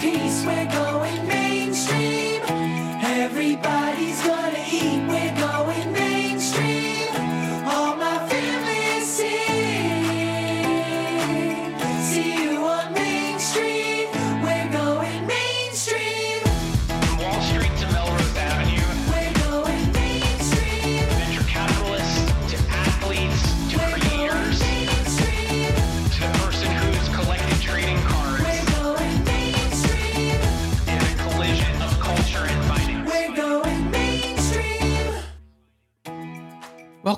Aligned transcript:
piece. 0.00 0.44
We're 0.46 0.64
going 0.66 0.87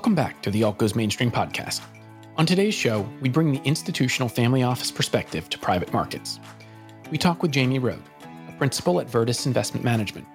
Welcome 0.01 0.15
back 0.15 0.41
to 0.41 0.49
the 0.49 0.63
Alt 0.63 0.79
Goes 0.79 0.95
Mainstream 0.95 1.29
podcast. 1.29 1.81
On 2.35 2.43
today's 2.43 2.73
show, 2.73 3.07
we 3.21 3.29
bring 3.29 3.51
the 3.51 3.61
institutional 3.61 4.27
family 4.27 4.63
office 4.63 4.89
perspective 4.89 5.47
to 5.49 5.59
private 5.59 5.93
markets. 5.93 6.39
We 7.11 7.19
talk 7.19 7.43
with 7.43 7.51
Jamie 7.51 7.77
Rhode, 7.77 8.01
a 8.49 8.51
principal 8.53 8.99
at 8.99 9.05
Verdis 9.05 9.45
Investment 9.45 9.85
Management. 9.85 10.25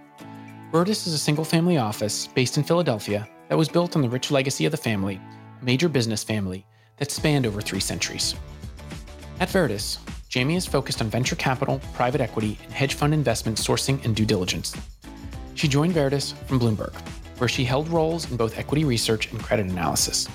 Verdis 0.71 1.09
is 1.09 1.15
a 1.15 1.19
single 1.19 1.45
family 1.45 1.79
office 1.79 2.29
based 2.29 2.57
in 2.57 2.63
Philadelphia 2.63 3.29
that 3.49 3.59
was 3.59 3.69
built 3.69 3.97
on 3.97 4.03
the 4.03 4.09
rich 4.09 4.31
legacy 4.31 4.67
of 4.67 4.71
the 4.71 4.77
family, 4.77 5.21
a 5.61 5.65
major 5.65 5.89
business 5.89 6.23
family 6.23 6.65
that 6.99 7.11
spanned 7.11 7.45
over 7.45 7.61
three 7.61 7.81
centuries. 7.81 8.37
At 9.41 9.49
Verdis, 9.49 9.99
Jamie 10.29 10.55
is 10.55 10.65
focused 10.65 11.01
on 11.01 11.11
venture 11.11 11.35
capital, 11.35 11.81
private 11.93 12.21
equity, 12.21 12.57
and 12.63 12.73
hedge 12.73 12.95
fund 12.95 13.13
investment 13.13 13.59
sourcing 13.59 14.05
and 14.05 14.15
due 14.15 14.27
diligence. 14.27 14.77
She 15.57 15.67
joined 15.67 15.95
Verdis 15.95 16.35
from 16.47 16.61
Bloomberg, 16.61 16.95
where 17.39 17.49
she 17.49 17.65
held 17.65 17.89
roles 17.89 18.31
in 18.31 18.37
both 18.37 18.59
equity 18.59 18.85
research 18.85 19.31
and 19.31 19.43
credit 19.43 19.67
analysis. 19.67 20.29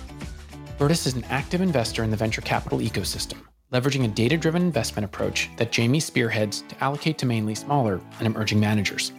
Verdis 0.78 1.06
is 1.06 1.14
an 1.14 1.24
active 1.26 1.62
investor 1.62 2.04
in 2.04 2.10
the 2.10 2.18
venture 2.18 2.42
capital 2.42 2.80
ecosystem, 2.80 3.38
leveraging 3.72 4.06
a 4.06 4.08
data 4.08 4.38
driven 4.38 4.62
investment 4.62 5.06
approach 5.06 5.50
that 5.58 5.72
Jamie 5.72 6.00
spearheads 6.00 6.64
to 6.70 6.84
allocate 6.84 7.18
to 7.20 7.26
mainly 7.26 7.56
smaller 7.56 8.02
and 8.18 8.28
emerging 8.28 8.60
managers. 8.60 9.12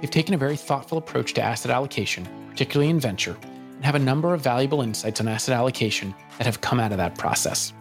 They've 0.00 0.10
taken 0.10 0.34
a 0.34 0.38
very 0.38 0.56
thoughtful 0.56 0.98
approach 0.98 1.32
to 1.34 1.42
asset 1.42 1.70
allocation, 1.70 2.28
particularly 2.50 2.90
in 2.90 3.00
venture, 3.00 3.36
and 3.76 3.84
have 3.84 3.94
a 3.94 3.98
number 3.98 4.34
of 4.34 4.42
valuable 4.42 4.82
insights 4.82 5.20
on 5.20 5.28
asset 5.28 5.54
allocation 5.54 6.14
that 6.38 6.46
have 6.46 6.60
come 6.60 6.78
out 6.78 6.92
of 6.92 6.98
that 6.98 7.16
process. 7.16 7.72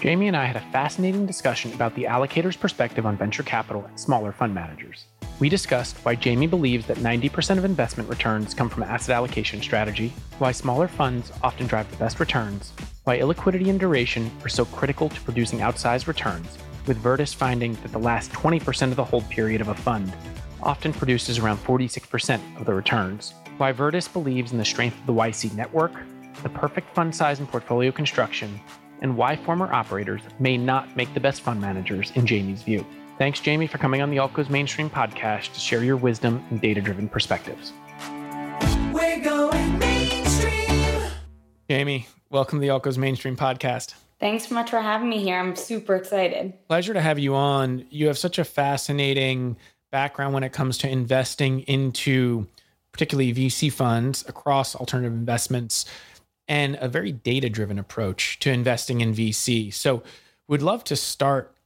Jamie 0.00 0.28
and 0.28 0.36
I 0.36 0.44
had 0.44 0.56
a 0.56 0.72
fascinating 0.72 1.26
discussion 1.26 1.72
about 1.72 1.94
the 1.94 2.04
allocator's 2.04 2.56
perspective 2.56 3.06
on 3.06 3.16
venture 3.16 3.42
capital 3.42 3.84
and 3.84 3.98
smaller 3.98 4.32
fund 4.32 4.54
managers. 4.54 5.06
We 5.38 5.50
discussed 5.50 5.98
why 5.98 6.14
Jamie 6.14 6.46
believes 6.46 6.86
that 6.86 6.96
90% 6.96 7.58
of 7.58 7.66
investment 7.66 8.08
returns 8.08 8.54
come 8.54 8.70
from 8.70 8.84
asset 8.84 9.14
allocation 9.14 9.60
strategy, 9.60 10.14
why 10.38 10.50
smaller 10.50 10.88
funds 10.88 11.30
often 11.42 11.66
drive 11.66 11.90
the 11.90 11.98
best 11.98 12.20
returns, 12.20 12.72
why 13.04 13.18
illiquidity 13.18 13.68
and 13.68 13.78
duration 13.78 14.30
are 14.42 14.48
so 14.48 14.64
critical 14.64 15.10
to 15.10 15.20
producing 15.20 15.58
outsized 15.58 16.06
returns, 16.06 16.56
with 16.86 17.02
Verdis 17.02 17.34
finding 17.34 17.74
that 17.82 17.92
the 17.92 17.98
last 17.98 18.32
20% 18.32 18.82
of 18.84 18.96
the 18.96 19.04
hold 19.04 19.28
period 19.28 19.60
of 19.60 19.68
a 19.68 19.74
fund 19.74 20.10
often 20.62 20.90
produces 20.90 21.38
around 21.38 21.58
46% 21.58 22.40
of 22.58 22.64
the 22.64 22.72
returns, 22.72 23.34
why 23.58 23.72
Verdis 23.72 24.10
believes 24.10 24.52
in 24.52 24.58
the 24.58 24.64
strength 24.64 24.98
of 25.00 25.06
the 25.06 25.12
YC 25.12 25.52
network, 25.54 25.92
the 26.42 26.48
perfect 26.48 26.94
fund 26.94 27.14
size 27.14 27.40
and 27.40 27.48
portfolio 27.48 27.92
construction, 27.92 28.58
and 29.02 29.14
why 29.14 29.36
former 29.36 29.70
operators 29.70 30.22
may 30.38 30.56
not 30.56 30.96
make 30.96 31.12
the 31.12 31.20
best 31.20 31.42
fund 31.42 31.60
managers 31.60 32.10
in 32.14 32.24
Jamie's 32.24 32.62
view. 32.62 32.86
Thanks, 33.18 33.40
Jamie, 33.40 33.66
for 33.66 33.78
coming 33.78 34.02
on 34.02 34.10
the 34.10 34.18
Alt 34.18 34.34
Goes 34.34 34.50
Mainstream 34.50 34.90
podcast 34.90 35.54
to 35.54 35.60
share 35.60 35.82
your 35.82 35.96
wisdom 35.96 36.44
and 36.50 36.60
data 36.60 36.82
driven 36.82 37.08
perspectives. 37.08 37.72
We're 38.92 39.22
going 39.24 39.78
mainstream. 39.78 41.10
Jamie, 41.70 42.08
welcome 42.28 42.58
to 42.58 42.60
the 42.60 42.68
Alt 42.68 42.82
Goes 42.82 42.98
Mainstream 42.98 43.34
podcast. 43.34 43.94
Thanks 44.20 44.48
so 44.48 44.54
much 44.54 44.68
for 44.68 44.82
having 44.82 45.08
me 45.08 45.18
here. 45.22 45.38
I'm 45.38 45.56
super 45.56 45.96
excited. 45.96 46.52
Pleasure 46.68 46.92
to 46.92 47.00
have 47.00 47.18
you 47.18 47.34
on. 47.34 47.86
You 47.88 48.08
have 48.08 48.18
such 48.18 48.38
a 48.38 48.44
fascinating 48.44 49.56
background 49.90 50.34
when 50.34 50.44
it 50.44 50.52
comes 50.52 50.76
to 50.78 50.88
investing 50.90 51.60
into 51.60 52.46
particularly 52.92 53.32
VC 53.32 53.72
funds 53.72 54.26
across 54.28 54.74
alternative 54.74 55.14
investments 55.14 55.86
and 56.48 56.76
a 56.82 56.88
very 56.88 57.12
data 57.12 57.48
driven 57.48 57.78
approach 57.78 58.38
to 58.40 58.50
investing 58.50 59.00
in 59.00 59.14
VC. 59.14 59.72
So, 59.72 60.02
we'd 60.48 60.60
love 60.60 60.84
to 60.84 60.96
start 60.96 61.56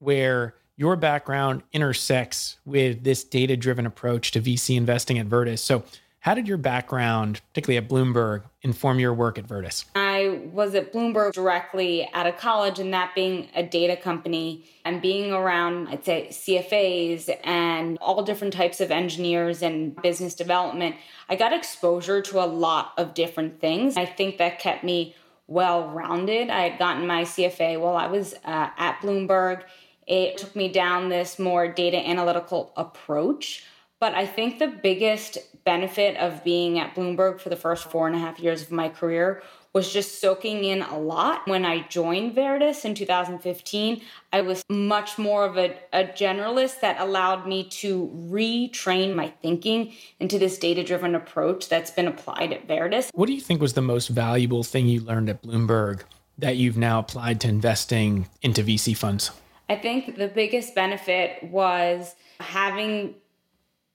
where 0.00 0.54
your 0.78 0.96
background 0.96 1.62
intersects 1.72 2.56
with 2.64 3.02
this 3.02 3.24
data 3.24 3.56
driven 3.56 3.84
approach 3.84 4.30
to 4.30 4.40
VC 4.40 4.76
investing 4.76 5.18
at 5.18 5.26
Verdis. 5.26 5.58
So, 5.58 5.84
how 6.20 6.34
did 6.34 6.48
your 6.48 6.58
background, 6.58 7.40
particularly 7.50 7.78
at 7.78 7.88
Bloomberg, 7.88 8.42
inform 8.62 8.98
your 8.98 9.14
work 9.14 9.38
at 9.38 9.46
Verdis? 9.46 9.84
I 9.94 10.40
was 10.52 10.74
at 10.74 10.92
Bloomberg 10.92 11.32
directly 11.32 12.08
out 12.12 12.26
of 12.26 12.36
college, 12.36 12.78
and 12.78 12.92
that 12.92 13.14
being 13.14 13.48
a 13.54 13.62
data 13.62 13.96
company 13.96 14.64
and 14.84 15.00
being 15.00 15.32
around, 15.32 15.88
I'd 15.88 16.04
say, 16.04 16.28
CFAs 16.30 17.34
and 17.44 17.98
all 17.98 18.22
different 18.24 18.52
types 18.52 18.80
of 18.80 18.90
engineers 18.90 19.62
and 19.62 19.94
business 20.02 20.34
development, 20.34 20.96
I 21.28 21.36
got 21.36 21.52
exposure 21.52 22.20
to 22.20 22.44
a 22.44 22.46
lot 22.46 22.92
of 22.98 23.14
different 23.14 23.60
things. 23.60 23.96
I 23.96 24.04
think 24.04 24.38
that 24.38 24.58
kept 24.58 24.82
me 24.82 25.14
well 25.46 25.88
rounded. 25.88 26.50
I 26.50 26.68
had 26.68 26.78
gotten 26.78 27.06
my 27.06 27.22
CFA 27.22 27.80
while 27.80 27.96
I 27.96 28.08
was 28.08 28.34
uh, 28.44 28.70
at 28.76 29.00
Bloomberg. 29.00 29.62
It 30.08 30.38
took 30.38 30.56
me 30.56 30.68
down 30.68 31.10
this 31.10 31.38
more 31.38 31.68
data 31.68 31.98
analytical 31.98 32.72
approach. 32.76 33.64
But 34.00 34.14
I 34.14 34.26
think 34.26 34.58
the 34.58 34.68
biggest 34.68 35.38
benefit 35.64 36.16
of 36.16 36.44
being 36.44 36.78
at 36.78 36.94
Bloomberg 36.94 37.40
for 37.40 37.48
the 37.48 37.56
first 37.56 37.90
four 37.90 38.06
and 38.06 38.14
a 38.14 38.18
half 38.18 38.38
years 38.38 38.62
of 38.62 38.70
my 38.70 38.88
career 38.88 39.42
was 39.72 39.92
just 39.92 40.20
soaking 40.20 40.64
in 40.64 40.82
a 40.82 40.98
lot. 40.98 41.46
When 41.46 41.64
I 41.64 41.86
joined 41.88 42.34
Verdis 42.34 42.84
in 42.84 42.94
2015, 42.94 44.00
I 44.32 44.40
was 44.40 44.62
much 44.70 45.18
more 45.18 45.44
of 45.44 45.58
a, 45.58 45.76
a 45.92 46.04
generalist 46.04 46.80
that 46.80 47.00
allowed 47.00 47.46
me 47.46 47.64
to 47.64 48.08
retrain 48.30 49.14
my 49.14 49.28
thinking 49.42 49.92
into 50.20 50.38
this 50.38 50.58
data 50.58 50.82
driven 50.84 51.14
approach 51.14 51.68
that's 51.68 51.90
been 51.90 52.06
applied 52.06 52.52
at 52.52 52.66
Verdis. 52.66 53.10
What 53.12 53.26
do 53.26 53.34
you 53.34 53.40
think 53.40 53.60
was 53.60 53.74
the 53.74 53.82
most 53.82 54.08
valuable 54.08 54.62
thing 54.62 54.88
you 54.88 55.00
learned 55.00 55.28
at 55.28 55.42
Bloomberg 55.42 56.02
that 56.38 56.56
you've 56.56 56.78
now 56.78 57.00
applied 57.00 57.40
to 57.42 57.48
investing 57.48 58.28
into 58.42 58.62
VC 58.62 58.96
funds? 58.96 59.32
I 59.68 59.76
think 59.76 60.16
the 60.16 60.28
biggest 60.28 60.74
benefit 60.74 61.42
was 61.44 62.14
having 62.40 63.14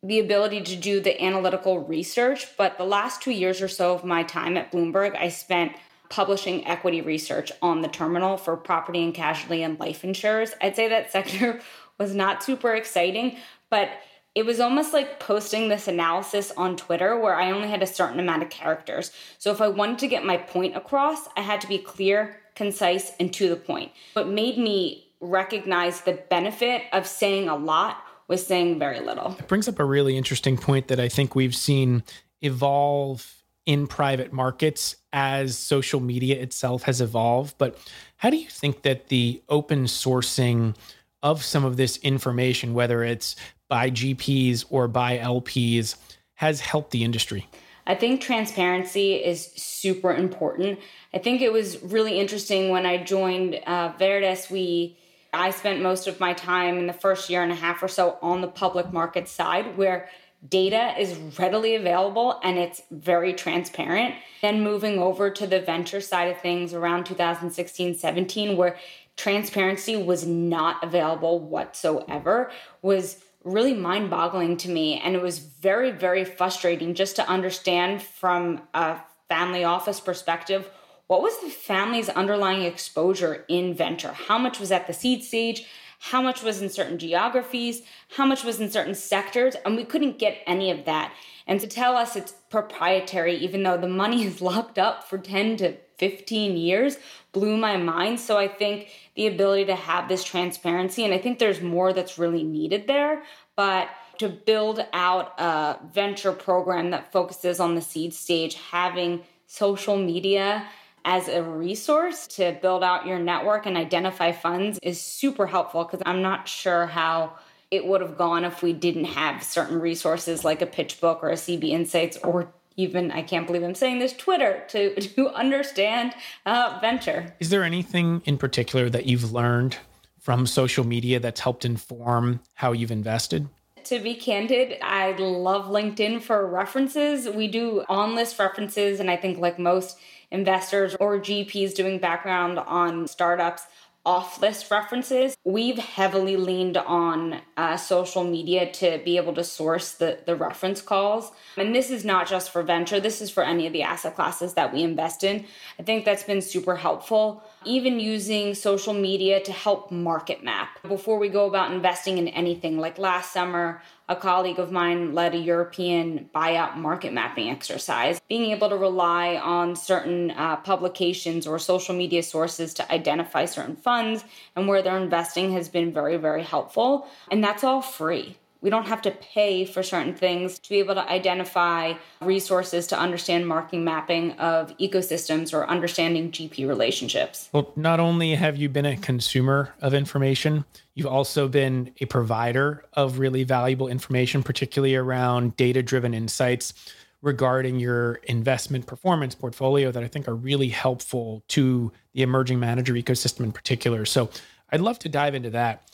the 0.03 0.19
ability 0.19 0.61
to 0.61 0.75
do 0.75 0.99
the 0.99 1.21
analytical 1.23 1.79
research. 1.79 2.47
But 2.57 2.77
the 2.77 2.83
last 2.83 3.21
two 3.21 3.31
years 3.31 3.61
or 3.61 3.67
so 3.69 3.93
of 3.93 4.03
my 4.03 4.23
time 4.23 4.57
at 4.57 4.71
Bloomberg, 4.71 5.15
I 5.15 5.29
spent 5.29 5.73
publishing 6.09 6.67
equity 6.67 7.01
research 7.01 7.51
on 7.61 7.81
the 7.81 7.87
terminal 7.87 8.37
for 8.37 8.55
property 8.57 9.01
and 9.03 9.13
casualty 9.13 9.63
and 9.63 9.79
life 9.79 10.03
insurers. 10.03 10.51
I'd 10.61 10.75
say 10.75 10.89
that 10.89 11.11
sector 11.11 11.61
was 11.97 12.13
not 12.13 12.43
super 12.43 12.75
exciting, 12.75 13.37
but 13.69 13.89
it 14.35 14.45
was 14.45 14.59
almost 14.59 14.93
like 14.93 15.19
posting 15.19 15.69
this 15.69 15.87
analysis 15.87 16.51
on 16.57 16.75
Twitter 16.75 17.17
where 17.17 17.35
I 17.35 17.51
only 17.51 17.69
had 17.69 17.83
a 17.83 17.87
certain 17.87 18.19
amount 18.19 18.43
of 18.43 18.49
characters. 18.49 19.11
So 19.37 19.51
if 19.51 19.61
I 19.61 19.67
wanted 19.67 19.99
to 19.99 20.07
get 20.07 20.25
my 20.25 20.37
point 20.37 20.75
across, 20.75 21.27
I 21.37 21.41
had 21.41 21.61
to 21.61 21.67
be 21.67 21.77
clear, 21.77 22.41
concise, 22.55 23.13
and 23.19 23.31
to 23.33 23.47
the 23.47 23.55
point. 23.55 23.91
What 24.13 24.27
made 24.27 24.57
me 24.57 25.07
recognize 25.23 26.01
the 26.01 26.13
benefit 26.29 26.83
of 26.91 27.07
saying 27.07 27.49
a 27.49 27.55
lot 27.55 27.97
was 28.27 28.45
saying 28.45 28.79
very 28.79 28.99
little. 28.99 29.35
It 29.39 29.47
brings 29.47 29.67
up 29.67 29.79
a 29.79 29.85
really 29.85 30.17
interesting 30.17 30.57
point 30.57 30.87
that 30.87 30.99
I 30.99 31.09
think 31.09 31.35
we've 31.35 31.55
seen 31.55 32.03
evolve 32.41 33.43
in 33.65 33.87
private 33.87 34.33
markets 34.33 34.97
as 35.13 35.57
social 35.57 35.99
media 35.99 36.41
itself 36.41 36.83
has 36.83 36.99
evolved. 36.99 37.55
But 37.57 37.77
how 38.17 38.29
do 38.29 38.37
you 38.37 38.49
think 38.49 38.81
that 38.81 39.07
the 39.07 39.41
open 39.47 39.85
sourcing 39.85 40.75
of 41.21 41.43
some 41.43 41.63
of 41.63 41.77
this 41.77 41.97
information, 41.97 42.73
whether 42.73 43.03
it's 43.03 43.35
by 43.69 43.89
GPs 43.89 44.65
or 44.69 44.87
by 44.87 45.17
LPs, 45.17 45.95
has 46.35 46.59
helped 46.59 46.91
the 46.91 47.03
industry? 47.03 47.47
I 47.85 47.95
think 47.95 48.21
transparency 48.21 49.15
is 49.15 49.45
super 49.55 50.13
important. 50.13 50.79
I 51.13 51.17
think 51.17 51.41
it 51.41 51.51
was 51.51 51.81
really 51.83 52.19
interesting 52.19 52.69
when 52.69 52.85
I 52.85 53.03
joined 53.03 53.59
uh, 53.65 53.93
Verdis. 53.99 54.49
We 54.49 54.97
I 55.33 55.49
spent 55.51 55.81
most 55.81 56.07
of 56.07 56.19
my 56.19 56.33
time 56.33 56.77
in 56.77 56.87
the 56.87 56.93
first 56.93 57.29
year 57.29 57.41
and 57.41 57.51
a 57.51 57.55
half 57.55 57.81
or 57.81 57.87
so 57.87 58.17
on 58.21 58.41
the 58.41 58.47
public 58.47 58.93
market 58.93 59.27
side 59.27 59.77
where 59.77 60.09
data 60.47 60.93
is 60.99 61.17
readily 61.39 61.75
available 61.75 62.39
and 62.43 62.57
it's 62.57 62.81
very 62.91 63.33
transparent. 63.33 64.15
Then 64.41 64.61
moving 64.61 64.99
over 64.99 65.29
to 65.29 65.47
the 65.47 65.61
venture 65.61 66.01
side 66.01 66.29
of 66.29 66.39
things 66.39 66.73
around 66.73 67.05
2016 67.05 67.95
17, 67.95 68.57
where 68.57 68.77
transparency 69.15 69.95
was 69.95 70.25
not 70.25 70.83
available 70.83 71.39
whatsoever, 71.39 72.51
was 72.81 73.23
really 73.43 73.73
mind 73.73 74.09
boggling 74.09 74.57
to 74.57 74.69
me. 74.69 74.99
And 74.99 75.15
it 75.15 75.21
was 75.21 75.39
very, 75.39 75.91
very 75.91 76.25
frustrating 76.25 76.93
just 76.93 77.15
to 77.17 77.27
understand 77.27 78.01
from 78.01 78.61
a 78.73 78.99
family 79.29 79.63
office 79.63 79.99
perspective 79.99 80.69
what 81.13 81.21
was 81.21 81.39
the 81.41 81.49
family's 81.49 82.09
underlying 82.09 82.63
exposure 82.63 83.45
in 83.47 83.75
venture? 83.75 84.13
How 84.13 84.39
much 84.39 84.59
was 84.59 84.71
at 84.71 84.87
the 84.87 84.93
seed 84.93 85.23
stage? 85.23 85.63
how 86.07 86.21
much 86.21 86.43
was 86.43 86.61
in 86.61 86.69
certain 86.69 86.97
geographies, 86.97 87.81
how 88.17 88.25
much 88.25 88.43
was 88.43 88.59
in 88.59 88.69
certain 88.69 88.93
sectors, 88.93 89.55
and 89.63 89.77
we 89.77 89.85
couldn't 89.85 90.19
get 90.19 90.37
any 90.45 90.69
of 90.69 90.83
that. 90.83 91.13
And 91.47 91.61
to 91.61 91.67
tell 91.67 91.95
us 91.95 92.17
it's 92.17 92.33
proprietary, 92.49 93.37
even 93.37 93.63
though 93.63 93.77
the 93.77 93.87
money 93.87 94.25
is 94.25 94.41
locked 94.41 94.77
up 94.77 95.05
for 95.05 95.17
10 95.17 95.55
to 95.57 95.77
15 95.99 96.57
years, 96.57 96.97
blew 97.31 97.55
my 97.55 97.77
mind. 97.77 98.19
So 98.19 98.37
I 98.37 98.49
think 98.49 98.89
the 99.15 99.27
ability 99.27 99.63
to 99.65 99.75
have 99.75 100.09
this 100.09 100.25
transparency, 100.25 101.05
and 101.05 101.13
I 101.13 101.19
think 101.19 101.39
there's 101.39 101.61
more 101.61 101.93
that's 101.93 102.19
really 102.19 102.43
needed 102.43 102.85
there, 102.85 103.23
but 103.55 103.87
to 104.17 104.27
build 104.27 104.85
out 104.91 105.39
a 105.39 105.77
venture 105.93 106.33
program 106.33 106.91
that 106.91 107.13
focuses 107.13 107.61
on 107.61 107.75
the 107.75 107.81
seed 107.81 108.13
stage, 108.13 108.55
having 108.55 109.21
social 109.47 109.95
media 109.95 110.67
as 111.05 111.27
a 111.27 111.43
resource 111.43 112.27
to 112.27 112.57
build 112.61 112.83
out 112.83 113.05
your 113.05 113.19
network 113.19 113.65
and 113.65 113.75
identify 113.77 114.31
funds 114.31 114.79
is 114.81 115.01
super 115.01 115.45
helpful 115.45 115.83
because 115.83 116.01
I'm 116.05 116.21
not 116.21 116.47
sure 116.47 116.85
how 116.85 117.33
it 117.71 117.85
would 117.85 118.01
have 118.01 118.17
gone 118.17 118.45
if 118.45 118.61
we 118.61 118.71
didn't 118.71 119.05
have 119.05 119.43
certain 119.43 119.79
resources 119.79 120.45
like 120.45 120.61
a 120.61 120.65
pitch 120.65 121.01
book 121.01 121.19
or 121.23 121.29
a 121.29 121.35
CB 121.35 121.69
Insights 121.69 122.17
or 122.17 122.53
even 122.75 123.11
I 123.11 123.21
can't 123.21 123.45
believe 123.45 123.63
I'm 123.63 123.75
saying 123.75 123.99
this 123.99 124.13
Twitter 124.13 124.63
to 124.69 124.95
to 125.01 125.29
understand 125.29 126.13
uh, 126.45 126.77
venture. 126.81 127.33
Is 127.39 127.49
there 127.49 127.63
anything 127.63 128.21
in 128.25 128.37
particular 128.37 128.89
that 128.89 129.05
you've 129.05 129.31
learned 129.31 129.77
from 130.19 130.47
social 130.47 130.85
media 130.85 131.19
that's 131.19 131.41
helped 131.41 131.65
inform 131.65 132.39
how 132.53 132.71
you've 132.71 132.91
invested? 132.91 133.47
To 133.85 133.99
be 133.99 134.15
candid, 134.15 134.77
I 134.81 135.11
love 135.11 135.65
LinkedIn 135.65 136.21
for 136.21 136.47
references. 136.47 137.27
We 137.27 137.49
do 137.49 137.83
on 137.89 138.15
list 138.15 138.39
references, 138.39 139.01
and 139.01 139.11
I 139.11 139.17
think, 139.17 139.39
like 139.39 139.59
most 139.59 139.97
investors 140.33 140.95
or 140.99 141.19
GPs 141.19 141.73
doing 141.73 141.99
background 141.99 142.59
on 142.59 143.07
startups, 143.07 143.67
off 144.05 144.41
list 144.41 144.69
references. 144.69 145.37
We've 145.45 145.77
heavily 145.77 146.35
leaned 146.35 146.75
on 146.75 147.39
uh, 147.55 147.77
social 147.77 148.25
media 148.25 148.69
to 148.73 148.99
be 149.05 149.15
able 149.15 149.33
to 149.35 149.45
source 149.45 149.93
the, 149.93 150.19
the 150.25 150.35
reference 150.35 150.81
calls. 150.81 151.31
And 151.55 151.73
this 151.73 151.89
is 151.89 152.03
not 152.03 152.27
just 152.27 152.51
for 152.51 152.63
venture, 152.63 152.99
this 152.99 153.21
is 153.21 153.29
for 153.29 153.43
any 153.43 153.65
of 153.65 153.71
the 153.71 153.83
asset 153.83 154.15
classes 154.15 154.55
that 154.55 154.73
we 154.73 154.83
invest 154.83 155.23
in. 155.23 155.45
I 155.79 155.83
think 155.83 156.03
that's 156.03 156.23
been 156.23 156.41
super 156.41 156.75
helpful. 156.75 157.43
Even 157.65 157.99
using 157.99 158.53
social 158.53 158.93
media 158.93 159.41
to 159.41 159.51
help 159.51 159.91
market 159.91 160.43
map 160.43 160.81
before 160.87 161.17
we 161.17 161.29
go 161.29 161.47
about 161.47 161.71
investing 161.71 162.17
in 162.17 162.27
anything. 162.29 162.77
Like 162.77 162.97
last 162.97 163.31
summer, 163.31 163.81
a 164.09 164.15
colleague 164.15 164.59
of 164.59 164.71
mine 164.71 165.13
led 165.13 165.33
a 165.33 165.37
European 165.37 166.29
buyout 166.35 166.75
market 166.75 167.13
mapping 167.13 167.49
exercise. 167.49 168.19
Being 168.27 168.51
able 168.51 168.69
to 168.69 168.77
rely 168.77 169.37
on 169.37 169.75
certain 169.75 170.31
uh, 170.31 170.57
publications 170.57 171.47
or 171.47 171.57
social 171.57 171.95
media 171.95 172.23
sources 172.23 172.73
to 172.75 172.91
identify 172.91 173.45
certain 173.45 173.75
funds 173.75 174.25
and 174.55 174.67
where 174.67 174.81
they're 174.81 174.97
investing 174.97 175.53
has 175.53 175.69
been 175.69 175.93
very, 175.93 176.17
very 176.17 176.43
helpful. 176.43 177.07
And 177.31 177.43
that's 177.43 177.63
all 177.63 177.81
free. 177.81 178.37
We 178.63 178.69
don't 178.69 178.87
have 178.87 179.01
to 179.01 179.11
pay 179.11 179.65
for 179.65 179.83
certain 179.83 180.15
things 180.15 180.57
to 180.57 180.69
be 180.69 180.79
able 180.79 180.95
to 180.95 181.07
identify 181.09 181.95
resources 182.21 182.87
to 182.87 182.97
understand 182.97 183.45
marking 183.45 183.83
mapping 183.83 184.31
of 184.39 184.75
ecosystems 184.77 185.53
or 185.53 185.67
understanding 185.67 186.31
GP 186.31 186.65
relationships. 186.65 187.49
Well, 187.51 187.73
not 187.75 187.99
only 187.99 188.35
have 188.35 188.55
you 188.55 188.69
been 188.69 188.85
a 188.85 188.95
consumer 188.95 189.75
of 189.81 189.93
information, 189.93 190.63
you've 190.95 191.07
also 191.07 191.49
been 191.49 191.93
a 191.99 192.05
provider 192.05 192.85
of 192.93 193.19
really 193.19 193.43
valuable 193.43 193.89
information, 193.89 194.41
particularly 194.43 194.95
around 194.95 195.57
data 195.57 195.83
driven 195.83 196.13
insights 196.13 196.73
regarding 197.21 197.81
your 197.81 198.15
investment 198.23 198.87
performance 198.87 199.35
portfolio 199.35 199.91
that 199.91 200.03
I 200.03 200.07
think 200.07 200.25
are 200.29 200.35
really 200.35 200.69
helpful 200.69 201.43
to 201.49 201.91
the 202.13 202.21
emerging 202.21 202.61
manager 202.61 202.93
ecosystem 202.93 203.41
in 203.41 203.51
particular. 203.51 204.05
So 204.05 204.29
I'd 204.71 204.79
love 204.79 204.99
to 204.99 205.09
dive 205.09 205.35
into 205.35 205.49
that. 205.49 205.89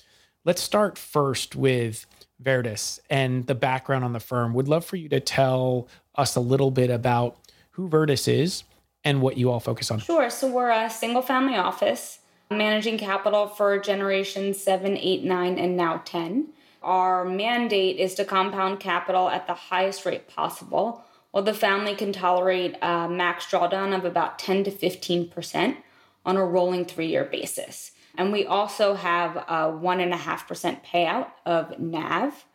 Let's 0.45 0.61
start 0.61 0.99
first 0.99 1.55
with 1.55 2.05
Verdis 2.41 2.99
and 3.09 3.47
the 3.47 3.55
background 3.55 4.03
on 4.03 4.13
the 4.13 4.19
firm. 4.19 4.53
Would 4.53 4.67
love 4.67 4.85
for 4.85 4.95
you 4.95 5.09
to 5.09 5.19
tell 5.19 5.87
us 6.15 6.35
a 6.35 6.39
little 6.39 6.71
bit 6.71 6.89
about 6.89 7.37
who 7.71 7.89
Verdis 7.89 8.27
is 8.27 8.63
and 9.03 9.21
what 9.21 9.37
you 9.37 9.49
all 9.51 9.59
focus 9.59 9.91
on. 9.91 9.99
Sure. 9.99 10.29
So 10.29 10.49
we're 10.49 10.71
a 10.71 10.89
single 10.89 11.21
family 11.21 11.55
office 11.55 12.19
managing 12.51 12.97
capital 12.97 13.47
for 13.47 13.77
generations 13.79 14.61
seven, 14.61 14.97
eight, 14.97 15.23
nine, 15.23 15.57
and 15.59 15.77
now 15.77 16.01
10. 16.05 16.47
Our 16.81 17.25
mandate 17.25 17.97
is 17.97 18.15
to 18.15 18.25
compound 18.25 18.79
capital 18.79 19.29
at 19.29 19.47
the 19.47 19.53
highest 19.53 20.05
rate 20.05 20.27
possible, 20.27 21.03
while 21.31 21.43
the 21.43 21.53
family 21.53 21.95
can 21.95 22.11
tolerate 22.11 22.75
a 22.81 23.07
max 23.07 23.45
drawdown 23.45 23.95
of 23.95 24.05
about 24.05 24.39
10 24.39 24.63
to 24.63 24.71
15% 24.71 25.77
on 26.25 26.37
a 26.37 26.45
rolling 26.45 26.85
three 26.85 27.07
year 27.07 27.25
basis. 27.25 27.91
And 28.17 28.31
we 28.31 28.45
also 28.45 28.95
have 28.95 29.37
a 29.37 29.71
1.5% 29.71 30.85
payout 30.85 31.27
of 31.45 31.79
NAV. 31.79 32.45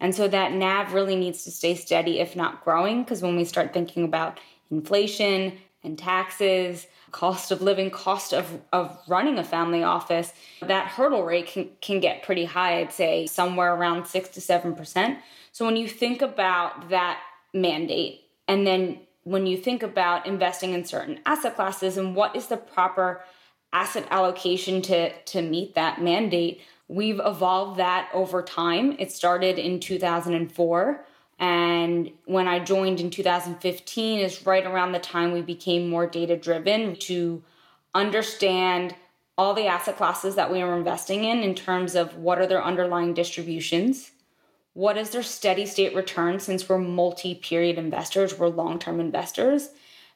And 0.00 0.14
so 0.14 0.28
that 0.28 0.52
NAV 0.52 0.92
really 0.92 1.16
needs 1.16 1.44
to 1.44 1.50
stay 1.50 1.74
steady, 1.74 2.20
if 2.20 2.36
not 2.36 2.64
growing, 2.64 3.02
because 3.02 3.22
when 3.22 3.36
we 3.36 3.44
start 3.44 3.72
thinking 3.72 4.04
about 4.04 4.40
inflation 4.70 5.58
and 5.82 5.98
taxes, 5.98 6.86
cost 7.10 7.52
of 7.52 7.62
living, 7.62 7.90
cost 7.90 8.34
of, 8.34 8.60
of 8.72 8.98
running 9.06 9.38
a 9.38 9.44
family 9.44 9.84
office, 9.84 10.32
that 10.60 10.88
hurdle 10.88 11.22
rate 11.22 11.46
can, 11.46 11.70
can 11.80 12.00
get 12.00 12.24
pretty 12.24 12.44
high, 12.44 12.80
I'd 12.80 12.92
say 12.92 13.26
somewhere 13.26 13.74
around 13.74 14.06
six 14.06 14.28
to 14.30 14.40
7%. 14.40 15.16
So 15.52 15.64
when 15.64 15.76
you 15.76 15.88
think 15.88 16.22
about 16.22 16.88
that 16.90 17.20
mandate, 17.52 18.22
and 18.48 18.66
then 18.66 18.98
when 19.22 19.46
you 19.46 19.56
think 19.56 19.82
about 19.82 20.26
investing 20.26 20.74
in 20.74 20.84
certain 20.84 21.20
asset 21.24 21.54
classes 21.54 21.96
and 21.96 22.16
what 22.16 22.34
is 22.34 22.48
the 22.48 22.56
proper 22.56 23.22
asset 23.74 24.06
allocation 24.10 24.80
to 24.82 25.12
to 25.24 25.42
meet 25.42 25.74
that 25.74 26.00
mandate. 26.00 26.60
We've 26.88 27.20
evolved 27.24 27.78
that 27.78 28.08
over 28.14 28.42
time. 28.42 28.96
It 28.98 29.12
started 29.12 29.58
in 29.58 29.80
2004 29.80 31.04
and 31.40 32.10
when 32.26 32.46
I 32.46 32.60
joined 32.60 33.00
in 33.00 33.10
2015 33.10 34.20
is 34.20 34.46
right 34.46 34.64
around 34.64 34.92
the 34.92 35.00
time 35.00 35.32
we 35.32 35.42
became 35.42 35.90
more 35.90 36.06
data 36.06 36.36
driven 36.36 36.94
to 36.96 37.42
understand 37.92 38.94
all 39.36 39.52
the 39.52 39.66
asset 39.66 39.96
classes 39.96 40.36
that 40.36 40.52
we 40.52 40.62
are 40.62 40.78
investing 40.78 41.24
in 41.24 41.40
in 41.40 41.56
terms 41.56 41.96
of 41.96 42.16
what 42.16 42.38
are 42.38 42.46
their 42.46 42.62
underlying 42.62 43.14
distributions 43.14 44.12
what 44.74 44.96
is 44.96 45.10
their 45.10 45.22
steady 45.22 45.66
state 45.66 45.94
return 45.94 46.40
since 46.40 46.68
we're 46.68 46.78
multi 46.78 47.34
period 47.36 47.78
investors, 47.78 48.38
we're 48.38 48.48
long 48.48 48.78
term 48.78 49.00
investors, 49.00 49.70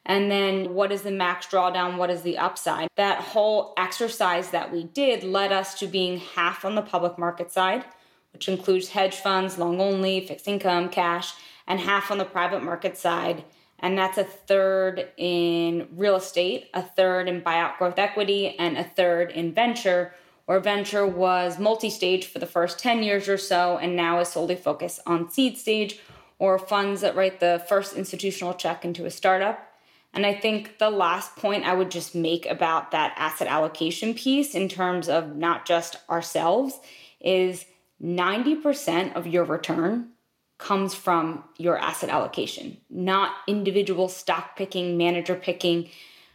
and 0.09 0.31
then 0.31 0.73
what 0.73 0.91
is 0.91 1.03
the 1.03 1.11
max 1.11 1.45
drawdown? 1.45 1.97
What 1.97 2.09
is 2.09 2.23
the 2.23 2.39
upside? 2.39 2.87
That 2.97 3.21
whole 3.21 3.75
exercise 3.77 4.49
that 4.49 4.73
we 4.73 4.83
did 4.83 5.23
led 5.23 5.51
us 5.51 5.77
to 5.79 5.87
being 5.87 6.17
half 6.17 6.65
on 6.65 6.73
the 6.73 6.81
public 6.81 7.19
market 7.19 7.51
side, 7.51 7.85
which 8.33 8.49
includes 8.49 8.89
hedge 8.89 9.17
funds, 9.17 9.59
long 9.59 9.79
only, 9.79 10.25
fixed 10.25 10.47
income, 10.47 10.89
cash, 10.89 11.33
and 11.67 11.79
half 11.79 12.09
on 12.09 12.17
the 12.17 12.25
private 12.25 12.63
market 12.63 12.97
side. 12.97 13.43
And 13.77 13.95
that's 13.95 14.17
a 14.17 14.23
third 14.23 15.09
in 15.15 15.87
real 15.91 16.15
estate, 16.15 16.71
a 16.73 16.81
third 16.81 17.29
in 17.29 17.43
buyout 17.43 17.77
growth 17.77 17.99
equity, 17.99 18.57
and 18.57 18.79
a 18.79 18.83
third 18.83 19.29
in 19.31 19.53
venture, 19.53 20.15
where 20.45 20.59
venture 20.59 21.05
was 21.05 21.59
multi 21.59 21.91
stage 21.91 22.25
for 22.25 22.39
the 22.39 22.47
first 22.47 22.79
10 22.79 23.03
years 23.03 23.29
or 23.29 23.37
so, 23.37 23.77
and 23.77 23.95
now 23.95 24.19
is 24.19 24.29
solely 24.29 24.55
focused 24.55 25.01
on 25.05 25.29
seed 25.29 25.59
stage 25.59 25.99
or 26.39 26.57
funds 26.57 27.01
that 27.01 27.15
write 27.15 27.39
the 27.39 27.63
first 27.69 27.93
institutional 27.95 28.55
check 28.55 28.83
into 28.83 29.05
a 29.05 29.11
startup. 29.11 29.68
And 30.13 30.25
I 30.25 30.33
think 30.33 30.79
the 30.79 30.89
last 30.89 31.35
point 31.35 31.65
I 31.65 31.73
would 31.73 31.91
just 31.91 32.15
make 32.15 32.45
about 32.45 32.91
that 32.91 33.13
asset 33.15 33.47
allocation 33.47 34.13
piece 34.13 34.55
in 34.55 34.67
terms 34.67 35.07
of 35.07 35.35
not 35.35 35.65
just 35.65 35.97
ourselves 36.09 36.79
is 37.19 37.65
90% 38.01 39.15
of 39.15 39.27
your 39.27 39.43
return 39.43 40.09
comes 40.57 40.93
from 40.93 41.43
your 41.57 41.77
asset 41.77 42.09
allocation, 42.09 42.77
not 42.89 43.33
individual 43.47 44.09
stock 44.09 44.57
picking, 44.57 44.97
manager 44.97 45.35
picking, 45.35 45.89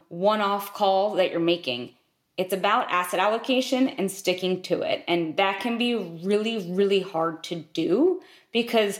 one 0.09 0.41
off 0.41 0.73
call 0.73 1.15
that 1.15 1.31
you're 1.31 1.41
making. 1.41 1.95
It's 2.37 2.53
about 2.53 2.91
asset 2.91 3.21
allocation 3.21 3.89
and 3.89 4.11
sticking 4.11 4.63
to 4.63 4.83
it. 4.83 5.05
And 5.07 5.37
that 5.37 5.61
can 5.61 5.79
be 5.79 5.95
really, 5.95 6.73
really 6.73 7.01
hard 7.01 7.45
to 7.45 7.57
do 7.57 8.23
because 8.53 8.99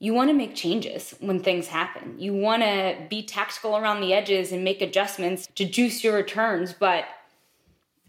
you 0.00 0.14
want 0.14 0.30
to 0.30 0.34
make 0.34 0.54
changes 0.54 1.14
when 1.20 1.42
things 1.42 1.66
happen. 1.66 2.14
You 2.18 2.32
want 2.32 2.62
to 2.62 2.96
be 3.08 3.22
tactical 3.22 3.76
around 3.76 4.00
the 4.00 4.12
edges 4.14 4.52
and 4.52 4.62
make 4.62 4.80
adjustments 4.80 5.48
to 5.56 5.64
juice 5.64 6.04
your 6.04 6.14
returns, 6.14 6.72
but 6.72 7.04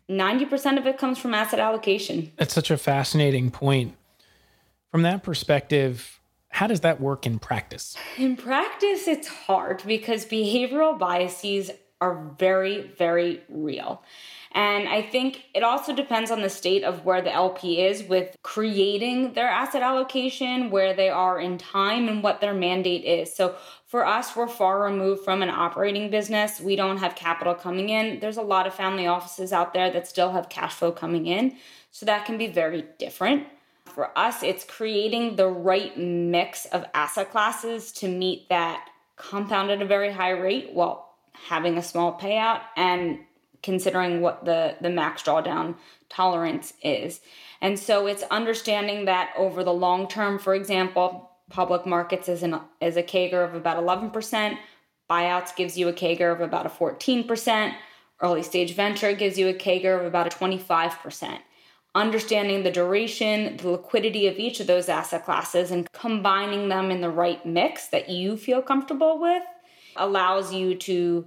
90% 0.10 0.78
of 0.78 0.86
it 0.86 0.98
comes 0.98 1.18
from 1.18 1.34
asset 1.34 1.60
allocation. 1.60 2.32
That's 2.38 2.54
such 2.54 2.70
a 2.72 2.78
fascinating 2.78 3.50
point. 3.52 3.96
From 4.92 5.02
that 5.04 5.24
perspective, 5.24 6.20
how 6.50 6.68
does 6.68 6.82
that 6.82 7.00
work 7.00 7.26
in 7.26 7.40
practice? 7.40 7.96
In 8.18 8.36
practice, 8.36 9.08
it's 9.08 9.28
hard 9.28 9.84
because 9.86 10.26
behavioral 10.26 10.98
biases 10.98 11.72
are 12.02 12.34
very, 12.38 12.82
very 12.98 13.42
real. 13.50 14.02
And 14.60 14.90
I 14.90 15.02
think 15.02 15.46
it 15.54 15.64
also 15.64 15.96
depends 15.96 16.32
on 16.32 16.42
the 16.42 16.50
state 16.50 16.84
of 16.84 17.06
where 17.06 17.22
the 17.22 17.32
LP 17.32 17.80
is 17.80 18.04
with 18.04 18.36
creating 18.44 19.32
their 19.32 19.48
asset 19.48 19.82
allocation, 19.82 20.70
where 20.70 20.94
they 20.94 21.08
are 21.08 21.40
in 21.40 21.58
time, 21.58 22.10
and 22.10 22.22
what 22.22 22.42
their 22.42 22.54
mandate 22.54 23.06
is. 23.06 23.34
So 23.34 23.56
for 23.86 24.06
us, 24.06 24.36
we're 24.36 24.50
far 24.50 24.84
removed 24.84 25.24
from 25.24 25.42
an 25.42 25.50
operating 25.50 26.10
business. 26.10 26.60
We 26.60 26.76
don't 26.76 26.98
have 26.98 27.16
capital 27.16 27.56
coming 27.56 27.88
in. 27.88 28.20
There's 28.20 28.36
a 28.36 28.42
lot 28.42 28.68
of 28.68 28.74
family 28.74 29.08
offices 29.08 29.54
out 29.54 29.74
there 29.74 29.90
that 29.92 30.10
still 30.10 30.34
have 30.34 30.50
cash 30.50 30.74
flow 30.74 30.92
coming 30.92 31.28
in. 31.28 31.56
So 31.92 32.06
that 32.08 32.26
can 32.26 32.38
be 32.38 32.48
very 32.48 32.84
different. 32.98 33.48
For 33.86 34.12
us, 34.20 34.44
it's 34.44 34.66
creating 34.66 35.38
the 35.38 35.48
right 35.48 35.98
mix 35.98 36.66
of 36.66 36.84
asset 36.94 37.32
classes 37.32 37.94
to 37.94 38.10
meet 38.10 38.50
that 38.50 38.90
compound 39.16 39.72
at 39.72 39.82
a 39.82 39.86
very 39.86 40.12
high 40.12 40.32
rate 40.32 40.74
while 40.74 41.16
having 41.48 41.78
a 41.78 41.82
small 41.82 42.20
payout 42.20 42.60
and 42.76 43.20
considering 43.64 44.22
what 44.22 44.46
the 44.46 44.76
the 44.82 44.90
max 44.90 45.24
drawdown 45.24 45.76
tolerance 46.10 46.74
is. 46.82 47.22
And 47.62 47.78
so 47.78 48.08
it's 48.08 48.24
understanding 48.32 49.06
that 49.06 49.32
over 49.38 49.64
the 49.64 49.74
long 49.74 50.08
term, 50.08 50.40
for 50.40 50.56
example, 50.56 51.30
public 51.50 51.86
markets 51.86 52.30
is 52.30 52.44
an 52.44 52.60
is 52.82 52.98
a 52.98 53.04
CAGR 53.04 53.44
of 53.44 53.56
about 53.56 53.84
11%, 53.84 54.58
buyouts 55.10 55.56
gives 55.56 55.78
you 55.78 55.88
a 55.88 55.94
CAGR 55.94 56.32
of 56.32 56.42
about 56.42 56.66
a 56.66 56.70
14%, 56.70 57.74
early 58.22 58.44
stage 58.44 58.76
venture 58.76 59.14
gives 59.14 59.38
you 59.38 59.48
a 59.48 59.54
CAGR 59.54 60.00
of 60.00 60.06
about 60.06 60.34
a 60.34 60.38
25%. 60.38 61.40
Understanding 61.96 62.62
the 62.62 62.72
duration, 62.72 63.58
the 63.58 63.72
liquidity 63.72 64.28
of 64.28 64.38
each 64.38 64.60
of 64.60 64.68
those 64.68 64.90
asset 64.90 65.26
classes 65.26 65.72
and 65.72 65.92
combining 65.92 66.70
them 66.70 66.92
in 66.92 67.02
the 67.02 67.10
right 67.10 67.44
mix 67.46 67.88
that 67.88 68.10
you 68.10 68.38
feel 68.38 68.62
comfortable 68.62 69.20
with 69.20 69.44
allows 69.96 70.54
you 70.54 70.76
to 70.76 71.26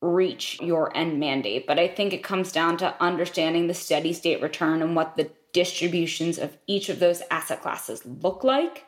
reach 0.00 0.60
your 0.60 0.96
end 0.96 1.20
mandate. 1.20 1.66
But 1.66 1.78
I 1.78 1.88
think 1.88 2.12
it 2.12 2.22
comes 2.22 2.52
down 2.52 2.76
to 2.78 2.94
understanding 3.02 3.66
the 3.66 3.74
steady 3.74 4.12
state 4.12 4.42
return 4.42 4.82
and 4.82 4.96
what 4.96 5.16
the 5.16 5.30
distributions 5.52 6.38
of 6.38 6.56
each 6.66 6.88
of 6.88 7.00
those 7.00 7.22
asset 7.30 7.62
classes 7.62 8.04
look 8.04 8.44
like. 8.44 8.86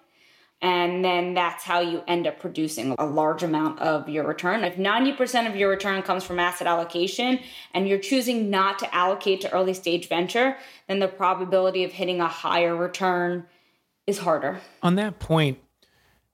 And 0.62 1.04
then 1.04 1.34
that's 1.34 1.64
how 1.64 1.80
you 1.80 2.04
end 2.06 2.28
up 2.28 2.38
producing 2.38 2.94
a 2.96 3.04
large 3.04 3.42
amount 3.42 3.80
of 3.80 4.08
your 4.08 4.24
return. 4.24 4.62
If 4.62 4.76
90% 4.76 5.48
of 5.48 5.56
your 5.56 5.68
return 5.68 6.02
comes 6.02 6.22
from 6.22 6.38
asset 6.38 6.68
allocation 6.68 7.40
and 7.74 7.88
you're 7.88 7.98
choosing 7.98 8.48
not 8.48 8.78
to 8.78 8.94
allocate 8.94 9.40
to 9.40 9.52
early 9.52 9.74
stage 9.74 10.08
venture, 10.08 10.56
then 10.86 11.00
the 11.00 11.08
probability 11.08 11.82
of 11.82 11.90
hitting 11.90 12.20
a 12.20 12.28
higher 12.28 12.76
return 12.76 13.44
is 14.06 14.18
harder. 14.18 14.60
On 14.84 14.94
that 14.94 15.18
point, 15.18 15.58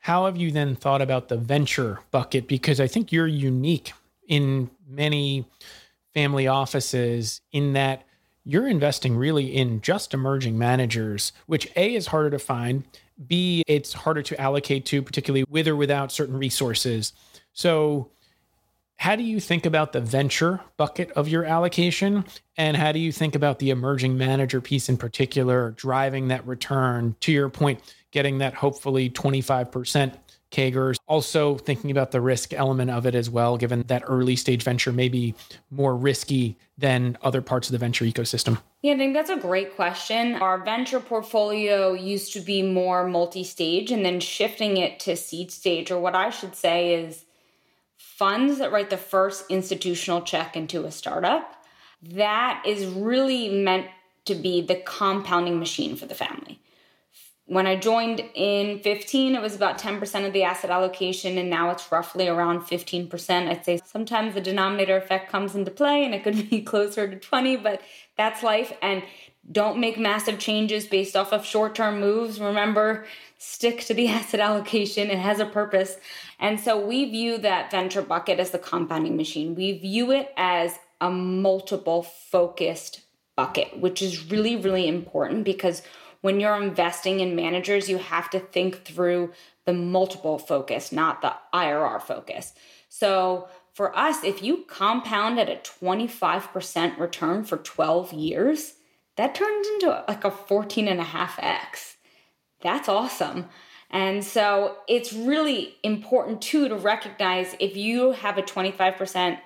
how 0.00 0.26
have 0.26 0.36
you 0.36 0.50
then 0.50 0.76
thought 0.76 1.00
about 1.00 1.28
the 1.28 1.38
venture 1.38 2.00
bucket? 2.10 2.46
Because 2.46 2.80
I 2.80 2.86
think 2.86 3.10
you're 3.10 3.26
unique 3.26 3.92
in 4.28 4.70
many 4.86 5.44
family 6.14 6.46
offices 6.46 7.40
in 7.50 7.72
that 7.72 8.04
you're 8.44 8.68
investing 8.68 9.16
really 9.16 9.54
in 9.54 9.80
just 9.80 10.14
emerging 10.14 10.56
managers, 10.56 11.32
which 11.46 11.68
A 11.76 11.94
is 11.94 12.06
harder 12.06 12.30
to 12.30 12.38
find, 12.38 12.84
B 13.26 13.62
it's 13.66 13.92
harder 13.92 14.22
to 14.22 14.40
allocate 14.40 14.86
to, 14.86 15.02
particularly 15.02 15.44
with 15.50 15.68
or 15.68 15.76
without 15.76 16.12
certain 16.12 16.38
resources. 16.38 17.12
So, 17.52 18.10
how 18.96 19.14
do 19.14 19.22
you 19.22 19.38
think 19.38 19.64
about 19.64 19.92
the 19.92 20.00
venture 20.00 20.60
bucket 20.76 21.12
of 21.12 21.28
your 21.28 21.44
allocation? 21.44 22.24
And 22.56 22.76
how 22.76 22.90
do 22.90 22.98
you 22.98 23.12
think 23.12 23.36
about 23.36 23.60
the 23.60 23.70
emerging 23.70 24.18
manager 24.18 24.60
piece 24.60 24.88
in 24.88 24.96
particular, 24.96 25.70
driving 25.72 26.28
that 26.28 26.44
return 26.46 27.14
to 27.20 27.30
your 27.30 27.48
point, 27.48 27.80
getting 28.10 28.38
that 28.38 28.54
hopefully 28.54 29.08
25% 29.08 30.14
CAGRs. 30.50 30.96
Also 31.06 31.56
thinking 31.56 31.90
about 31.90 32.10
the 32.10 32.20
risk 32.20 32.52
element 32.52 32.90
of 32.90 33.06
it 33.06 33.14
as 33.14 33.30
well, 33.30 33.56
given 33.56 33.82
that 33.88 34.02
early 34.06 34.36
stage 34.36 34.62
venture 34.62 34.92
may 34.92 35.08
be 35.08 35.34
more 35.70 35.96
risky 35.96 36.56
than 36.76 37.18
other 37.22 37.42
parts 37.42 37.68
of 37.68 37.72
the 37.72 37.78
venture 37.78 38.04
ecosystem. 38.04 38.60
Yeah, 38.82 38.94
I 38.94 38.96
think 38.96 39.14
that's 39.14 39.30
a 39.30 39.36
great 39.36 39.74
question. 39.76 40.34
Our 40.36 40.58
venture 40.64 41.00
portfolio 41.00 41.92
used 41.92 42.32
to 42.34 42.40
be 42.40 42.62
more 42.62 43.06
multi 43.06 43.44
stage 43.44 43.90
and 43.90 44.04
then 44.04 44.20
shifting 44.20 44.76
it 44.76 45.00
to 45.00 45.16
seed 45.16 45.50
stage, 45.50 45.90
or 45.90 46.00
what 46.00 46.14
I 46.14 46.30
should 46.30 46.54
say 46.54 46.94
is 46.94 47.24
funds 47.96 48.58
that 48.58 48.72
write 48.72 48.90
the 48.90 48.96
first 48.96 49.44
institutional 49.48 50.22
check 50.22 50.56
into 50.56 50.84
a 50.84 50.90
startup. 50.90 51.54
That 52.02 52.62
is 52.66 52.86
really 52.86 53.48
meant 53.48 53.86
to 54.26 54.34
be 54.34 54.60
the 54.60 54.76
compounding 54.76 55.58
machine 55.58 55.96
for 55.96 56.06
the 56.06 56.14
family 56.14 56.60
when 57.48 57.66
I 57.66 57.76
joined 57.76 58.22
in 58.34 58.78
15, 58.80 59.34
it 59.34 59.40
was 59.40 59.56
about 59.56 59.78
10% 59.78 60.26
of 60.26 60.34
the 60.34 60.42
asset 60.42 60.68
allocation, 60.68 61.38
and 61.38 61.48
now 61.48 61.70
it's 61.70 61.90
roughly 61.90 62.28
around 62.28 62.60
15%. 62.60 63.48
I'd 63.48 63.64
say 63.64 63.80
sometimes 63.86 64.34
the 64.34 64.42
denominator 64.42 64.98
effect 64.98 65.30
comes 65.30 65.54
into 65.54 65.70
play 65.70 66.04
and 66.04 66.14
it 66.14 66.22
could 66.22 66.50
be 66.50 66.60
closer 66.60 67.08
to 67.08 67.16
20, 67.16 67.56
but 67.56 67.80
that's 68.18 68.42
life. 68.42 68.74
And 68.82 69.02
don't 69.50 69.80
make 69.80 69.98
massive 69.98 70.38
changes 70.38 70.86
based 70.86 71.16
off 71.16 71.32
of 71.32 71.42
short 71.42 71.74
term 71.74 72.00
moves. 72.00 72.38
Remember, 72.38 73.06
stick 73.38 73.80
to 73.86 73.94
the 73.94 74.08
asset 74.08 74.40
allocation, 74.40 75.08
it 75.08 75.18
has 75.18 75.40
a 75.40 75.46
purpose. 75.46 75.96
And 76.38 76.60
so 76.60 76.78
we 76.78 77.10
view 77.10 77.38
that 77.38 77.70
venture 77.70 78.02
bucket 78.02 78.38
as 78.40 78.50
the 78.50 78.58
compounding 78.58 79.16
machine. 79.16 79.54
We 79.54 79.78
view 79.78 80.12
it 80.12 80.34
as 80.36 80.78
a 81.00 81.10
multiple 81.10 82.02
focused 82.02 83.00
bucket, 83.36 83.78
which 83.78 84.02
is 84.02 84.30
really, 84.30 84.56
really 84.56 84.86
important 84.86 85.44
because 85.44 85.82
when 86.20 86.40
you're 86.40 86.60
investing 86.60 87.20
in 87.20 87.36
managers, 87.36 87.88
you 87.88 87.98
have 87.98 88.30
to 88.30 88.40
think 88.40 88.84
through 88.84 89.32
the 89.64 89.72
multiple 89.72 90.38
focus, 90.38 90.92
not 90.92 91.22
the 91.22 91.34
IRR 91.54 92.02
focus. 92.02 92.54
So 92.88 93.48
for 93.72 93.96
us, 93.96 94.24
if 94.24 94.42
you 94.42 94.64
compound 94.66 95.38
at 95.38 95.48
a 95.48 95.56
25% 95.56 96.98
return 96.98 97.44
for 97.44 97.58
12 97.58 98.12
years, 98.12 98.74
that 99.16 99.34
turns 99.34 99.66
into 99.68 100.04
like 100.08 100.24
a 100.24 100.30
14 100.30 100.88
and 100.88 101.00
a 101.00 101.04
half 101.04 101.38
X. 101.38 101.96
That's 102.60 102.88
awesome. 102.88 103.46
And 103.90 104.24
so 104.24 104.76
it's 104.88 105.12
really 105.12 105.76
important 105.82 106.42
too 106.42 106.68
to 106.68 106.76
recognize 106.76 107.54
if 107.58 107.76
you 107.76 108.12
have 108.12 108.36
a 108.36 108.42
25% 108.42 109.38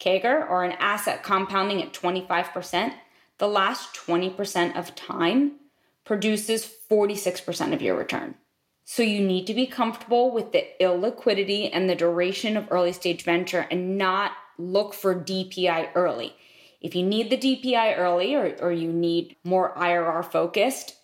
CAGR 0.00 0.48
or 0.48 0.64
an 0.64 0.76
asset 0.78 1.22
compounding 1.22 1.82
at 1.82 1.92
25%, 1.92 2.92
the 3.38 3.48
last 3.48 3.94
20% 3.94 4.76
of 4.76 4.94
time 4.94 5.52
produces 6.08 6.66
46% 6.90 7.74
of 7.74 7.82
your 7.82 7.94
return. 7.94 8.34
So 8.86 9.02
you 9.02 9.20
need 9.20 9.46
to 9.46 9.52
be 9.52 9.66
comfortable 9.66 10.30
with 10.30 10.52
the 10.52 10.66
illiquidity 10.80 11.68
and 11.70 11.88
the 11.88 11.94
duration 11.94 12.56
of 12.56 12.66
early 12.70 12.94
stage 12.94 13.22
venture 13.22 13.66
and 13.70 13.98
not 13.98 14.32
look 14.56 14.94
for 14.94 15.14
DPI 15.14 15.90
early. 15.94 16.34
If 16.80 16.94
you 16.94 17.04
need 17.04 17.28
the 17.28 17.36
DPI 17.36 17.98
early 17.98 18.34
or, 18.34 18.56
or 18.58 18.72
you 18.72 18.90
need 18.90 19.36
more 19.44 19.74
IRR 19.76 20.24
focused, 20.24 20.96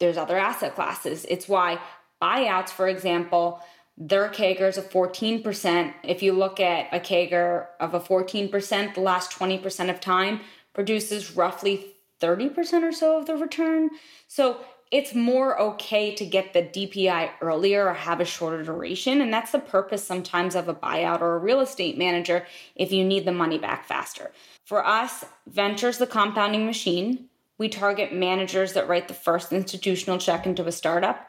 there's 0.00 0.16
other 0.16 0.36
asset 0.36 0.74
classes. 0.74 1.24
It's 1.28 1.48
why 1.48 1.78
buyouts, 2.20 2.70
for 2.70 2.88
example, 2.88 3.60
their 3.96 4.28
CAGR 4.28 4.68
is 4.68 4.76
a 4.76 4.82
14%. 4.82 5.94
If 6.02 6.20
you 6.20 6.32
look 6.32 6.58
at 6.58 6.88
a 6.92 6.98
CAGR 6.98 7.66
of 7.78 7.94
a 7.94 8.00
14%, 8.00 8.94
the 8.94 9.00
last 9.00 9.30
20% 9.30 9.88
of 9.88 10.00
time 10.00 10.40
produces 10.74 11.36
roughly 11.36 11.94
30% 12.20 12.82
or 12.82 12.92
so 12.92 13.18
of 13.18 13.26
the 13.26 13.36
return. 13.36 13.90
So 14.26 14.60
it's 14.90 15.14
more 15.14 15.60
okay 15.60 16.14
to 16.14 16.24
get 16.24 16.52
the 16.52 16.62
DPI 16.62 17.30
earlier 17.40 17.88
or 17.88 17.94
have 17.94 18.20
a 18.20 18.24
shorter 18.24 18.62
duration. 18.62 19.20
And 19.20 19.32
that's 19.32 19.52
the 19.52 19.58
purpose 19.58 20.04
sometimes 20.04 20.54
of 20.54 20.68
a 20.68 20.74
buyout 20.74 21.20
or 21.20 21.34
a 21.34 21.38
real 21.38 21.60
estate 21.60 21.98
manager 21.98 22.46
if 22.74 22.90
you 22.90 23.04
need 23.04 23.26
the 23.26 23.32
money 23.32 23.58
back 23.58 23.84
faster. 23.84 24.32
For 24.64 24.84
us, 24.84 25.24
venture's 25.46 25.98
the 25.98 26.06
compounding 26.06 26.64
machine. 26.64 27.26
We 27.58 27.68
target 27.68 28.14
managers 28.14 28.72
that 28.74 28.88
write 28.88 29.08
the 29.08 29.14
first 29.14 29.52
institutional 29.52 30.18
check 30.18 30.46
into 30.46 30.66
a 30.66 30.72
startup. 30.72 31.28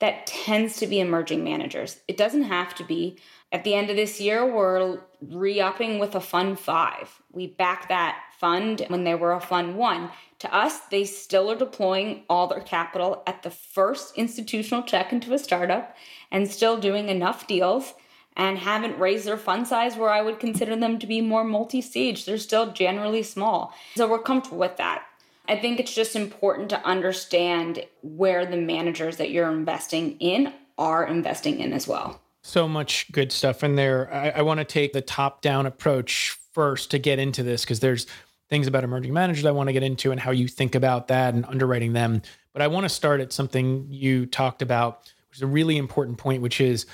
That 0.00 0.26
tends 0.26 0.76
to 0.78 0.86
be 0.86 1.00
emerging 1.00 1.44
managers. 1.44 2.00
It 2.08 2.16
doesn't 2.16 2.44
have 2.44 2.74
to 2.76 2.84
be. 2.84 3.18
At 3.54 3.62
the 3.62 3.74
end 3.74 3.88
of 3.88 3.94
this 3.94 4.20
year, 4.20 4.44
we're 4.44 4.98
re 5.22 5.60
upping 5.60 6.00
with 6.00 6.16
a 6.16 6.20
fund 6.20 6.58
five. 6.58 7.22
We 7.30 7.46
back 7.46 7.88
that 7.88 8.20
fund 8.36 8.84
when 8.88 9.04
they 9.04 9.14
were 9.14 9.32
a 9.32 9.40
fund 9.40 9.76
one. 9.76 10.10
To 10.40 10.52
us, 10.52 10.80
they 10.90 11.04
still 11.04 11.48
are 11.52 11.56
deploying 11.56 12.24
all 12.28 12.48
their 12.48 12.60
capital 12.60 13.22
at 13.28 13.44
the 13.44 13.52
first 13.52 14.18
institutional 14.18 14.82
check 14.82 15.12
into 15.12 15.32
a 15.32 15.38
startup 15.38 15.96
and 16.32 16.50
still 16.50 16.80
doing 16.80 17.08
enough 17.08 17.46
deals 17.46 17.94
and 18.36 18.58
haven't 18.58 18.98
raised 18.98 19.24
their 19.24 19.36
fund 19.36 19.68
size 19.68 19.96
where 19.96 20.10
I 20.10 20.20
would 20.20 20.40
consider 20.40 20.74
them 20.74 20.98
to 20.98 21.06
be 21.06 21.20
more 21.20 21.44
multi 21.44 21.80
stage. 21.80 22.24
They're 22.24 22.38
still 22.38 22.72
generally 22.72 23.22
small. 23.22 23.72
So 23.94 24.08
we're 24.08 24.18
comfortable 24.18 24.58
with 24.58 24.78
that. 24.78 25.04
I 25.48 25.56
think 25.56 25.78
it's 25.78 25.94
just 25.94 26.16
important 26.16 26.70
to 26.70 26.84
understand 26.84 27.86
where 28.02 28.46
the 28.46 28.56
managers 28.56 29.18
that 29.18 29.30
you're 29.30 29.52
investing 29.52 30.16
in 30.18 30.52
are 30.76 31.06
investing 31.06 31.60
in 31.60 31.72
as 31.72 31.86
well. 31.86 32.20
So 32.46 32.68
much 32.68 33.10
good 33.10 33.32
stuff 33.32 33.64
in 33.64 33.74
there. 33.74 34.12
I, 34.12 34.28
I 34.28 34.42
want 34.42 34.58
to 34.58 34.64
take 34.64 34.92
the 34.92 35.00
top 35.00 35.40
down 35.40 35.64
approach 35.64 36.38
first 36.52 36.90
to 36.90 36.98
get 36.98 37.18
into 37.18 37.42
this 37.42 37.62
because 37.64 37.80
there's 37.80 38.06
things 38.50 38.66
about 38.66 38.84
emerging 38.84 39.14
managers 39.14 39.46
I 39.46 39.50
want 39.50 39.70
to 39.70 39.72
get 39.72 39.82
into 39.82 40.10
and 40.10 40.20
how 40.20 40.30
you 40.30 40.46
think 40.46 40.74
about 40.74 41.08
that 41.08 41.32
and 41.32 41.46
underwriting 41.46 41.94
them. 41.94 42.20
But 42.52 42.60
I 42.60 42.66
want 42.66 42.84
to 42.84 42.90
start 42.90 43.22
at 43.22 43.32
something 43.32 43.86
you 43.88 44.26
talked 44.26 44.60
about, 44.60 45.10
which 45.30 45.38
is 45.38 45.42
a 45.42 45.46
really 45.46 45.78
important 45.78 46.18
point, 46.18 46.42
which 46.42 46.60
is 46.60 46.84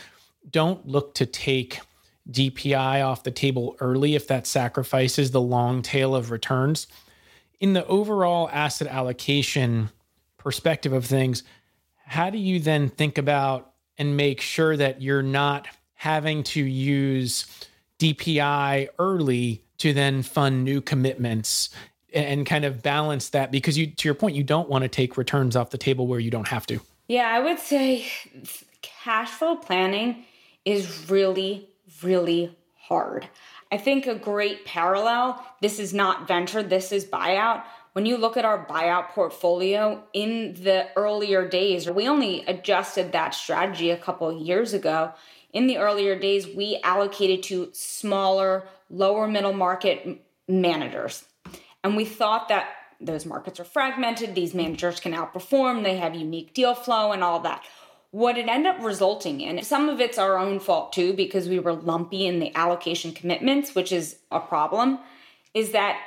don't 0.48 0.86
look 0.86 1.14
to 1.14 1.26
take 1.26 1.80
DPI 2.30 3.04
off 3.04 3.24
the 3.24 3.32
table 3.32 3.76
early 3.80 4.14
if 4.14 4.28
that 4.28 4.46
sacrifices 4.46 5.32
the 5.32 5.40
long 5.40 5.82
tail 5.82 6.14
of 6.14 6.30
returns. 6.30 6.86
In 7.58 7.72
the 7.72 7.84
overall 7.86 8.48
asset 8.52 8.86
allocation 8.86 9.90
perspective 10.38 10.92
of 10.92 11.06
things, 11.06 11.42
how 12.06 12.30
do 12.30 12.38
you 12.38 12.60
then 12.60 12.88
think 12.88 13.18
about 13.18 13.69
and 14.00 14.16
make 14.16 14.40
sure 14.40 14.78
that 14.78 15.02
you're 15.02 15.22
not 15.22 15.68
having 15.92 16.42
to 16.42 16.64
use 16.64 17.44
DPI 17.98 18.88
early 18.98 19.62
to 19.76 19.92
then 19.92 20.22
fund 20.22 20.64
new 20.64 20.80
commitments 20.80 21.68
and 22.14 22.46
kind 22.46 22.64
of 22.64 22.82
balance 22.82 23.28
that 23.28 23.52
because 23.52 23.76
you 23.76 23.86
to 23.86 24.08
your 24.08 24.14
point 24.14 24.34
you 24.34 24.42
don't 24.42 24.70
want 24.70 24.82
to 24.82 24.88
take 24.88 25.18
returns 25.18 25.54
off 25.54 25.68
the 25.68 25.78
table 25.78 26.06
where 26.06 26.18
you 26.18 26.30
don't 26.30 26.48
have 26.48 26.66
to. 26.66 26.80
Yeah, 27.08 27.28
I 27.28 27.40
would 27.40 27.58
say 27.58 28.06
cash 28.80 29.28
flow 29.28 29.56
planning 29.56 30.24
is 30.64 31.10
really 31.10 31.68
really 32.02 32.56
hard. 32.78 33.28
I 33.70 33.76
think 33.76 34.06
a 34.06 34.14
great 34.14 34.64
parallel, 34.64 35.44
this 35.60 35.78
is 35.78 35.92
not 35.92 36.26
venture, 36.26 36.62
this 36.62 36.90
is 36.90 37.04
buyout. 37.04 37.64
When 37.92 38.06
you 38.06 38.16
look 38.16 38.36
at 38.36 38.44
our 38.44 38.64
buyout 38.66 39.08
portfolio 39.08 40.04
in 40.12 40.54
the 40.62 40.86
earlier 40.96 41.48
days, 41.48 41.90
we 41.90 42.06
only 42.06 42.44
adjusted 42.46 43.10
that 43.12 43.34
strategy 43.34 43.90
a 43.90 43.96
couple 43.96 44.32
years 44.40 44.72
ago. 44.72 45.12
In 45.52 45.66
the 45.66 45.78
earlier 45.78 46.16
days, 46.16 46.46
we 46.46 46.78
allocated 46.84 47.42
to 47.44 47.70
smaller, 47.72 48.68
lower 48.90 49.26
middle 49.26 49.52
market 49.52 50.24
managers. 50.46 51.24
And 51.82 51.96
we 51.96 52.04
thought 52.04 52.48
that 52.48 52.68
those 53.00 53.26
markets 53.26 53.58
are 53.58 53.64
fragmented, 53.64 54.34
these 54.34 54.54
managers 54.54 55.00
can 55.00 55.12
outperform, 55.12 55.82
they 55.82 55.96
have 55.96 56.14
unique 56.14 56.54
deal 56.54 56.74
flow 56.74 57.12
and 57.12 57.24
all 57.24 57.40
that. 57.40 57.64
What 58.12 58.36
it 58.38 58.48
ended 58.48 58.74
up 58.74 58.84
resulting 58.84 59.40
in, 59.40 59.62
some 59.64 59.88
of 59.88 60.00
it's 60.00 60.18
our 60.18 60.38
own 60.38 60.60
fault 60.60 60.92
too, 60.92 61.12
because 61.14 61.48
we 61.48 61.58
were 61.58 61.72
lumpy 61.72 62.26
in 62.26 62.38
the 62.38 62.54
allocation 62.54 63.12
commitments, 63.12 63.74
which 63.74 63.90
is 63.90 64.18
a 64.30 64.38
problem, 64.38 64.98
is 65.54 65.72
that 65.72 65.98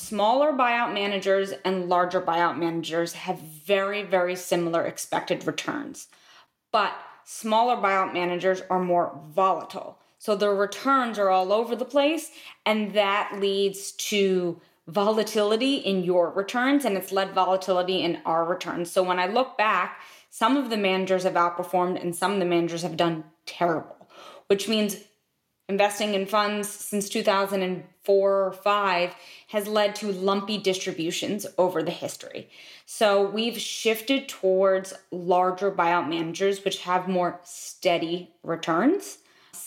smaller 0.00 0.52
buyout 0.52 0.94
managers 0.94 1.52
and 1.64 1.88
larger 1.88 2.20
buyout 2.20 2.56
managers 2.58 3.12
have 3.12 3.38
very, 3.38 4.02
very 4.02 4.34
similar 4.34 4.84
expected 4.84 5.46
returns. 5.46 6.08
But 6.72 6.92
smaller 7.24 7.76
buyout 7.76 8.12
managers 8.12 8.62
are 8.70 8.82
more 8.82 9.20
volatile. 9.32 9.98
So 10.18 10.34
their 10.34 10.54
returns 10.54 11.18
are 11.18 11.30
all 11.30 11.52
over 11.52 11.76
the 11.76 11.84
place, 11.84 12.30
and 12.66 12.92
that 12.94 13.38
leads 13.40 13.92
to 13.92 14.60
volatility 14.86 15.76
in 15.76 16.02
your 16.04 16.30
returns, 16.30 16.84
and 16.84 16.96
it's 16.96 17.12
led 17.12 17.32
volatility 17.32 18.02
in 18.02 18.20
our 18.26 18.44
returns. 18.44 18.90
So 18.90 19.02
when 19.02 19.18
I 19.18 19.26
look 19.26 19.56
back, 19.56 20.00
some 20.30 20.56
of 20.56 20.70
the 20.70 20.76
managers 20.76 21.24
have 21.24 21.34
outperformed, 21.34 22.00
and 22.00 22.14
some 22.14 22.32
of 22.32 22.38
the 22.38 22.44
managers 22.44 22.82
have 22.82 22.96
done 22.96 23.24
terrible, 23.46 24.08
which 24.48 24.68
means 24.68 24.96
investing 25.70 26.14
in 26.14 26.26
funds 26.26 26.68
since 26.68 27.08
2004 27.08 28.44
or 28.44 28.52
5 28.52 29.14
has 29.50 29.68
led 29.68 29.94
to 29.96 30.12
lumpy 30.12 30.58
distributions 30.58 31.46
over 31.58 31.82
the 31.82 31.90
history. 31.90 32.48
So 32.86 33.28
we've 33.28 33.58
shifted 33.58 34.28
towards 34.28 34.94
larger 35.10 35.70
buyout 35.70 36.08
managers 36.08 36.64
which 36.64 36.82
have 36.82 37.08
more 37.08 37.40
steady 37.44 38.32
returns 38.42 39.18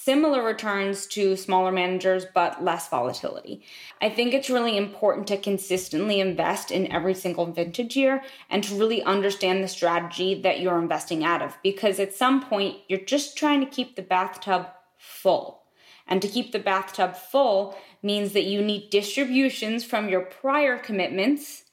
similar 0.04 0.44
returns 0.44 1.08
to 1.08 1.38
smaller 1.38 1.72
managers, 1.72 2.26
but 2.34 2.62
less 2.62 2.90
volatility. 2.90 3.64
I 4.02 4.10
think 4.10 4.34
it's 4.34 4.50
really 4.50 4.76
important 4.76 5.28
to 5.28 5.38
consistently 5.38 6.20
invest 6.20 6.72
in 6.72 6.92
every 6.92 7.14
single 7.14 7.46
vintage 7.46 7.96
year 7.96 8.22
and 8.50 8.64
to 8.66 8.76
really 8.76 9.02
understand 9.04 9.64
the 9.64 9.70
strategy 9.70 10.42
that 10.42 10.60
you're 10.60 10.80
investing 10.80 11.24
out 11.24 11.42
of 11.42 11.58
because 11.64 12.00
at 12.00 12.14
some 12.14 12.44
point 12.44 12.78
you're 12.90 13.00
just 13.00 13.38
trying 13.38 13.62
to 13.62 13.66
keep 13.66 13.96
the 13.96 14.02
bathtub 14.02 14.68
full. 14.98 15.63
And 16.08 16.22
to 16.22 16.28
keep 16.28 16.52
the 16.52 16.60
bathtub 16.60 17.16
full 17.16 17.76
means 18.02 18.34
that 18.34 18.46
you 18.46 18.62
need 18.62 18.90
distributions 18.90 19.84
from 19.84 20.10
your 20.10 20.22
prior 20.22 20.78
commitments 20.78 21.64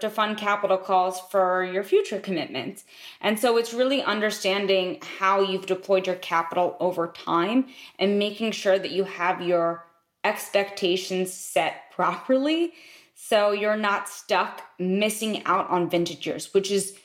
to 0.00 0.10
fund 0.10 0.36
capital 0.36 0.78
calls 0.78 1.20
for 1.30 1.64
your 1.64 1.84
future 1.84 2.18
commitments. 2.18 2.84
And 3.20 3.38
so 3.38 3.56
it's 3.56 3.72
really 3.72 4.02
understanding 4.02 5.00
how 5.18 5.40
you've 5.40 5.66
deployed 5.66 6.06
your 6.06 6.16
capital 6.16 6.76
over 6.80 7.06
time 7.08 7.66
and 7.98 8.18
making 8.18 8.52
sure 8.52 8.78
that 8.78 8.90
you 8.90 9.04
have 9.04 9.40
your 9.40 9.86
expectations 10.24 11.32
set 11.32 11.90
properly 11.92 12.72
so 13.14 13.52
you're 13.52 13.76
not 13.76 14.08
stuck 14.08 14.62
missing 14.78 15.44
out 15.46 15.70
on 15.70 15.88
vintage 15.88 16.26
years, 16.26 16.52
which 16.52 16.70
is 16.70 16.98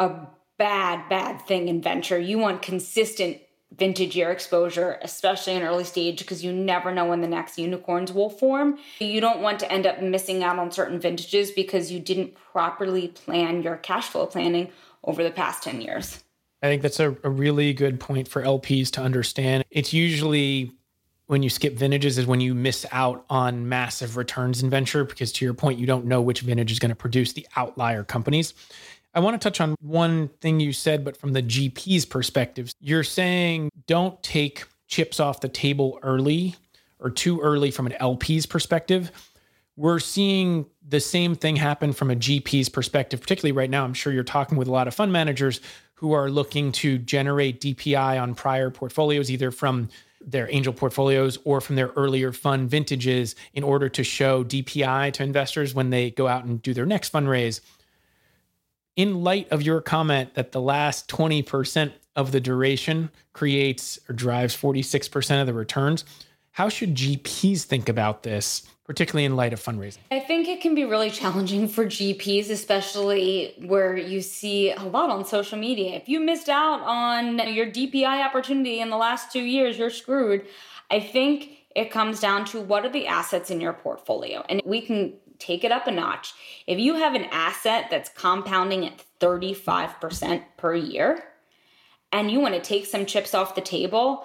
a 0.00 0.26
bad, 0.56 1.08
bad 1.08 1.42
thing 1.42 1.68
in 1.68 1.82
venture. 1.82 2.18
You 2.18 2.38
want 2.38 2.62
consistent 2.62 3.38
vintage 3.76 4.16
year 4.16 4.30
exposure, 4.30 4.98
especially 5.02 5.54
in 5.54 5.62
early 5.62 5.84
stage, 5.84 6.18
because 6.18 6.44
you 6.44 6.52
never 6.52 6.92
know 6.92 7.06
when 7.06 7.20
the 7.20 7.28
next 7.28 7.58
unicorns 7.58 8.12
will 8.12 8.30
form. 8.30 8.78
You 8.98 9.20
don't 9.20 9.40
want 9.40 9.58
to 9.60 9.72
end 9.72 9.86
up 9.86 10.02
missing 10.02 10.42
out 10.42 10.58
on 10.58 10.70
certain 10.70 11.00
vintages 11.00 11.50
because 11.50 11.90
you 11.90 12.00
didn't 12.00 12.34
properly 12.34 13.08
plan 13.08 13.62
your 13.62 13.76
cash 13.76 14.08
flow 14.08 14.26
planning 14.26 14.70
over 15.02 15.22
the 15.22 15.30
past 15.30 15.62
10 15.62 15.80
years. 15.80 16.22
I 16.62 16.68
think 16.68 16.82
that's 16.82 17.00
a, 17.00 17.16
a 17.22 17.30
really 17.30 17.74
good 17.74 18.00
point 18.00 18.28
for 18.28 18.42
LPs 18.42 18.90
to 18.92 19.02
understand. 19.02 19.64
It's 19.70 19.92
usually 19.92 20.72
when 21.26 21.42
you 21.42 21.50
skip 21.50 21.74
vintages 21.74 22.18
is 22.18 22.26
when 22.26 22.40
you 22.40 22.54
miss 22.54 22.84
out 22.92 23.24
on 23.30 23.68
massive 23.68 24.16
returns 24.16 24.62
in 24.62 24.70
venture 24.70 25.04
because 25.04 25.32
to 25.32 25.44
your 25.44 25.54
point 25.54 25.78
you 25.78 25.86
don't 25.86 26.04
know 26.04 26.20
which 26.20 26.40
vintage 26.40 26.70
is 26.70 26.78
going 26.78 26.90
to 26.90 26.94
produce 26.94 27.32
the 27.32 27.46
outlier 27.56 28.04
companies 28.04 28.52
I 29.14 29.20
want 29.20 29.40
to 29.40 29.44
touch 29.44 29.60
on 29.60 29.76
one 29.80 30.28
thing 30.40 30.58
you 30.58 30.72
said, 30.72 31.04
but 31.04 31.16
from 31.16 31.32
the 31.32 31.42
GP's 31.42 32.04
perspective. 32.04 32.72
You're 32.80 33.04
saying 33.04 33.70
don't 33.86 34.20
take 34.22 34.64
chips 34.88 35.20
off 35.20 35.40
the 35.40 35.48
table 35.48 35.98
early 36.02 36.56
or 36.98 37.10
too 37.10 37.40
early 37.40 37.70
from 37.70 37.86
an 37.86 37.94
LP's 38.00 38.46
perspective. 38.46 39.12
We're 39.76 40.00
seeing 40.00 40.66
the 40.86 41.00
same 41.00 41.36
thing 41.36 41.56
happen 41.56 41.92
from 41.92 42.10
a 42.10 42.16
GP's 42.16 42.68
perspective, 42.68 43.20
particularly 43.20 43.52
right 43.52 43.70
now. 43.70 43.84
I'm 43.84 43.94
sure 43.94 44.12
you're 44.12 44.24
talking 44.24 44.58
with 44.58 44.68
a 44.68 44.72
lot 44.72 44.88
of 44.88 44.94
fund 44.94 45.12
managers 45.12 45.60
who 45.94 46.12
are 46.12 46.28
looking 46.28 46.72
to 46.72 46.98
generate 46.98 47.60
DPI 47.60 48.20
on 48.20 48.34
prior 48.34 48.70
portfolios, 48.70 49.30
either 49.30 49.50
from 49.50 49.88
their 50.20 50.50
angel 50.50 50.72
portfolios 50.72 51.38
or 51.44 51.60
from 51.60 51.76
their 51.76 51.88
earlier 51.96 52.32
fund 52.32 52.70
vintages 52.70 53.36
in 53.52 53.62
order 53.62 53.88
to 53.90 54.02
show 54.02 54.42
DPI 54.42 55.12
to 55.12 55.22
investors 55.22 55.74
when 55.74 55.90
they 55.90 56.10
go 56.10 56.26
out 56.26 56.44
and 56.44 56.62
do 56.62 56.72
their 56.72 56.86
next 56.86 57.12
fundraise 57.12 57.60
in 58.96 59.22
light 59.22 59.50
of 59.50 59.62
your 59.62 59.80
comment 59.80 60.34
that 60.34 60.52
the 60.52 60.60
last 60.60 61.08
20% 61.08 61.92
of 62.16 62.32
the 62.32 62.40
duration 62.40 63.10
creates 63.32 63.98
or 64.08 64.14
drives 64.14 64.56
46% 64.56 65.40
of 65.40 65.46
the 65.46 65.54
returns, 65.54 66.04
how 66.52 66.68
should 66.68 66.94
GPs 66.94 67.62
think 67.64 67.88
about 67.88 68.22
this, 68.22 68.62
particularly 68.84 69.24
in 69.24 69.34
light 69.34 69.52
of 69.52 69.60
fundraising? 69.60 69.98
I 70.12 70.20
think 70.20 70.46
it 70.46 70.60
can 70.60 70.76
be 70.76 70.84
really 70.84 71.10
challenging 71.10 71.66
for 71.66 71.84
GPs, 71.86 72.50
especially 72.50 73.54
where 73.66 73.96
you 73.96 74.20
see 74.20 74.70
a 74.70 74.84
lot 74.84 75.10
on 75.10 75.24
social 75.24 75.58
media. 75.58 75.96
If 75.96 76.08
you 76.08 76.20
missed 76.20 76.48
out 76.48 76.80
on 76.82 77.38
your 77.52 77.66
DPI 77.66 78.24
opportunity 78.24 78.78
in 78.78 78.90
the 78.90 78.96
last 78.96 79.32
two 79.32 79.42
years, 79.42 79.76
you're 79.76 79.90
screwed. 79.90 80.46
I 80.90 81.00
think 81.00 81.50
it 81.74 81.90
comes 81.90 82.20
down 82.20 82.44
to 82.44 82.60
what 82.60 82.86
are 82.86 82.90
the 82.90 83.08
assets 83.08 83.50
in 83.50 83.60
your 83.60 83.72
portfolio? 83.72 84.44
And 84.48 84.62
we 84.64 84.80
can 84.80 85.14
take 85.44 85.64
it 85.64 85.72
up 85.72 85.86
a 85.86 85.90
notch. 85.90 86.32
If 86.66 86.78
you 86.78 86.94
have 86.94 87.14
an 87.14 87.26
asset 87.30 87.88
that's 87.90 88.08
compounding 88.08 88.86
at 88.86 89.04
35% 89.20 90.42
per 90.56 90.74
year 90.74 91.24
and 92.12 92.30
you 92.30 92.40
want 92.40 92.54
to 92.54 92.60
take 92.60 92.86
some 92.86 93.06
chips 93.06 93.34
off 93.34 93.54
the 93.54 93.60
table, 93.60 94.24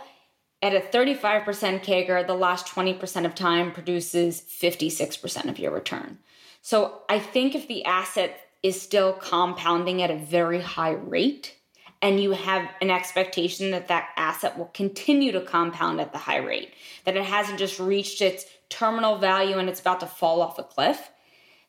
at 0.61 0.75
a 0.75 0.79
35% 0.79 1.45
CAGR, 1.83 2.27
the 2.27 2.33
last 2.33 2.67
20% 2.67 3.25
of 3.25 3.33
time 3.33 3.71
produces 3.71 4.41
56% 4.41 5.49
of 5.49 5.57
your 5.57 5.71
return. 5.71 6.19
So 6.61 7.01
I 7.07 7.19
think 7.19 7.55
if 7.55 7.67
the 7.67 7.85
asset 7.85 8.37
is 8.61 8.81
still 8.81 9.13
compounding 9.13 10.01
at 10.01 10.11
a 10.11 10.17
very 10.17 10.61
high 10.61 10.91
rate, 10.91 11.55
and 12.01 12.21
you 12.21 12.31
have 12.31 12.69
an 12.81 12.89
expectation 12.89 13.71
that 13.71 13.89
that 13.89 14.09
asset 14.15 14.57
will 14.57 14.71
continue 14.73 15.31
to 15.33 15.41
compound 15.41 15.99
at 15.99 16.11
the 16.11 16.17
high 16.17 16.37
rate, 16.37 16.73
that 17.05 17.17
it 17.17 17.25
hasn't 17.25 17.59
just 17.59 17.79
reached 17.79 18.21
its 18.21 18.45
terminal 18.69 19.17
value 19.17 19.57
and 19.57 19.69
it's 19.69 19.79
about 19.79 19.99
to 19.99 20.05
fall 20.05 20.41
off 20.41 20.59
a 20.59 20.63
cliff, 20.63 21.09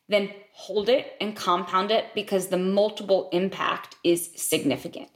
then 0.09 0.31
hold 0.53 0.89
it 0.89 1.13
and 1.21 1.37
compound 1.37 1.91
it 1.91 2.07
because 2.15 2.49
the 2.49 2.59
multiple 2.59 3.29
impact 3.33 3.97
is 4.05 4.31
significant. 4.37 5.09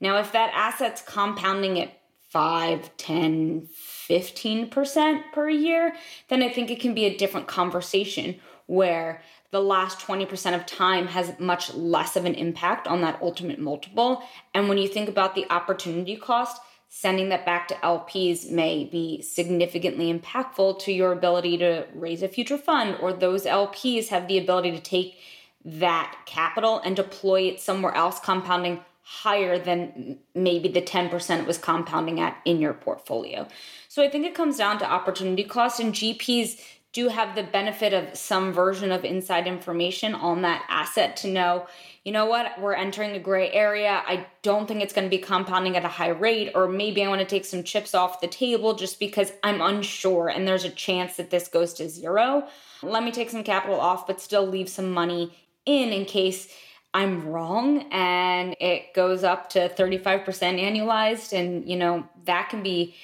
Now, 0.00 0.18
if 0.18 0.32
that 0.32 0.52
asset's 0.54 1.02
compounding 1.02 1.78
at 1.78 1.92
5, 2.30 2.96
10, 2.96 3.68
15% 4.08 5.22
per 5.32 5.48
year, 5.48 5.94
then 6.28 6.42
I 6.42 6.48
think 6.48 6.70
it 6.70 6.80
can 6.80 6.94
be 6.94 7.04
a 7.04 7.16
different 7.16 7.48
conversation 7.48 8.36
where 8.66 9.22
the 9.50 9.60
last 9.60 9.98
20% 9.98 10.54
of 10.54 10.64
time 10.64 11.08
has 11.08 11.38
much 11.40 11.74
less 11.74 12.14
of 12.16 12.24
an 12.24 12.34
impact 12.34 12.86
on 12.86 13.00
that 13.00 13.20
ultimate 13.20 13.58
multiple. 13.58 14.22
And 14.54 14.68
when 14.68 14.78
you 14.78 14.86
think 14.86 15.08
about 15.08 15.34
the 15.34 15.50
opportunity 15.50 16.16
cost, 16.16 16.60
sending 16.92 17.28
that 17.28 17.46
back 17.46 17.68
to 17.68 17.74
LPs 17.76 18.50
may 18.50 18.84
be 18.84 19.22
significantly 19.22 20.12
impactful 20.12 20.80
to 20.80 20.92
your 20.92 21.12
ability 21.12 21.56
to 21.56 21.86
raise 21.94 22.20
a 22.20 22.28
future 22.28 22.58
fund, 22.58 22.96
or 23.00 23.12
those 23.12 23.44
LPs 23.44 24.08
have 24.08 24.26
the 24.26 24.36
ability 24.36 24.72
to 24.72 24.80
take 24.80 25.16
that 25.64 26.18
capital 26.26 26.80
and 26.84 26.96
deploy 26.96 27.42
it 27.42 27.60
somewhere 27.60 27.94
else, 27.94 28.18
compounding 28.18 28.80
higher 29.02 29.56
than 29.58 30.18
maybe 30.34 30.68
the 30.68 30.82
10% 30.82 31.38
it 31.38 31.46
was 31.46 31.58
compounding 31.58 32.20
at 32.20 32.36
in 32.44 32.60
your 32.60 32.74
portfolio. 32.74 33.46
So 33.88 34.02
I 34.02 34.08
think 34.08 34.26
it 34.26 34.34
comes 34.34 34.58
down 34.58 34.78
to 34.80 34.90
opportunity 34.90 35.44
cost, 35.44 35.78
and 35.78 35.94
GPs 35.94 36.60
do 36.92 37.08
have 37.08 37.36
the 37.36 37.42
benefit 37.42 37.92
of 37.92 38.16
some 38.16 38.52
version 38.52 38.90
of 38.90 39.04
inside 39.04 39.46
information 39.46 40.12
on 40.12 40.42
that 40.42 40.64
asset 40.68 41.16
to 41.18 41.28
know, 41.28 41.66
you 42.04 42.10
know 42.10 42.26
what, 42.26 42.60
we're 42.60 42.74
entering 42.74 43.12
a 43.12 43.20
gray 43.20 43.50
area. 43.52 44.02
I 44.04 44.26
don't 44.42 44.66
think 44.66 44.82
it's 44.82 44.92
going 44.92 45.04
to 45.08 45.16
be 45.16 45.22
compounding 45.22 45.76
at 45.76 45.84
a 45.84 45.88
high 45.88 46.08
rate, 46.08 46.50
or 46.54 46.66
maybe 46.66 47.04
I 47.04 47.08
want 47.08 47.20
to 47.20 47.26
take 47.26 47.44
some 47.44 47.62
chips 47.62 47.94
off 47.94 48.20
the 48.20 48.26
table 48.26 48.74
just 48.74 48.98
because 48.98 49.32
I'm 49.44 49.60
unsure 49.60 50.28
and 50.28 50.48
there's 50.48 50.64
a 50.64 50.70
chance 50.70 51.16
that 51.16 51.30
this 51.30 51.46
goes 51.46 51.74
to 51.74 51.88
zero. 51.88 52.48
Let 52.82 53.04
me 53.04 53.12
take 53.12 53.30
some 53.30 53.44
capital 53.44 53.80
off, 53.80 54.06
but 54.08 54.20
still 54.20 54.46
leave 54.46 54.68
some 54.68 54.90
money 54.90 55.32
in 55.66 55.90
in 55.90 56.06
case 56.06 56.52
I'm 56.92 57.28
wrong 57.28 57.86
and 57.92 58.56
it 58.58 58.94
goes 58.94 59.22
up 59.22 59.50
to 59.50 59.68
35% 59.68 60.24
annualized. 60.24 61.32
And, 61.32 61.68
you 61.68 61.76
know, 61.76 62.08
that 62.24 62.48
can 62.48 62.64
be 62.64 62.96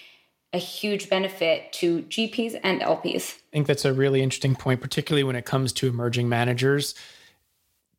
a 0.56 0.58
huge 0.58 1.08
benefit 1.08 1.72
to 1.74 2.02
GPs 2.02 2.58
and 2.64 2.80
LPs. 2.80 3.36
I 3.36 3.52
think 3.52 3.66
that's 3.66 3.84
a 3.84 3.92
really 3.92 4.22
interesting 4.22 4.56
point, 4.56 4.80
particularly 4.80 5.22
when 5.22 5.36
it 5.36 5.44
comes 5.44 5.72
to 5.74 5.86
emerging 5.86 6.28
managers. 6.28 6.94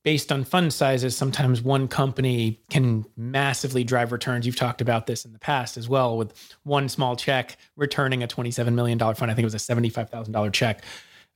Based 0.03 0.31
on 0.31 0.43
fund 0.43 0.73
sizes, 0.73 1.15
sometimes 1.15 1.61
one 1.61 1.87
company 1.87 2.59
can 2.69 3.05
massively 3.15 3.83
drive 3.83 4.11
returns. 4.11 4.45
You've 4.45 4.55
talked 4.55 4.81
about 4.81 5.05
this 5.05 5.25
in 5.25 5.33
the 5.33 5.39
past 5.39 5.77
as 5.77 5.87
well, 5.87 6.17
with 6.17 6.33
one 6.63 6.89
small 6.89 7.15
check 7.15 7.57
returning 7.75 8.23
a 8.23 8.27
$27 8.27 8.73
million 8.73 8.97
fund. 8.97 9.29
I 9.29 9.33
think 9.33 9.39
it 9.39 9.43
was 9.43 9.53
a 9.53 9.57
$75,000 9.57 10.51
check. 10.53 10.83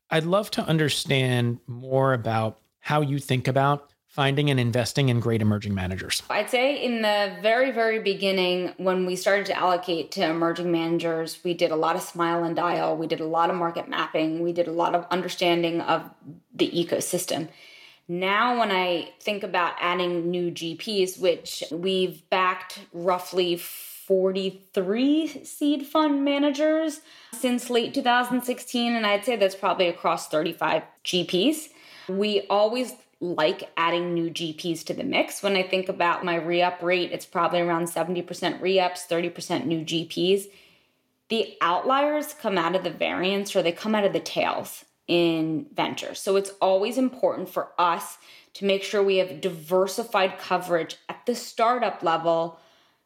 I'd 0.10 0.26
love 0.26 0.50
to 0.52 0.64
understand 0.64 1.60
more 1.68 2.14
about 2.14 2.60
how 2.80 3.02
you 3.02 3.20
think 3.20 3.48
about 3.48 3.91
finding 4.12 4.50
and 4.50 4.60
investing 4.60 5.08
in 5.08 5.19
great 5.19 5.41
emerging 5.41 5.74
managers? 5.74 6.21
I'd 6.30 6.50
say 6.50 6.84
in 6.84 7.02
the 7.02 7.34
very, 7.41 7.71
very 7.71 8.00
beginning, 8.00 8.74
when 8.78 9.06
we 9.06 9.15
started 9.15 9.45
to 9.47 9.58
allocate 9.58 10.12
to 10.12 10.26
emerging 10.26 10.71
managers, 10.71 11.39
we 11.43 11.54
did 11.54 11.71
a 11.71 11.78
lot 11.78 11.95
of 11.95 12.02
smile 12.02 12.43
and 12.43 12.56
dial. 12.56 12.97
We 12.97 13.08
did 13.08 13.21
a 13.21 13.26
lot 13.26 13.50
of 13.50 13.56
market 13.56 13.88
mapping. 13.88 14.41
We 14.41 14.52
did 14.52 14.67
a 14.67 14.71
lot 14.74 14.95
of 14.95 15.08
understanding 15.10 15.80
of 15.82 16.10
the 16.54 16.69
ecosystem. 16.69 17.47
Now, 18.10 18.60
when 18.60 18.71
I 18.71 19.12
think 19.21 19.43
about 19.43 19.76
adding 19.80 20.30
new 20.30 20.52
GPs, 20.52 21.17
which 21.17 21.63
we've 21.71 22.30
backed 22.30 22.80
roughly 22.91 23.56
43 23.56 25.45
seed 25.45 25.86
fund 25.86 26.26
managers 26.26 27.00
since 27.32 27.69
late 27.69 27.93
2016, 27.93 28.93
and 28.93 29.06
I'd 29.06 29.24
say 29.24 29.38
that's 29.38 29.56
probably 29.56 29.88
across 29.88 30.28
35 30.28 30.84
GPs. 31.06 31.69
We 32.10 32.45
always 32.50 32.91
like 33.22 33.72
adding 33.78 34.14
new 34.14 34.32
GPs 34.32 34.84
to 34.86 34.94
the 34.96 35.04
mix. 35.04 35.44
When 35.44 35.56
I 35.56 35.64
think 35.64 35.88
about 35.88 36.26
my 36.26 36.36
re 36.36 36.62
up 36.62 36.82
rate, 36.82 37.12
it's 37.12 37.26
probably 37.26 37.62
around 37.62 37.86
70% 37.86 38.60
re 38.60 38.80
ups, 38.80 39.06
30% 39.08 39.66
new 39.66 39.86
GPs. 39.86 40.46
The 41.30 41.56
outliers 41.62 42.34
come 42.34 42.58
out 42.58 42.76
of 42.76 42.84
the 42.84 42.90
variance 42.90 43.56
or 43.56 43.62
they 43.62 43.72
come 43.72 43.96
out 43.96 44.04
of 44.04 44.12
the 44.12 44.20
tails 44.20 44.84
in 45.08 45.68
venture. 45.74 46.16
So 46.16 46.36
it's 46.36 46.52
always 46.62 46.98
important 46.98 47.48
for 47.48 47.70
us 47.78 48.18
to 48.56 48.66
make 48.66 48.84
sure 48.84 49.04
we 49.04 49.18
have 49.18 49.40
diversified 49.40 50.40
coverage 50.40 50.98
at 51.08 51.26
the 51.26 51.36
startup 51.36 52.02
level 52.02 52.60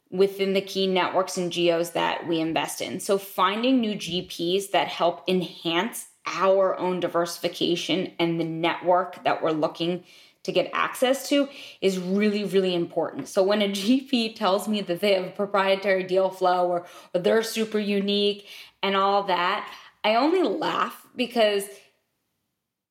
within 0.09 0.53
the 0.53 0.61
key 0.61 0.87
networks 0.87 1.37
and 1.37 1.51
geos 1.51 1.91
that 1.91 2.25
we 2.25 2.39
invest 2.39 2.79
in. 2.79 2.99
So 2.99 3.17
finding 3.17 3.81
new 3.81 3.95
GPs 3.95 4.71
that 4.71 4.87
help 4.87 5.23
enhance 5.27 6.07
our 6.25 6.77
own 6.77 6.99
diversification 6.99 8.11
and 8.19 8.39
the 8.39 8.45
network 8.45 9.23
that 9.23 9.43
we're 9.43 9.51
looking 9.51 10.03
to 10.43 10.51
get 10.51 10.69
access 10.73 11.27
to 11.29 11.49
is 11.81 11.97
really, 11.97 12.43
really 12.43 12.75
important. 12.75 13.27
So 13.27 13.43
when 13.43 13.61
a 13.61 13.69
GP 13.69 14.35
tells 14.35 14.67
me 14.67 14.81
that 14.81 15.01
they 15.01 15.13
have 15.13 15.25
a 15.25 15.31
proprietary 15.31 16.03
deal 16.03 16.29
flow 16.29 16.67
or, 16.67 16.85
or 17.13 17.21
they're 17.21 17.43
super 17.43 17.79
unique 17.79 18.47
and 18.81 18.95
all 18.95 19.23
that, 19.23 19.69
I 20.03 20.15
only 20.15 20.43
laugh 20.43 21.05
because 21.15 21.63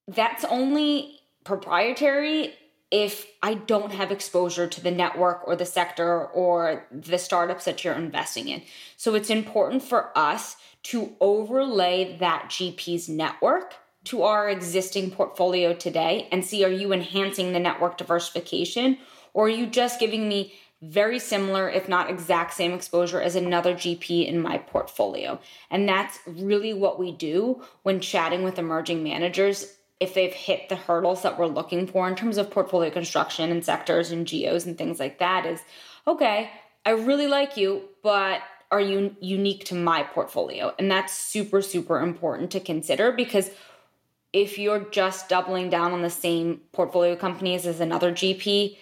that's 0.08 0.44
only 0.44 1.20
proprietary 1.44 2.54
if 2.90 3.26
I 3.42 3.54
don't 3.54 3.92
have 3.92 4.12
exposure 4.12 4.66
to 4.66 4.80
the 4.80 4.90
network 4.90 5.46
or 5.46 5.56
the 5.56 5.64
sector 5.64 6.26
or 6.26 6.86
the 6.90 7.18
startups 7.18 7.64
that 7.64 7.84
you're 7.84 7.94
investing 7.94 8.48
in. 8.48 8.62
So 8.96 9.14
it's 9.14 9.30
important 9.30 9.82
for 9.82 10.16
us 10.16 10.56
to 10.84 11.14
overlay 11.20 12.16
that 12.18 12.46
GP's 12.48 13.08
network 13.08 13.74
to 14.04 14.22
our 14.22 14.48
existing 14.48 15.10
portfolio 15.10 15.72
today 15.74 16.28
and 16.30 16.44
see 16.44 16.64
are 16.64 16.70
you 16.70 16.92
enhancing 16.92 17.52
the 17.52 17.58
network 17.58 17.96
diversification 17.96 18.98
or 19.32 19.46
are 19.46 19.50
you 19.50 19.66
just 19.66 19.98
giving 19.98 20.28
me 20.28 20.54
very 20.82 21.18
similar, 21.18 21.68
if 21.70 21.88
not 21.88 22.10
exact 22.10 22.52
same 22.52 22.74
exposure 22.74 23.20
as 23.20 23.36
another 23.36 23.74
GP 23.74 24.26
in 24.26 24.40
my 24.40 24.58
portfolio. 24.58 25.40
And 25.70 25.88
that's 25.88 26.18
really 26.26 26.74
what 26.74 26.98
we 26.98 27.12
do 27.12 27.62
when 27.82 28.00
chatting 28.00 28.42
with 28.42 28.58
emerging 28.58 29.02
managers 29.02 29.76
if 30.00 30.12
they've 30.12 30.34
hit 30.34 30.68
the 30.68 30.76
hurdles 30.76 31.22
that 31.22 31.38
we're 31.38 31.46
looking 31.46 31.86
for 31.86 32.06
in 32.08 32.16
terms 32.16 32.36
of 32.36 32.50
portfolio 32.50 32.90
construction 32.90 33.50
and 33.50 33.64
sectors 33.64 34.10
and 34.10 34.26
geos 34.26 34.66
and 34.66 34.76
things 34.76 34.98
like 34.98 35.18
that 35.20 35.46
is 35.46 35.60
okay, 36.06 36.50
I 36.84 36.90
really 36.90 37.28
like 37.28 37.56
you, 37.56 37.82
but 38.02 38.42
are 38.74 38.80
you 38.80 39.14
unique 39.20 39.64
to 39.66 39.74
my 39.76 40.02
portfolio? 40.02 40.74
And 40.80 40.90
that's 40.90 41.16
super, 41.16 41.62
super 41.62 42.00
important 42.00 42.50
to 42.50 42.60
consider 42.60 43.12
because 43.12 43.48
if 44.32 44.58
you're 44.58 44.80
just 44.90 45.28
doubling 45.28 45.70
down 45.70 45.92
on 45.92 46.02
the 46.02 46.10
same 46.10 46.60
portfolio 46.72 47.14
companies 47.14 47.66
as 47.66 47.78
another 47.78 48.10
GP, 48.10 48.76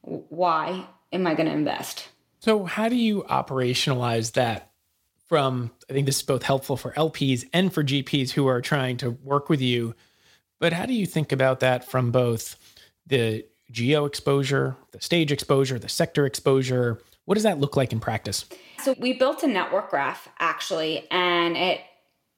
why 0.00 0.86
am 1.12 1.26
I 1.26 1.34
going 1.34 1.46
to 1.46 1.52
invest? 1.52 2.08
So, 2.40 2.64
how 2.64 2.88
do 2.88 2.96
you 2.96 3.24
operationalize 3.24 4.32
that 4.32 4.70
from? 5.26 5.72
I 5.90 5.92
think 5.92 6.06
this 6.06 6.16
is 6.16 6.22
both 6.22 6.42
helpful 6.42 6.78
for 6.78 6.92
LPs 6.92 7.46
and 7.52 7.70
for 7.70 7.84
GPs 7.84 8.30
who 8.30 8.46
are 8.46 8.62
trying 8.62 8.96
to 8.98 9.10
work 9.10 9.50
with 9.50 9.60
you. 9.60 9.94
But 10.58 10.72
how 10.72 10.86
do 10.86 10.94
you 10.94 11.04
think 11.04 11.32
about 11.32 11.60
that 11.60 11.84
from 11.84 12.12
both 12.12 12.56
the 13.06 13.44
geo 13.70 14.06
exposure, 14.06 14.74
the 14.92 15.02
stage 15.02 15.30
exposure, 15.30 15.78
the 15.78 15.90
sector 15.90 16.24
exposure? 16.24 17.02
What 17.28 17.34
does 17.34 17.44
that 17.44 17.60
look 17.60 17.76
like 17.76 17.92
in 17.92 18.00
practice? 18.00 18.46
So 18.82 18.94
we 18.98 19.12
built 19.12 19.42
a 19.42 19.46
network 19.46 19.90
graph 19.90 20.30
actually, 20.38 21.06
and 21.10 21.58
it 21.58 21.82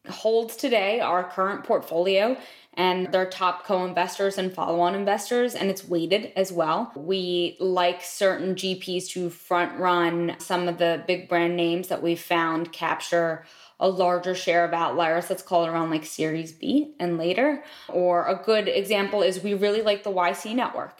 holds 0.09 0.57
today 0.57 0.99
our 0.99 1.23
current 1.23 1.63
portfolio 1.63 2.37
and 2.75 3.13
their 3.13 3.31
top 3.31 3.65
co-investors 3.65 4.37
and 4.37 4.53
follow-on 4.53 4.97
investors 4.97 5.55
and 5.55 5.71
it's 5.71 5.87
weighted 5.87 6.33
as 6.35 6.51
well. 6.51 6.91
We 6.97 7.57
like 7.61 8.03
certain 8.03 8.57
gps 8.57 9.09
to 9.11 9.31
front 9.31 9.79
run 9.79 10.35
some 10.41 10.67
of 10.67 10.79
the 10.79 11.05
big 11.07 11.29
brand 11.29 11.57
names 11.57 11.87
that 11.87 12.03
we've 12.03 12.19
found 12.19 12.73
capture 12.73 13.45
a 13.79 13.89
larger 13.89 14.35
share 14.35 14.65
of 14.65 14.73
outliers 14.73 15.31
let's 15.31 15.43
call 15.43 15.65
it 15.65 15.69
around 15.69 15.91
like 15.91 16.05
series 16.05 16.51
b 16.51 16.95
and 16.99 17.17
later. 17.17 17.63
Or 17.89 18.27
a 18.27 18.43
good 18.43 18.67
example 18.67 19.23
is 19.23 19.41
we 19.41 19.55
really 19.55 19.83
like 19.83 20.03
the 20.03 20.11
yc 20.11 20.53
network 20.53 20.97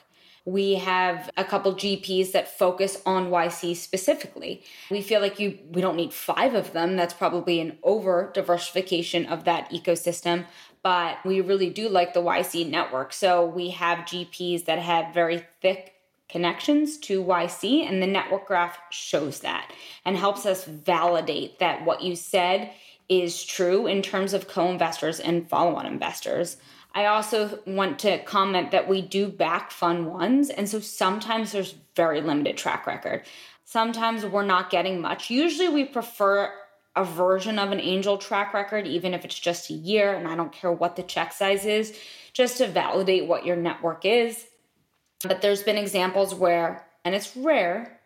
we 0.51 0.75
have 0.75 1.31
a 1.37 1.45
couple 1.45 1.75
GPs 1.75 2.33
that 2.33 2.59
focus 2.59 3.01
on 3.07 3.31
YC 3.31 3.77
specifically. 3.77 4.63
We 4.91 5.01
feel 5.01 5.21
like 5.21 5.39
you 5.39 5.59
we 5.71 5.81
don't 5.81 5.97
need 5.97 6.13
5 6.13 6.55
of 6.55 6.73
them. 6.73 6.97
That's 6.97 7.15
probably 7.15 7.61
an 7.61 7.79
over 7.83 8.31
diversification 8.35 9.27
of 9.27 9.45
that 9.45 9.71
ecosystem, 9.71 10.47
but 10.83 11.19
we 11.25 11.41
really 11.41 11.71
do 11.71 11.89
like 11.89 12.15
the 12.15 12.23
YC 12.23 12.69
network. 12.69 13.13
So 13.13 13.47
we 13.47 13.71
have 13.71 14.01
GPs 14.01 14.65
that 14.65 14.81
have 14.81 15.15
very 15.15 15.47
thick 15.63 15.95
connections 16.29 16.97
to 16.99 17.23
YC, 17.23 17.89
and 17.89 18.03
the 18.03 18.07
network 18.07 18.47
graph 18.47 18.79
shows 18.91 19.41
that 19.41 19.71
and 20.05 20.17
helps 20.17 20.47
us 20.47 20.65
validate 20.65 21.59
that 21.59 21.85
what 21.85 22.03
you 22.03 22.17
said 22.17 22.73
is 23.09 23.45
true 23.45 23.87
in 23.87 24.03
terms 24.03 24.33
of 24.33 24.49
co 24.49 24.69
investors 24.69 25.21
and 25.21 25.49
follow 25.49 25.75
on 25.77 25.87
investors. 25.87 26.57
I 26.95 27.07
also 27.07 27.61
want 27.67 27.99
to 28.01 28.23
comment 28.25 28.73
that 28.73 28.89
we 28.89 29.03
do 29.03 29.29
back 29.29 29.71
fund 29.71 30.07
ones. 30.07 30.51
And 30.51 30.69
so 30.69 30.81
sometimes 30.81 31.53
there's 31.53 31.75
very 31.95 32.21
limited 32.21 32.57
track 32.57 32.87
record. 32.87 33.23
Sometimes 33.65 34.27
we're 34.27 34.45
not 34.45 34.71
getting 34.71 35.01
much. 35.01 35.31
Usually 35.31 35.69
we 35.69 35.85
prefer 35.85 36.53
a 36.97 37.05
version 37.05 37.59
of 37.59 37.71
an 37.71 37.81
angel 37.81 38.19
track 38.19 38.53
record, 38.53 38.87
even 38.87 39.15
if 39.15 39.25
it's 39.25 39.39
just 39.39 39.71
a 39.71 39.75
year, 39.75 40.15
and 40.15 40.27
I 40.27 40.35
don't 40.35 40.53
care 40.53 40.73
what 40.73 40.97
the 40.97 41.05
check 41.05 41.33
size 41.33 41.65
is, 41.65 41.97
just 42.33 42.59
to 42.59 42.67
validate 42.67 43.27
what 43.27 43.47
your 43.47 43.57
network 43.57 44.05
is. 44.05 44.47
But 45.23 45.41
there's 45.41 45.63
been 45.63 45.79
examples 45.79 46.35
where, 46.35 46.85
and 47.05 47.15
it's 47.15 47.37
rare, 47.37 48.01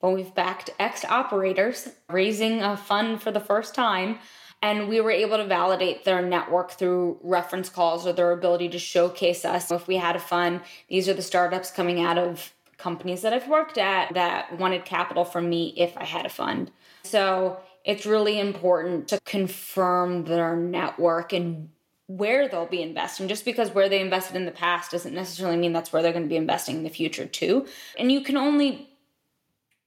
but 0.00 0.10
we've 0.10 0.34
backed 0.34 0.70
ex 0.78 1.04
operators 1.04 1.88
raising 2.08 2.62
a 2.62 2.76
fund 2.76 3.20
for 3.20 3.32
the 3.32 3.40
first 3.40 3.74
time 3.74 4.18
and 4.62 4.88
we 4.88 5.00
were 5.00 5.10
able 5.10 5.36
to 5.36 5.46
validate 5.46 6.04
their 6.04 6.22
network 6.22 6.72
through 6.72 7.18
reference 7.22 7.68
calls 7.68 8.06
or 8.06 8.12
their 8.12 8.32
ability 8.32 8.68
to 8.70 8.78
showcase 8.78 9.44
us. 9.44 9.70
If 9.70 9.86
we 9.86 9.96
had 9.96 10.16
a 10.16 10.20
fund, 10.20 10.62
these 10.88 11.08
are 11.08 11.14
the 11.14 11.22
startups 11.22 11.70
coming 11.70 12.02
out 12.02 12.18
of 12.18 12.52
companies 12.76 13.22
that 13.22 13.32
I've 13.32 13.48
worked 13.48 13.78
at 13.78 14.14
that 14.14 14.56
wanted 14.58 14.84
capital 14.84 15.24
from 15.24 15.48
me 15.48 15.74
if 15.76 15.96
I 15.96 16.04
had 16.04 16.26
a 16.26 16.30
fund. 16.30 16.70
So 17.02 17.60
it's 17.84 18.06
really 18.06 18.38
important 18.38 19.08
to 19.08 19.20
confirm 19.24 20.24
their 20.24 20.56
network 20.56 21.32
and 21.32 21.70
where 22.06 22.48
they'll 22.48 22.66
be 22.66 22.82
investing. 22.82 23.28
Just 23.28 23.44
because 23.44 23.70
where 23.70 23.88
they 23.88 24.00
invested 24.00 24.36
in 24.36 24.44
the 24.44 24.50
past 24.50 24.90
doesn't 24.90 25.14
necessarily 25.14 25.56
mean 25.56 25.72
that's 25.72 25.92
where 25.92 26.02
they're 26.02 26.12
going 26.12 26.24
to 26.24 26.28
be 26.28 26.36
investing 26.36 26.76
in 26.76 26.84
the 26.84 26.90
future 26.90 27.26
too. 27.26 27.66
And 27.98 28.10
you 28.10 28.22
can 28.22 28.36
only 28.36 28.87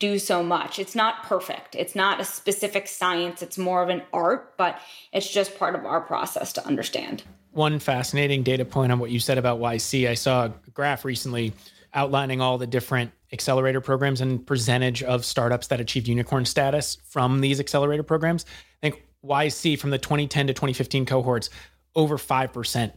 do 0.02 0.18
so 0.18 0.44
much. 0.44 0.80
It's 0.80 0.96
not 0.96 1.24
perfect. 1.24 1.76
It's 1.76 1.96
not 1.96 2.20
a 2.20 2.26
specific 2.26 2.88
science. 2.88 3.44
It's 3.44 3.58
more 3.58 3.84
of 3.84 3.90
an 3.90 4.02
art, 4.12 4.58
but 4.58 4.82
it's 5.14 5.30
just 5.30 5.58
part 5.58 5.76
of 5.76 5.86
our 5.86 6.02
process 6.02 6.52
to 6.54 6.66
understand. 6.66 7.24
One 7.52 7.78
fascinating 7.78 8.42
data 8.42 8.66
point 8.66 8.92
on 8.92 8.98
what 8.98 9.12
you 9.12 9.20
said 9.20 9.38
about 9.38 9.60
YC, 9.60 10.10
I 10.10 10.16
saw 10.16 10.46
a 10.46 10.54
graph 10.74 11.06
recently 11.06 11.54
outlining 11.94 12.42
all 12.42 12.58
the 12.58 12.66
different 12.66 13.12
accelerator 13.32 13.80
programs 13.80 14.22
and 14.22 14.46
percentage 14.46 15.04
of 15.04 15.24
startups 15.24 15.68
that 15.68 15.80
achieved 15.80 16.08
unicorn 16.08 16.46
status 16.46 16.98
from 17.06 17.40
these 17.40 17.60
accelerator 17.60 18.04
programs. 18.04 18.46
I 18.82 18.90
think 18.90 19.04
YC 19.24 19.78
from 19.78 19.92
the 19.92 20.00
2010 20.00 20.48
to 20.48 20.54
2015 20.54 21.06
cohorts, 21.06 21.52
over 21.96 22.18
5% 22.18 22.92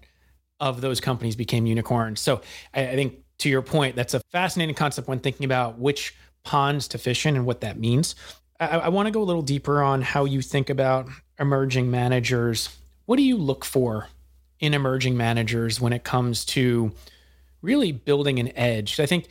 of 0.60 0.80
those 0.80 1.00
companies 1.00 1.36
became 1.36 1.66
unicorns. 1.66 2.20
So 2.20 2.40
I, 2.72 2.88
I 2.88 2.94
think 2.94 3.16
to 3.38 3.50
your 3.50 3.60
point, 3.60 3.94
that's 3.94 4.14
a 4.14 4.20
fascinating 4.32 4.74
concept 4.74 5.06
when 5.06 5.18
thinking 5.18 5.44
about 5.44 5.78
which 5.78 6.14
ponds 6.44 6.86
to 6.88 6.98
fish 6.98 7.26
in 7.26 7.36
and 7.36 7.46
what 7.46 7.60
that 7.62 7.78
means. 7.78 8.14
I, 8.60 8.66
I 8.66 8.88
want 8.88 9.06
to 9.06 9.10
go 9.10 9.22
a 9.22 9.24
little 9.24 9.42
deeper 9.42 9.82
on 9.82 10.02
how 10.02 10.24
you 10.24 10.42
think 10.42 10.70
about 10.70 11.08
emerging 11.38 11.90
managers. 11.90 12.68
What 13.06 13.16
do 13.16 13.22
you 13.22 13.36
look 13.36 13.64
for 13.64 14.08
in 14.60 14.74
emerging 14.74 15.16
managers 15.16 15.80
when 15.80 15.92
it 15.92 16.04
comes 16.04 16.44
to 16.46 16.92
really 17.62 17.92
building 17.92 18.38
an 18.38 18.56
edge? 18.56 19.00
I 19.00 19.06
think 19.06 19.26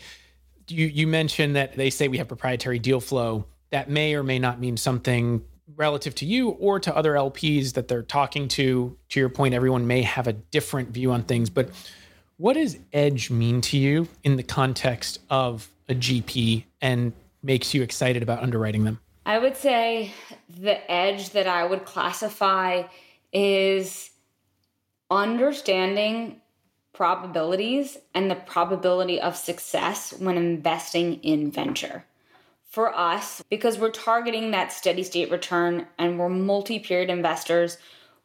you 0.67 0.87
you 0.87 1.07
mentioned 1.07 1.55
that 1.55 1.75
they 1.75 1.89
say 1.89 2.07
we 2.07 2.17
have 2.17 2.27
proprietary 2.27 2.79
deal 2.79 2.99
flow. 2.99 3.45
That 3.69 3.89
may 3.89 4.15
or 4.15 4.23
may 4.23 4.39
not 4.39 4.59
mean 4.59 4.77
something 4.77 5.43
relative 5.75 6.13
to 6.15 6.25
you 6.25 6.49
or 6.49 6.79
to 6.79 6.95
other 6.95 7.13
LPs 7.13 7.73
that 7.73 7.87
they're 7.87 8.03
talking 8.03 8.47
to. 8.49 8.95
To 9.09 9.19
your 9.19 9.29
point, 9.29 9.53
everyone 9.53 9.87
may 9.87 10.01
have 10.01 10.27
a 10.27 10.33
different 10.33 10.89
view 10.89 11.11
on 11.11 11.23
things, 11.23 11.49
but 11.49 11.69
what 12.37 12.53
does 12.53 12.77
edge 12.91 13.29
mean 13.29 13.61
to 13.61 13.77
you 13.77 14.07
in 14.23 14.35
the 14.35 14.43
context 14.43 15.19
of 15.29 15.71
a 15.87 15.95
GP 15.95 16.65
and 16.83 17.13
makes 17.41 17.73
you 17.73 17.81
excited 17.81 18.21
about 18.21 18.43
underwriting 18.43 18.83
them? 18.83 18.99
I 19.25 19.39
would 19.39 19.55
say 19.55 20.11
the 20.49 20.91
edge 20.91 21.31
that 21.31 21.47
I 21.47 21.65
would 21.65 21.85
classify 21.85 22.83
is 23.31 24.11
understanding 25.09 26.41
probabilities 26.91 27.97
and 28.13 28.29
the 28.29 28.35
probability 28.35 29.19
of 29.19 29.35
success 29.35 30.13
when 30.19 30.37
investing 30.37 31.15
in 31.23 31.49
venture. 31.49 32.05
For 32.69 32.93
us, 32.95 33.41
because 33.49 33.77
we're 33.77 33.91
targeting 33.91 34.51
that 34.51 34.73
steady 34.73 35.03
state 35.03 35.31
return 35.31 35.87
and 35.97 36.19
we're 36.19 36.29
multi 36.29 36.79
period 36.79 37.09
investors, 37.09 37.77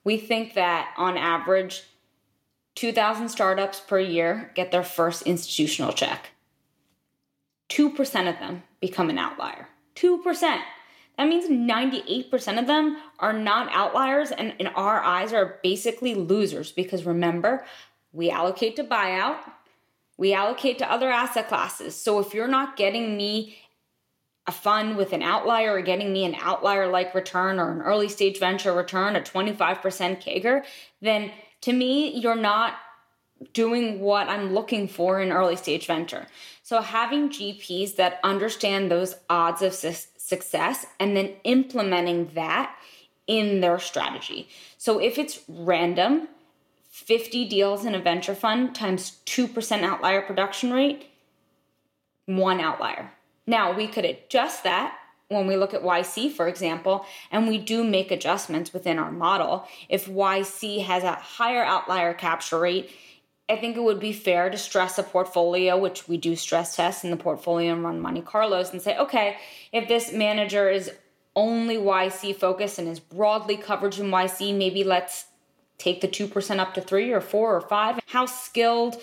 we 0.04 0.16
think 0.16 0.54
that 0.54 0.92
on 0.96 1.16
average, 1.16 1.84
2,000 2.74 3.28
startups 3.28 3.80
per 3.80 4.00
year 4.00 4.50
get 4.54 4.72
their 4.72 4.82
first 4.82 5.22
institutional 5.22 5.92
check. 5.92 6.30
2% 7.68 8.28
of 8.28 8.38
them 8.38 8.62
become 8.80 9.10
an 9.10 9.18
outlier. 9.18 9.68
2%. 9.96 10.60
That 11.18 11.28
means 11.28 11.50
98% 11.50 12.58
of 12.58 12.66
them 12.66 12.96
are 13.18 13.32
not 13.32 13.68
outliers 13.72 14.30
and 14.30 14.54
in 14.58 14.68
our 14.68 15.02
eyes 15.02 15.32
are 15.32 15.58
basically 15.62 16.14
losers 16.14 16.70
because 16.70 17.04
remember, 17.04 17.64
we 18.12 18.30
allocate 18.30 18.76
to 18.76 18.84
buyout, 18.84 19.38
we 20.16 20.32
allocate 20.32 20.78
to 20.78 20.90
other 20.90 21.10
asset 21.10 21.48
classes. 21.48 21.96
So 21.96 22.20
if 22.20 22.34
you're 22.34 22.48
not 22.48 22.76
getting 22.76 23.16
me 23.16 23.58
a 24.46 24.52
fund 24.52 24.96
with 24.96 25.12
an 25.12 25.22
outlier 25.22 25.74
or 25.74 25.82
getting 25.82 26.12
me 26.12 26.24
an 26.24 26.36
outlier 26.40 26.88
like 26.88 27.14
return 27.14 27.58
or 27.58 27.70
an 27.70 27.82
early 27.82 28.08
stage 28.08 28.38
venture 28.38 28.72
return, 28.72 29.14
a 29.14 29.20
25% 29.20 30.22
CAGR, 30.22 30.64
then 31.02 31.30
to 31.62 31.72
me, 31.72 32.16
you're 32.18 32.34
not 32.34 32.74
doing 33.52 34.00
what 34.00 34.28
I'm 34.28 34.54
looking 34.54 34.88
for 34.88 35.20
in 35.20 35.32
early 35.32 35.56
stage 35.56 35.86
venture. 35.86 36.26
So 36.62 36.80
having 36.80 37.30
GPs 37.30 37.96
that 37.96 38.20
understand 38.24 38.90
those 38.90 39.16
odds 39.30 39.62
of 39.62 39.74
su- 39.74 40.08
success 40.16 40.86
and 40.98 41.16
then 41.16 41.34
implementing 41.44 42.30
that 42.34 42.76
in 43.26 43.60
their 43.60 43.78
strategy. 43.78 44.48
So 44.76 44.98
if 44.98 45.18
it's 45.18 45.40
random, 45.48 46.28
50 46.90 47.48
deals 47.48 47.84
in 47.84 47.94
a 47.94 48.00
venture 48.00 48.34
fund 48.34 48.74
times 48.74 49.18
2% 49.26 49.82
outlier 49.82 50.22
production 50.22 50.72
rate, 50.72 51.06
one 52.26 52.60
outlier. 52.60 53.12
Now 53.46 53.72
we 53.72 53.86
could 53.86 54.04
adjust 54.04 54.64
that 54.64 54.98
when 55.28 55.46
we 55.46 55.56
look 55.56 55.74
at 55.74 55.82
YC, 55.82 56.32
for 56.32 56.48
example, 56.48 57.04
and 57.30 57.46
we 57.48 57.58
do 57.58 57.84
make 57.84 58.10
adjustments 58.10 58.72
within 58.72 58.98
our 58.98 59.12
model. 59.12 59.66
If 59.88 60.06
YC 60.06 60.84
has 60.84 61.02
a 61.02 61.12
higher 61.12 61.62
outlier 61.62 62.14
capture 62.14 62.58
rate, 62.58 62.90
I 63.48 63.56
think 63.56 63.76
it 63.76 63.82
would 63.82 64.00
be 64.00 64.12
fair 64.12 64.50
to 64.50 64.58
stress 64.58 64.98
a 64.98 65.02
portfolio, 65.02 65.78
which 65.78 66.06
we 66.06 66.18
do 66.18 66.36
stress 66.36 66.76
test 66.76 67.04
in 67.04 67.10
the 67.10 67.16
portfolio 67.16 67.72
and 67.72 67.82
run 67.82 68.00
Monte 68.00 68.22
Carlos, 68.22 68.72
and 68.72 68.82
say, 68.82 68.96
okay, 68.98 69.38
if 69.72 69.88
this 69.88 70.12
manager 70.12 70.68
is 70.68 70.90
only 71.34 71.76
YC 71.76 72.36
focused 72.36 72.78
and 72.78 72.88
is 72.88 73.00
broadly 73.00 73.56
coverage 73.56 73.98
in 73.98 74.10
YC, 74.10 74.56
maybe 74.56 74.84
let's 74.84 75.26
take 75.78 76.00
the 76.00 76.08
2% 76.08 76.58
up 76.58 76.74
to 76.74 76.80
three 76.80 77.12
or 77.12 77.20
four 77.20 77.56
or 77.56 77.60
five. 77.60 78.00
How 78.06 78.26
skilled 78.26 79.00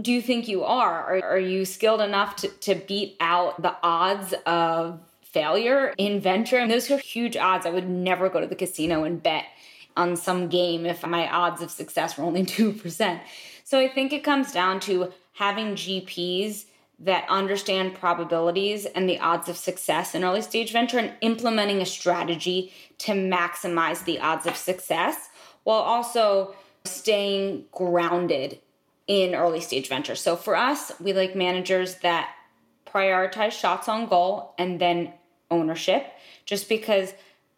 do 0.00 0.12
you 0.12 0.20
think 0.20 0.48
you 0.48 0.64
are? 0.64 1.16
Are, 1.16 1.24
are 1.32 1.38
you 1.38 1.64
skilled 1.64 2.00
enough 2.00 2.36
to, 2.36 2.48
to 2.48 2.74
beat 2.74 3.16
out 3.20 3.62
the 3.62 3.74
odds 3.82 4.34
of 4.44 5.00
failure 5.22 5.94
in 5.96 6.20
venture? 6.20 6.58
And 6.58 6.70
those 6.70 6.90
are 6.90 6.98
huge 6.98 7.36
odds. 7.36 7.64
I 7.64 7.70
would 7.70 7.88
never 7.88 8.28
go 8.28 8.40
to 8.40 8.46
the 8.46 8.56
casino 8.56 9.04
and 9.04 9.22
bet 9.22 9.44
on 9.96 10.16
some 10.16 10.48
game 10.48 10.86
if 10.86 11.06
my 11.06 11.30
odds 11.30 11.62
of 11.62 11.70
success 11.70 12.18
were 12.18 12.24
only 12.24 12.44
2%. 12.44 13.20
So 13.72 13.80
I 13.80 13.88
think 13.88 14.12
it 14.12 14.22
comes 14.22 14.52
down 14.52 14.80
to 14.80 15.14
having 15.32 15.76
GPs 15.76 16.66
that 16.98 17.24
understand 17.30 17.94
probabilities 17.94 18.84
and 18.84 19.08
the 19.08 19.18
odds 19.18 19.48
of 19.48 19.56
success 19.56 20.14
in 20.14 20.24
early 20.24 20.42
stage 20.42 20.72
venture 20.72 20.98
and 20.98 21.14
implementing 21.22 21.80
a 21.80 21.86
strategy 21.86 22.70
to 22.98 23.12
maximize 23.12 24.04
the 24.04 24.20
odds 24.20 24.44
of 24.44 24.58
success 24.58 25.30
while 25.64 25.78
also 25.80 26.54
staying 26.84 27.64
grounded 27.72 28.60
in 29.06 29.34
early 29.34 29.62
stage 29.62 29.88
venture. 29.88 30.16
So 30.16 30.36
for 30.36 30.54
us, 30.54 30.92
we 31.00 31.14
like 31.14 31.34
managers 31.34 31.94
that 32.00 32.28
prioritize 32.86 33.52
shots 33.52 33.88
on 33.88 34.04
goal 34.04 34.54
and 34.58 34.82
then 34.82 35.14
ownership 35.50 36.12
just 36.44 36.68
because 36.68 37.14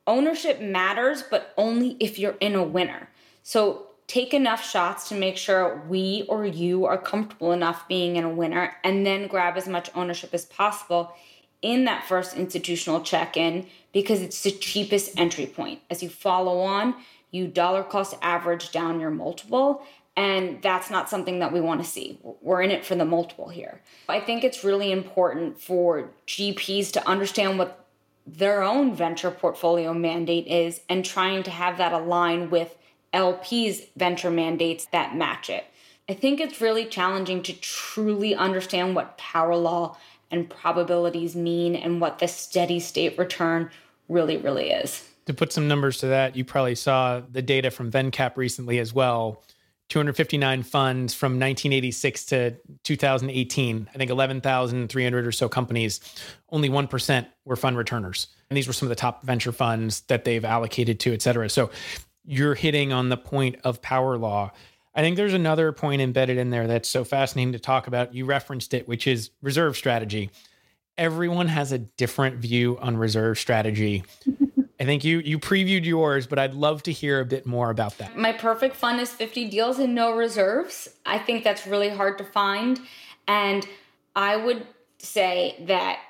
ownership 0.07 0.61
matters 0.61 1.25
but 1.29 1.53
only 1.57 1.97
if 1.99 2.21
you're 2.21 2.37
in 2.39 2.55
a 2.55 2.63
winner. 2.63 3.09
So 3.43 3.89
take 4.07 4.35
enough 4.35 4.65
shots 4.65 5.09
to 5.09 5.15
make 5.15 5.37
sure 5.37 5.83
we 5.89 6.25
or 6.29 6.45
you 6.45 6.85
are 6.85 6.99
comfortable 6.99 7.53
enough 7.53 7.89
being 7.89 8.17
in 8.17 8.25
a 8.25 8.29
winner 8.29 8.77
and 8.85 9.07
then 9.07 9.27
grab 9.27 9.57
as 9.57 9.67
much 9.67 9.91
ownership 9.95 10.31
as 10.33 10.45
possible 10.45 11.15
in 11.63 11.85
that 11.87 12.07
first 12.07 12.37
institutional 12.37 13.01
check-in 13.01 13.67
because 13.93 14.21
it's 14.21 14.43
the 14.43 14.51
cheapest 14.51 15.19
entry 15.19 15.47
point. 15.47 15.81
As 15.91 16.03
you 16.03 16.09
follow 16.09 16.61
on 16.61 16.95
you 17.31 17.49
dollar 17.49 17.83
cost 17.83 18.15
average 18.23 18.71
down 18.71 19.01
your 19.01 19.11
multiple 19.11 19.83
and 20.17 20.63
that's 20.63 20.91
not 20.91 21.11
something 21.11 21.41
that 21.41 21.53
we 21.53 21.61
want 21.61 21.83
to 21.83 21.89
see. 21.89 22.19
We're 22.41 22.63
in 22.63 22.71
it 22.71 22.85
for 22.85 22.95
the 22.95 23.05
multiple 23.05 23.49
here. 23.49 23.81
I 24.09 24.21
think 24.21 24.45
it's 24.45 24.63
really 24.63 24.93
important 24.93 25.61
for 25.61 26.11
gps 26.29 26.93
to 26.93 27.09
understand 27.09 27.59
what 27.59 27.87
their 28.27 28.63
own 28.63 28.95
venture 28.95 29.31
portfolio 29.31 29.93
mandate 29.93 30.47
is 30.47 30.81
and 30.89 31.05
trying 31.05 31.43
to 31.43 31.51
have 31.51 31.79
that 31.79 31.93
align 31.93 32.51
with 32.51 32.77
LP's 33.15 33.83
venture 33.97 34.31
mandates 34.31 34.87
that 34.87 35.17
match 35.17 35.49
it. 35.49 35.65
I 36.09 36.15
think 36.15 36.41
it's 36.41 36.61
really 36.61 36.85
challenging 36.85 37.43
to 37.45 37.53
truly 37.55 38.35
understand 38.35 38.95
what 38.95 39.17
power 39.17 39.57
law 39.57 39.97
and 40.31 40.51
probabilities 40.51 41.35
mean 41.35 41.77
and 41.77 42.01
what 42.01 42.19
the 42.19 42.29
steady 42.29 42.81
state 42.81 43.17
return 43.19 43.71
really, 44.09 44.37
really 44.37 44.71
is. 44.71 45.09
To 45.27 45.33
put 45.33 45.53
some 45.53 45.67
numbers 45.67 45.99
to 45.99 46.07
that, 46.09 46.37
you 46.37 46.45
probably 46.45 46.75
saw 46.75 47.23
the 47.31 47.41
data 47.41 47.71
from 47.71 47.91
VenCap 47.91 48.37
recently 48.37 48.79
as 48.79 48.93
well. 48.93 49.43
259 49.89 50.63
funds 50.63 51.15
from 51.15 51.33
1986 51.33 52.25
to 52.27 52.57
2018. 52.83 53.89
I 53.95 53.99
think 53.99 54.11
11,300 54.11 55.27
or 55.27 55.33
so 55.33 55.49
companies. 55.49 56.01
Only 56.51 56.69
1% 56.69 57.27
were 57.45 57.57
fund 57.57 57.77
returners. 57.77 58.29
And 58.51 58.57
these 58.57 58.67
were 58.67 58.73
some 58.73 58.87
of 58.87 58.91
the 58.91 58.97
top 58.97 59.23
venture 59.25 59.53
funds 59.53 60.01
that 60.03 60.25
they've 60.25 60.45
allocated 60.45 61.01
to, 61.01 61.13
et 61.13 61.23
cetera. 61.23 61.49
So 61.49 61.71
you're 62.25 62.55
hitting 62.55 62.93
on 62.93 63.09
the 63.09 63.17
point 63.17 63.57
of 63.65 63.83
power 63.83 64.17
law. 64.17 64.53
I 64.95 65.01
think 65.01 65.17
there's 65.17 65.35
another 65.35 65.73
point 65.73 66.01
embedded 66.01 66.39
in 66.39 66.51
there 66.51 66.67
that's 66.67 66.89
so 66.89 67.05
fascinating 67.05 67.53
to 67.53 67.59
talk 67.59 67.87
about. 67.87 68.15
You 68.15 68.25
referenced 68.25 68.75
it, 68.75 68.87
which 68.87 69.07
is 69.07 69.31
reserve 69.43 69.77
strategy. 69.77 70.31
Everyone 70.97 71.49
has 71.49 71.73
a 71.73 71.79
different 71.79 72.37
view 72.37 72.79
on 72.81 72.97
reserve 72.97 73.39
strategy. 73.39 74.05
I 74.81 74.85
think 74.85 75.05
you 75.05 75.21
you 75.21 75.39
previewed 75.39 75.85
yours, 75.85 76.27
but 76.27 76.39
I'd 76.39 76.55
love 76.55 76.83
to 76.85 76.93
hear 76.93 77.21
a 77.21 77.25
bit 77.25 77.47
more 77.47 77.71
about 77.71 77.99
that. 77.99 78.17
My 78.17 78.33
perfect 78.33 78.77
fund 78.77 79.01
is 79.01 79.11
50 79.13 79.49
deals 79.49 79.79
and 79.79 79.95
no 79.95 80.13
reserves. 80.13 80.89
I 81.07 81.19
think 81.19 81.45
that's 81.45 81.67
really 81.67 81.91
hard 81.91 82.19
to 82.19 82.25
find. 82.25 82.81
And 83.27 83.67
I 84.17 84.37
would 84.37 84.67
say 84.99 85.57
that 85.67 86.01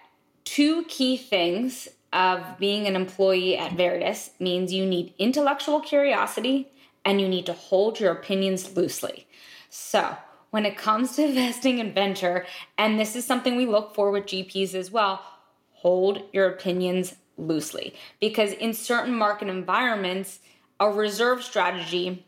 two 0.44 0.84
key 0.84 1.16
things 1.16 1.88
of 2.14 2.58
being 2.58 2.86
an 2.86 2.96
employee 2.96 3.58
at 3.58 3.72
Verdis 3.72 4.30
means 4.38 4.72
you 4.72 4.86
need 4.86 5.12
intellectual 5.18 5.80
curiosity 5.80 6.70
and 7.04 7.20
you 7.20 7.28
need 7.28 7.44
to 7.46 7.52
hold 7.52 8.00
your 8.00 8.12
opinions 8.12 8.76
loosely. 8.76 9.26
So, 9.68 10.16
when 10.50 10.64
it 10.64 10.78
comes 10.78 11.16
to 11.16 11.24
investing 11.28 11.80
in 11.80 11.92
venture, 11.92 12.46
and 12.78 12.98
this 12.98 13.16
is 13.16 13.26
something 13.26 13.56
we 13.56 13.66
look 13.66 13.94
for 13.94 14.10
with 14.10 14.26
GPs 14.26 14.74
as 14.74 14.90
well, 14.90 15.20
hold 15.72 16.22
your 16.32 16.48
opinions 16.48 17.16
loosely 17.36 17.94
because 18.20 18.52
in 18.52 18.72
certain 18.72 19.14
market 19.14 19.48
environments, 19.48 20.38
a 20.78 20.88
reserve 20.88 21.42
strategy 21.42 22.24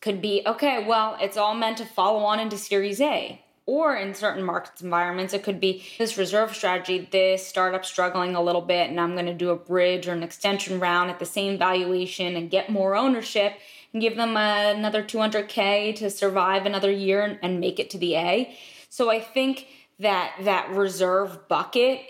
could 0.00 0.22
be 0.22 0.42
okay, 0.46 0.84
well, 0.84 1.16
it's 1.20 1.36
all 1.36 1.54
meant 1.54 1.76
to 1.76 1.84
follow 1.84 2.20
on 2.20 2.40
into 2.40 2.56
Series 2.56 3.00
A. 3.00 3.41
Or 3.64 3.94
in 3.94 4.14
certain 4.14 4.42
markets 4.42 4.82
environments, 4.82 5.32
it 5.32 5.44
could 5.44 5.60
be 5.60 5.84
this 5.96 6.18
reserve 6.18 6.54
strategy, 6.54 7.08
this 7.10 7.46
startup 7.46 7.84
struggling 7.84 8.34
a 8.34 8.42
little 8.42 8.60
bit, 8.60 8.90
and 8.90 9.00
I'm 9.00 9.12
going 9.12 9.26
to 9.26 9.34
do 9.34 9.50
a 9.50 9.56
bridge 9.56 10.08
or 10.08 10.12
an 10.12 10.24
extension 10.24 10.80
round 10.80 11.10
at 11.10 11.20
the 11.20 11.26
same 11.26 11.58
valuation 11.58 12.34
and 12.34 12.50
get 12.50 12.70
more 12.70 12.96
ownership 12.96 13.54
and 13.92 14.02
give 14.02 14.16
them 14.16 14.36
another 14.36 15.04
200K 15.04 15.94
to 15.96 16.10
survive 16.10 16.66
another 16.66 16.90
year 16.90 17.22
and, 17.22 17.38
and 17.40 17.60
make 17.60 17.78
it 17.78 17.90
to 17.90 17.98
the 17.98 18.16
A. 18.16 18.56
So 18.88 19.10
I 19.10 19.20
think 19.20 19.66
that 20.00 20.34
that 20.42 20.70
reserve 20.70 21.48
bucket, 21.48 22.00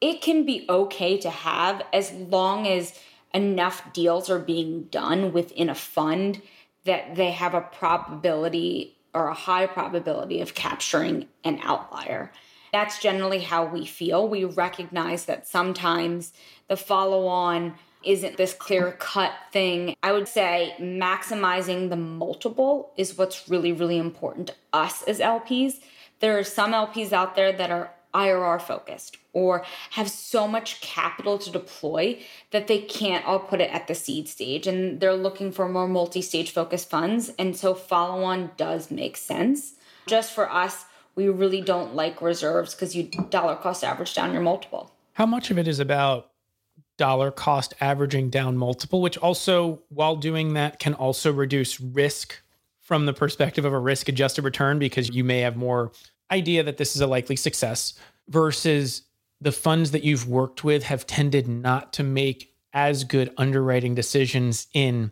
it 0.00 0.20
can 0.20 0.44
be 0.44 0.66
okay 0.68 1.16
to 1.18 1.30
have 1.30 1.82
as 1.92 2.12
long 2.12 2.66
as 2.66 2.98
enough 3.32 3.92
deals 3.92 4.28
are 4.28 4.38
being 4.38 4.84
done 4.84 5.32
within 5.32 5.68
a 5.68 5.74
fund 5.74 6.42
that 6.84 7.14
they 7.14 7.30
have 7.30 7.54
a 7.54 7.60
probability 7.60 8.97
or 9.18 9.28
a 9.28 9.34
high 9.34 9.66
probability 9.66 10.40
of 10.40 10.54
capturing 10.54 11.26
an 11.42 11.58
outlier. 11.64 12.30
That's 12.72 13.00
generally 13.00 13.40
how 13.40 13.64
we 13.64 13.84
feel. 13.84 14.28
We 14.28 14.44
recognize 14.44 15.24
that 15.24 15.48
sometimes 15.48 16.32
the 16.68 16.76
follow 16.76 17.26
on 17.26 17.74
isn't 18.04 18.36
this 18.36 18.54
clear 18.54 18.92
cut 18.92 19.32
thing. 19.50 19.96
I 20.04 20.12
would 20.12 20.28
say 20.28 20.74
maximizing 20.78 21.90
the 21.90 21.96
multiple 21.96 22.92
is 22.96 23.18
what's 23.18 23.48
really, 23.48 23.72
really 23.72 23.98
important 23.98 24.48
to 24.48 24.54
us 24.72 25.02
as 25.02 25.18
LPs. 25.18 25.80
There 26.20 26.38
are 26.38 26.44
some 26.44 26.72
LPs 26.72 27.12
out 27.12 27.34
there 27.34 27.52
that 27.52 27.72
are 27.72 27.92
IRR 28.14 28.60
focused 28.60 29.16
or 29.32 29.64
have 29.90 30.10
so 30.10 30.48
much 30.48 30.80
capital 30.80 31.38
to 31.38 31.50
deploy 31.50 32.20
that 32.50 32.66
they 32.66 32.78
can't 32.78 33.24
all 33.24 33.38
put 33.38 33.60
it 33.60 33.70
at 33.70 33.86
the 33.86 33.94
seed 33.94 34.28
stage 34.28 34.66
and 34.66 35.00
they're 35.00 35.14
looking 35.14 35.52
for 35.52 35.68
more 35.68 35.88
multi 35.88 36.22
stage 36.22 36.50
focused 36.50 36.90
funds. 36.90 37.30
And 37.38 37.56
so 37.56 37.74
follow 37.74 38.24
on 38.24 38.50
does 38.56 38.90
make 38.90 39.16
sense. 39.16 39.74
Just 40.06 40.32
for 40.32 40.50
us, 40.50 40.84
we 41.14 41.28
really 41.28 41.60
don't 41.60 41.94
like 41.94 42.22
reserves 42.22 42.74
because 42.74 42.94
you 42.94 43.10
dollar 43.30 43.56
cost 43.56 43.84
average 43.84 44.14
down 44.14 44.32
your 44.32 44.42
multiple. 44.42 44.92
How 45.14 45.26
much 45.26 45.50
of 45.50 45.58
it 45.58 45.66
is 45.66 45.80
about 45.80 46.30
dollar 46.96 47.30
cost 47.30 47.74
averaging 47.80 48.30
down 48.30 48.56
multiple, 48.56 49.00
which 49.00 49.16
also, 49.18 49.80
while 49.88 50.16
doing 50.16 50.54
that, 50.54 50.78
can 50.78 50.94
also 50.94 51.32
reduce 51.32 51.80
risk 51.80 52.40
from 52.80 53.06
the 53.06 53.12
perspective 53.12 53.64
of 53.64 53.72
a 53.72 53.78
risk 53.78 54.08
adjusted 54.08 54.42
return 54.44 54.78
because 54.78 55.10
you 55.10 55.24
may 55.24 55.40
have 55.40 55.56
more 55.56 55.92
idea 56.30 56.62
that 56.62 56.76
this 56.76 56.94
is 56.94 57.00
a 57.00 57.06
likely 57.06 57.36
success 57.36 57.94
versus 58.28 59.02
the 59.40 59.52
funds 59.52 59.92
that 59.92 60.04
you've 60.04 60.28
worked 60.28 60.64
with 60.64 60.82
have 60.84 61.06
tended 61.06 61.48
not 61.48 61.92
to 61.94 62.02
make 62.02 62.54
as 62.72 63.04
good 63.04 63.32
underwriting 63.36 63.94
decisions 63.94 64.66
in 64.74 65.10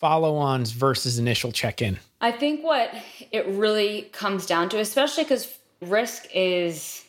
follow 0.00 0.36
ons 0.36 0.72
versus 0.72 1.18
initial 1.18 1.52
check 1.52 1.82
in? 1.82 1.98
I 2.20 2.32
think 2.32 2.64
what 2.64 2.92
it 3.30 3.46
really 3.46 4.02
comes 4.12 4.46
down 4.46 4.68
to, 4.70 4.78
especially 4.78 5.24
because 5.24 5.58
risk 5.80 6.26
is 6.34 7.04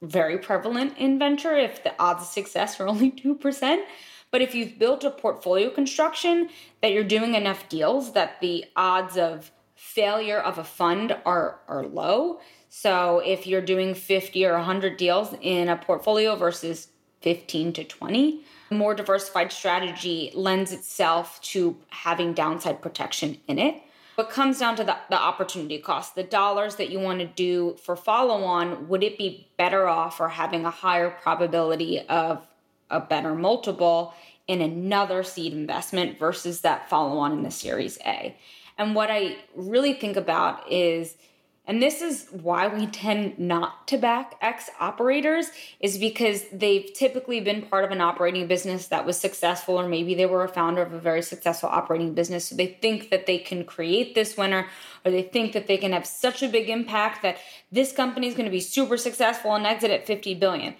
very 0.00 0.38
prevalent 0.38 0.96
in 0.98 1.18
venture, 1.18 1.56
if 1.56 1.84
the 1.84 1.94
odds 1.98 2.22
of 2.22 2.28
success 2.28 2.80
are 2.80 2.88
only 2.88 3.10
2%. 3.12 3.84
But 4.30 4.40
if 4.40 4.54
you've 4.54 4.78
built 4.78 5.04
a 5.04 5.10
portfolio 5.10 5.70
construction 5.70 6.48
that 6.80 6.92
you're 6.92 7.04
doing 7.04 7.34
enough 7.34 7.68
deals 7.68 8.14
that 8.14 8.40
the 8.40 8.64
odds 8.74 9.18
of 9.18 9.52
failure 9.74 10.38
of 10.38 10.58
a 10.58 10.64
fund 10.64 11.14
are, 11.26 11.60
are 11.68 11.84
low, 11.84 12.40
so 12.74 13.18
if 13.18 13.46
you're 13.46 13.60
doing 13.60 13.92
50 13.92 14.46
or 14.46 14.54
100 14.54 14.96
deals 14.96 15.34
in 15.42 15.68
a 15.68 15.76
portfolio 15.76 16.36
versus 16.36 16.88
15 17.20 17.74
to 17.74 17.84
20, 17.84 18.40
a 18.70 18.74
more 18.74 18.94
diversified 18.94 19.52
strategy 19.52 20.32
lends 20.34 20.72
itself 20.72 21.38
to 21.42 21.76
having 21.90 22.32
downside 22.32 22.80
protection 22.80 23.36
in 23.46 23.58
it. 23.58 23.82
What 24.14 24.30
comes 24.30 24.58
down 24.58 24.76
to 24.76 24.84
the, 24.84 24.96
the 25.10 25.20
opportunity 25.20 25.76
cost, 25.80 26.14
the 26.14 26.22
dollars 26.22 26.76
that 26.76 26.88
you 26.88 26.98
want 26.98 27.18
to 27.18 27.26
do 27.26 27.76
for 27.84 27.94
follow 27.94 28.42
on, 28.42 28.88
would 28.88 29.02
it 29.02 29.18
be 29.18 29.48
better 29.58 29.86
off 29.86 30.18
or 30.18 30.30
having 30.30 30.64
a 30.64 30.70
higher 30.70 31.10
probability 31.10 32.00
of 32.08 32.48
a 32.88 33.00
better 33.00 33.34
multiple 33.34 34.14
in 34.48 34.62
another 34.62 35.22
seed 35.22 35.52
investment 35.52 36.18
versus 36.18 36.62
that 36.62 36.88
follow 36.88 37.18
on 37.18 37.32
in 37.32 37.42
the 37.42 37.50
Series 37.50 37.98
A? 38.06 38.34
And 38.78 38.94
what 38.94 39.10
I 39.10 39.36
really 39.54 39.92
think 39.92 40.16
about 40.16 40.72
is 40.72 41.16
and 41.64 41.80
this 41.80 42.02
is 42.02 42.26
why 42.32 42.66
we 42.66 42.86
tend 42.86 43.38
not 43.38 43.86
to 43.88 43.96
back 43.96 44.34
ex 44.40 44.68
operators, 44.80 45.46
is 45.78 45.96
because 45.96 46.44
they've 46.52 46.92
typically 46.92 47.40
been 47.40 47.62
part 47.62 47.84
of 47.84 47.92
an 47.92 48.00
operating 48.00 48.48
business 48.48 48.88
that 48.88 49.06
was 49.06 49.18
successful, 49.18 49.78
or 49.78 49.88
maybe 49.88 50.14
they 50.14 50.26
were 50.26 50.42
a 50.42 50.48
founder 50.48 50.82
of 50.82 50.92
a 50.92 50.98
very 50.98 51.22
successful 51.22 51.68
operating 51.68 52.14
business. 52.14 52.46
So 52.46 52.56
they 52.56 52.66
think 52.66 53.10
that 53.10 53.26
they 53.26 53.38
can 53.38 53.64
create 53.64 54.16
this 54.16 54.36
winner, 54.36 54.66
or 55.04 55.12
they 55.12 55.22
think 55.22 55.52
that 55.52 55.68
they 55.68 55.76
can 55.76 55.92
have 55.92 56.04
such 56.04 56.42
a 56.42 56.48
big 56.48 56.68
impact 56.68 57.22
that 57.22 57.38
this 57.70 57.92
company 57.92 58.26
is 58.26 58.34
going 58.34 58.46
to 58.46 58.50
be 58.50 58.60
super 58.60 58.96
successful 58.96 59.54
and 59.54 59.64
exit 59.64 59.92
at 59.92 60.04
50 60.04 60.34
billion. 60.34 60.74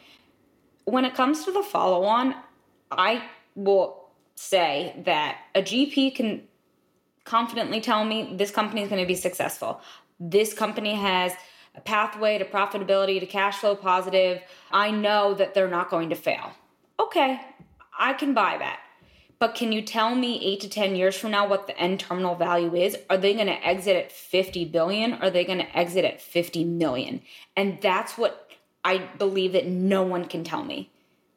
When 0.85 1.05
it 1.05 1.15
comes 1.15 1.45
to 1.45 1.53
the 1.53 1.63
follow 1.63 2.03
on, 2.03 2.35
I 2.91 3.23
will 3.55 4.09
say 4.35 5.01
that 5.05 5.39
a 5.55 5.63
GP 5.63 6.17
can 6.17 6.43
confidently 7.25 7.81
tell 7.81 8.05
me 8.05 8.35
this 8.35 8.51
company 8.51 8.83
is 8.83 8.89
going 8.89 9.01
to 9.01 9.07
be 9.07 9.15
successful 9.15 9.81
this 10.31 10.55
company 10.55 10.95
has 10.95 11.33
a 11.75 11.81
pathway 11.81 12.39
to 12.39 12.45
profitability, 12.45 13.19
to 13.19 13.27
cash 13.27 13.57
flow 13.57 13.75
positive. 13.75 14.41
I 14.71 14.91
know 14.91 15.35
that 15.35 15.55
they're 15.55 15.69
not 15.69 15.91
going 15.91 16.11
to 16.11 16.15
fail. 16.15 16.53
Okay, 17.01 17.41
I 17.99 18.13
can 18.13 18.33
buy 18.33 18.57
that. 18.59 18.81
But 19.41 19.57
can 19.57 19.73
you 19.73 19.83
tell 19.83 20.15
me 20.15 20.41
eight 20.41 20.61
to 20.61 20.69
10 20.69 20.95
years 20.95 21.17
from 21.17 21.33
now 21.33 21.49
what 21.49 21.67
the 21.67 21.77
end 21.77 21.99
terminal 21.99 22.37
value 22.37 22.77
is? 22.77 22.97
Are 23.11 23.17
they 23.17 23.35
going 23.35 23.49
to 23.49 23.67
exit 23.67 23.97
at 23.97 24.13
50 24.13 24.67
billion? 24.67 25.15
Are 25.15 25.31
they 25.31 25.45
going 25.45 25.59
to 25.59 25.77
exit 25.77 26.05
at 26.05 26.21
50 26.23 26.65
million? 26.65 27.23
And 27.57 27.79
that's 27.83 28.17
what 28.17 28.53
I 28.85 28.99
believe 29.19 29.53
that 29.55 29.67
no 29.67 30.05
one 30.05 30.27
can 30.27 30.45
tell 30.45 30.63
me 30.63 30.93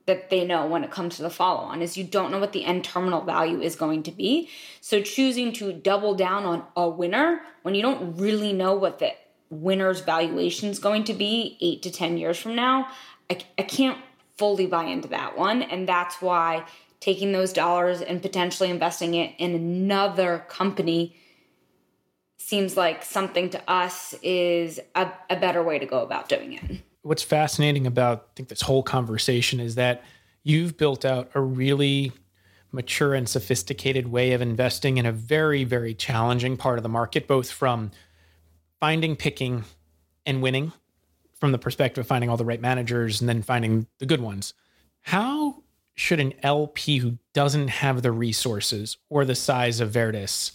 that 0.05 0.29
they 0.29 0.45
know 0.45 0.67
when 0.67 0.83
it 0.83 0.91
comes 0.91 1.15
to 1.15 1.23
the 1.23 1.29
follow 1.29 1.61
on 1.61 1.81
is 1.81 1.97
you 1.97 2.03
don't 2.03 2.31
know 2.31 2.39
what 2.39 2.53
the 2.53 2.63
end 2.63 2.83
terminal 2.83 3.21
value 3.21 3.61
is 3.61 3.75
going 3.75 4.03
to 4.03 4.11
be. 4.11 4.49
So 4.81 5.01
choosing 5.01 5.51
to 5.53 5.73
double 5.73 6.13
down 6.13 6.45
on 6.45 6.63
a 6.75 6.87
winner 6.87 7.41
when 7.63 7.73
you 7.73 7.81
don't 7.81 8.17
really 8.17 8.53
know 8.53 8.75
what 8.75 8.99
the 8.99 9.13
winner's 9.49 10.01
valuation 10.01 10.69
is 10.69 10.79
going 10.79 11.05
to 11.05 11.13
be 11.13 11.57
8 11.59 11.81
to 11.83 11.91
10 11.91 12.17
years 12.17 12.37
from 12.37 12.55
now, 12.55 12.89
I, 13.29 13.39
I 13.57 13.63
can't 13.63 13.97
fully 14.37 14.67
buy 14.67 14.85
into 14.85 15.07
that 15.09 15.37
one 15.37 15.61
and 15.61 15.87
that's 15.87 16.21
why 16.21 16.65
taking 16.99 17.31
those 17.31 17.53
dollars 17.53 18.01
and 18.01 18.21
potentially 18.21 18.69
investing 18.69 19.13
it 19.13 19.33
in 19.37 19.55
another 19.55 20.45
company 20.49 21.15
seems 22.37 22.75
like 22.77 23.03
something 23.03 23.49
to 23.49 23.71
us 23.71 24.13
is 24.21 24.79
a, 24.93 25.09
a 25.29 25.39
better 25.39 25.63
way 25.63 25.79
to 25.79 25.85
go 25.85 26.01
about 26.03 26.27
doing 26.29 26.53
it 26.53 26.81
what's 27.05 27.23
fascinating 27.23 27.85
about 27.85 28.29
I 28.31 28.33
think 28.35 28.49
this 28.49 28.61
whole 28.61 28.83
conversation 28.83 29.59
is 29.59 29.75
that 29.75 30.03
you've 30.43 30.75
built 30.75 31.05
out 31.05 31.29
a 31.35 31.41
really 31.41 32.11
mature 32.71 33.13
and 33.13 33.29
sophisticated 33.29 34.07
way 34.07 34.33
of 34.33 34.41
investing 34.41 34.97
in 34.97 35.05
a 35.05 35.11
very 35.11 35.63
very 35.63 35.93
challenging 35.93 36.57
part 36.57 36.79
of 36.79 36.83
the 36.83 36.89
market 36.89 37.27
both 37.27 37.51
from 37.51 37.91
finding 38.79 39.15
picking 39.15 39.63
and 40.25 40.41
winning 40.41 40.73
from 41.35 41.51
the 41.51 41.57
perspective 41.57 42.01
of 42.01 42.07
finding 42.07 42.29
all 42.29 42.37
the 42.37 42.45
right 42.45 42.61
managers 42.61 43.21
and 43.21 43.29
then 43.29 43.41
finding 43.41 43.85
the 43.99 44.05
good 44.05 44.21
ones. 44.21 44.53
How 45.01 45.63
should 45.93 46.19
an 46.19 46.33
lp 46.43 46.97
who 46.97 47.17
doesn't 47.33 47.67
have 47.67 48.01
the 48.01 48.11
resources 48.11 48.97
or 49.09 49.25
the 49.25 49.35
size 49.35 49.79
of 49.79 49.91
verdis 49.91 50.51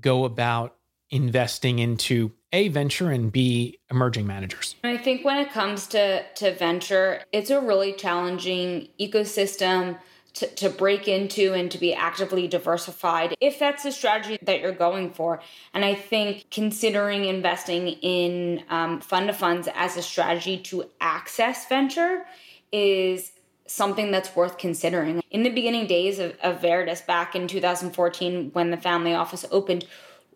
go 0.00 0.24
about 0.24 0.76
investing 1.12 1.78
into 1.78 2.32
a 2.52 2.68
venture 2.68 3.10
and 3.10 3.30
b 3.30 3.78
emerging 3.90 4.26
managers? 4.26 4.74
I 4.82 4.96
think 4.96 5.24
when 5.24 5.38
it 5.38 5.52
comes 5.52 5.86
to 5.88 6.24
to 6.34 6.54
venture 6.54 7.22
it's 7.30 7.50
a 7.50 7.60
really 7.60 7.92
challenging 7.92 8.88
ecosystem 8.98 9.98
to, 10.34 10.46
to 10.46 10.70
break 10.70 11.08
into 11.08 11.52
and 11.52 11.70
to 11.70 11.76
be 11.76 11.92
actively 11.92 12.48
diversified 12.48 13.36
if 13.40 13.58
that's 13.58 13.82
the 13.82 13.92
strategy 13.92 14.38
that 14.42 14.60
you're 14.60 14.72
going 14.72 15.12
for. 15.12 15.40
And 15.74 15.84
i 15.84 15.94
think 15.94 16.46
considering 16.50 17.26
investing 17.26 17.88
in 17.88 18.64
um, 18.70 19.00
fund 19.00 19.28
of 19.30 19.36
funds 19.36 19.68
as 19.74 19.96
a 19.96 20.02
strategy 20.02 20.58
to 20.58 20.86
access 21.00 21.68
venture 21.68 22.24
is 22.72 23.32
something 23.66 24.10
that's 24.10 24.34
worth 24.34 24.58
considering. 24.58 25.22
In 25.30 25.44
the 25.44 25.50
beginning 25.50 25.86
days 25.86 26.18
of, 26.18 26.36
of 26.42 26.60
verdis 26.60 27.06
back 27.06 27.34
in 27.34 27.48
2014 27.48 28.50
when 28.52 28.70
the 28.70 28.76
family 28.76 29.14
office 29.14 29.44
opened 29.50 29.86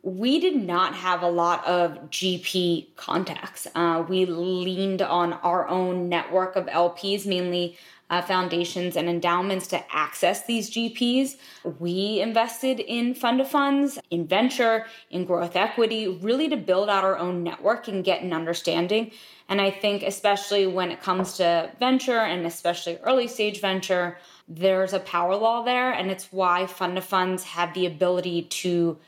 we 0.06 0.38
did 0.38 0.54
not 0.54 0.94
have 0.94 1.24
a 1.24 1.28
lot 1.28 1.66
of 1.66 1.94
GP 2.10 2.94
contacts. 2.94 3.66
Uh, 3.74 4.04
we 4.08 4.24
leaned 4.24 5.02
on 5.02 5.32
our 5.32 5.66
own 5.66 6.08
network 6.08 6.54
of 6.54 6.66
LPs, 6.66 7.26
mainly 7.26 7.76
uh, 8.08 8.22
foundations 8.22 8.94
and 8.94 9.08
endowments, 9.08 9.66
to 9.66 9.82
access 9.92 10.46
these 10.46 10.70
GPs. 10.70 11.38
We 11.80 12.20
invested 12.20 12.78
in 12.78 13.16
fund 13.16 13.40
of 13.40 13.48
funds, 13.48 13.98
in 14.12 14.28
venture, 14.28 14.86
in 15.10 15.24
growth 15.24 15.56
equity, 15.56 16.06
really 16.06 16.48
to 16.50 16.56
build 16.56 16.88
out 16.88 17.02
our 17.02 17.18
own 17.18 17.42
network 17.42 17.88
and 17.88 18.04
get 18.04 18.22
an 18.22 18.32
understanding. 18.32 19.10
And 19.48 19.60
I 19.60 19.72
think, 19.72 20.04
especially 20.04 20.68
when 20.68 20.92
it 20.92 21.02
comes 21.02 21.36
to 21.38 21.72
venture 21.80 22.20
and 22.20 22.46
especially 22.46 22.96
early 22.98 23.26
stage 23.26 23.60
venture, 23.60 24.18
there's 24.46 24.92
a 24.92 25.00
power 25.00 25.34
law 25.34 25.64
there. 25.64 25.90
And 25.90 26.12
it's 26.12 26.32
why 26.32 26.66
fund 26.66 26.96
of 26.96 27.04
funds 27.04 27.42
have 27.42 27.74
the 27.74 27.86
ability 27.86 28.42
to 28.42 28.98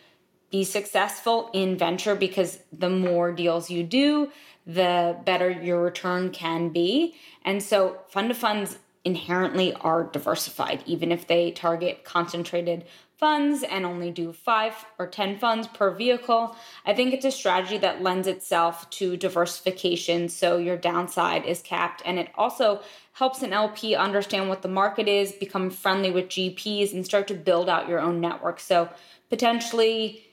be 0.51 0.65
successful 0.65 1.51
in 1.53 1.77
venture 1.77 2.15
because 2.15 2.59
the 2.73 2.91
more 2.91 3.33
deals 3.33 3.71
you 3.71 3.83
do, 3.83 4.31
the 4.67 5.17
better 5.25 5.51
your 5.51 5.83
return 5.83 6.31
can 6.31 6.71
be. 6.71 7.15
And 7.45 7.63
so 7.63 7.99
fund 8.09 8.31
of 8.31 8.37
funds 8.37 8.79
inherently 9.05 9.73
are 9.75 10.05
diversified, 10.05 10.83
even 10.87 11.11
if 11.13 11.27
they 11.27 11.51
target 11.51 12.05
concentrated 12.05 12.85
funds 13.17 13.65
and 13.65 13.85
only 13.85 14.13
do 14.13 14.33
five 14.33 14.87
or 14.99 15.07
10 15.07 15.39
funds 15.39 15.67
per 15.67 15.91
vehicle. 15.91 16.55
I 16.87 16.95
think 16.95 17.13
it's 17.13 17.25
a 17.25 17.33
strategy 17.33 17.79
that 17.79 18.03
lends 18.03 18.29
itself 18.29 18.89
to 18.91 19.17
diversification 19.17 20.29
so 20.29 20.57
your 20.57 20.77
downside 20.77 21.45
is 21.45 21.61
capped. 21.61 22.01
And 22.05 22.19
it 22.19 22.31
also 22.37 22.81
helps 23.15 23.43
an 23.43 23.53
LP 23.53 23.97
understand 23.97 24.49
what 24.49 24.63
the 24.63 24.69
market 24.69 25.09
is, 25.09 25.33
become 25.33 25.71
friendly 25.71 26.13
with 26.13 26.29
GPs, 26.29 26.93
and 26.93 27.05
start 27.05 27.27
to 27.29 27.35
build 27.35 27.69
out 27.69 27.89
your 27.89 27.99
own 27.99 28.21
network. 28.21 28.61
So 28.61 28.89
potentially, 29.31 30.28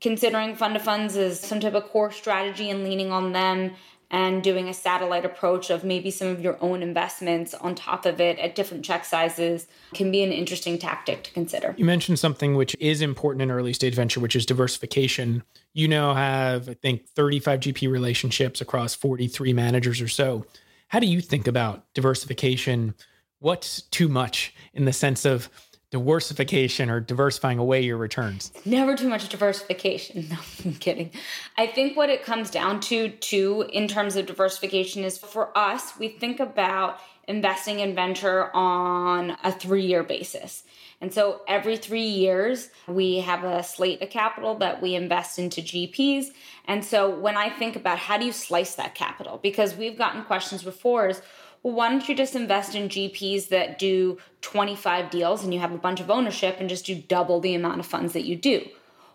considering 0.00 0.54
fund 0.54 0.76
of 0.76 0.82
funds 0.82 1.16
as 1.16 1.40
some 1.40 1.60
type 1.60 1.74
of 1.74 1.84
core 1.84 2.10
strategy 2.10 2.70
and 2.70 2.84
leaning 2.84 3.12
on 3.12 3.32
them 3.32 3.72
and 4.10 4.42
doing 4.42 4.68
a 4.68 4.74
satellite 4.74 5.24
approach 5.24 5.70
of 5.70 5.84
maybe 5.84 6.10
some 6.10 6.28
of 6.28 6.40
your 6.40 6.58
own 6.60 6.82
investments 6.82 7.54
on 7.54 7.74
top 7.74 8.04
of 8.06 8.20
it 8.20 8.38
at 8.40 8.56
different 8.56 8.84
check 8.84 9.04
sizes 9.04 9.68
can 9.94 10.10
be 10.10 10.22
an 10.22 10.32
interesting 10.32 10.78
tactic 10.78 11.22
to 11.22 11.32
consider. 11.32 11.74
You 11.78 11.84
mentioned 11.84 12.18
something 12.18 12.56
which 12.56 12.74
is 12.80 13.02
important 13.02 13.42
in 13.42 13.50
early 13.50 13.72
stage 13.72 13.94
venture, 13.94 14.18
which 14.18 14.34
is 14.34 14.44
diversification. 14.44 15.44
You 15.74 15.86
now 15.86 16.14
have, 16.14 16.68
I 16.68 16.74
think, 16.74 17.06
35 17.06 17.60
GP 17.60 17.90
relationships 17.90 18.60
across 18.60 18.94
43 18.96 19.52
managers 19.52 20.00
or 20.00 20.08
so. 20.08 20.44
How 20.88 20.98
do 20.98 21.06
you 21.06 21.20
think 21.20 21.46
about 21.46 21.84
diversification? 21.94 22.94
What's 23.38 23.82
too 23.82 24.08
much 24.08 24.52
in 24.74 24.86
the 24.86 24.92
sense 24.92 25.24
of 25.24 25.48
diversification 25.90 26.88
or 26.88 27.00
diversifying 27.00 27.58
away 27.58 27.82
your 27.82 27.96
returns? 27.96 28.52
Never 28.64 28.96
too 28.96 29.08
much 29.08 29.28
diversification. 29.28 30.28
No, 30.30 30.36
I'm 30.64 30.74
kidding. 30.74 31.10
I 31.56 31.66
think 31.66 31.96
what 31.96 32.08
it 32.08 32.24
comes 32.24 32.50
down 32.50 32.80
to, 32.82 33.08
too, 33.08 33.68
in 33.72 33.88
terms 33.88 34.14
of 34.14 34.26
diversification, 34.26 35.02
is 35.02 35.18
for 35.18 35.56
us, 35.58 35.98
we 35.98 36.08
think 36.08 36.38
about 36.38 37.00
investing 37.26 37.80
in 37.80 37.94
venture 37.94 38.54
on 38.54 39.36
a 39.42 39.50
three 39.50 39.86
year 39.86 40.04
basis. 40.04 40.62
And 41.00 41.12
so 41.12 41.40
every 41.48 41.76
three 41.76 42.06
years, 42.06 42.68
we 42.86 43.20
have 43.20 43.44
a 43.44 43.62
slate 43.62 44.02
of 44.02 44.10
capital 44.10 44.56
that 44.56 44.82
we 44.82 44.94
invest 44.94 45.38
into 45.38 45.62
GPs. 45.62 46.26
And 46.66 46.84
so 46.84 47.10
when 47.10 47.36
I 47.36 47.48
think 47.50 47.74
about 47.74 47.98
how 47.98 48.18
do 48.18 48.26
you 48.26 48.32
slice 48.32 48.74
that 48.74 48.94
capital, 48.94 49.38
because 49.42 49.74
we've 49.74 49.96
gotten 49.96 50.22
questions 50.24 50.62
before 50.62 51.08
is, 51.08 51.22
well, 51.62 51.74
why 51.74 51.90
don't 51.90 52.08
you 52.08 52.14
just 52.14 52.34
invest 52.34 52.74
in 52.74 52.88
GPs 52.88 53.48
that 53.48 53.78
do 53.78 54.18
25 54.40 55.10
deals 55.10 55.44
and 55.44 55.52
you 55.52 55.60
have 55.60 55.72
a 55.72 55.78
bunch 55.78 56.00
of 56.00 56.10
ownership 56.10 56.56
and 56.58 56.68
just 56.68 56.86
do 56.86 56.94
double 56.94 57.40
the 57.40 57.54
amount 57.54 57.80
of 57.80 57.86
funds 57.86 58.12
that 58.14 58.24
you 58.24 58.36
do? 58.36 58.66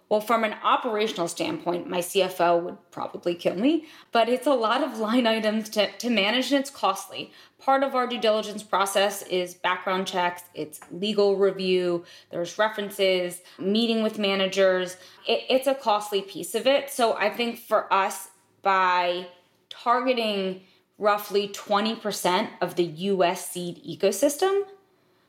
Well, 0.08 0.22
from 0.22 0.44
an 0.44 0.54
operational 0.64 1.28
standpoint, 1.28 1.90
my 1.90 1.98
CFO 1.98 2.62
would 2.62 2.78
probably 2.92 3.34
kill 3.34 3.56
me, 3.56 3.86
but 4.12 4.30
it's 4.30 4.46
a 4.46 4.54
lot 4.54 4.84
of 4.84 5.00
line 5.00 5.26
items 5.26 5.68
to, 5.70 5.92
to 5.98 6.12
manage 6.12 6.52
and 6.52 6.62
it's 6.62 6.70
costly. 6.70 7.32
Part 7.60 7.82
of 7.82 7.96
our 7.96 8.06
due 8.06 8.20
diligence 8.20 8.62
process 8.62 9.24
is 9.24 9.56
background 9.56 10.06
checks, 10.06 10.44
it's 10.54 10.80
legal 10.92 11.38
review, 11.38 12.06
there's 12.30 12.60
references, 12.60 13.42
meeting 13.58 14.04
with 14.04 14.20
managers. 14.20 14.98
It, 15.28 15.44
it's 15.50 15.66
a 15.66 15.74
costly 15.74 16.22
piece 16.22 16.54
of 16.54 16.68
it. 16.68 16.92
So 16.92 17.14
I 17.14 17.32
think 17.32 17.58
for 17.58 17.92
us, 17.92 18.30
by 18.62 19.26
targeting 19.70 20.62
roughly 20.98 21.48
20% 21.50 22.50
of 22.62 22.76
the 22.76 22.84
US 22.84 23.50
seed 23.50 23.84
ecosystem, 23.84 24.64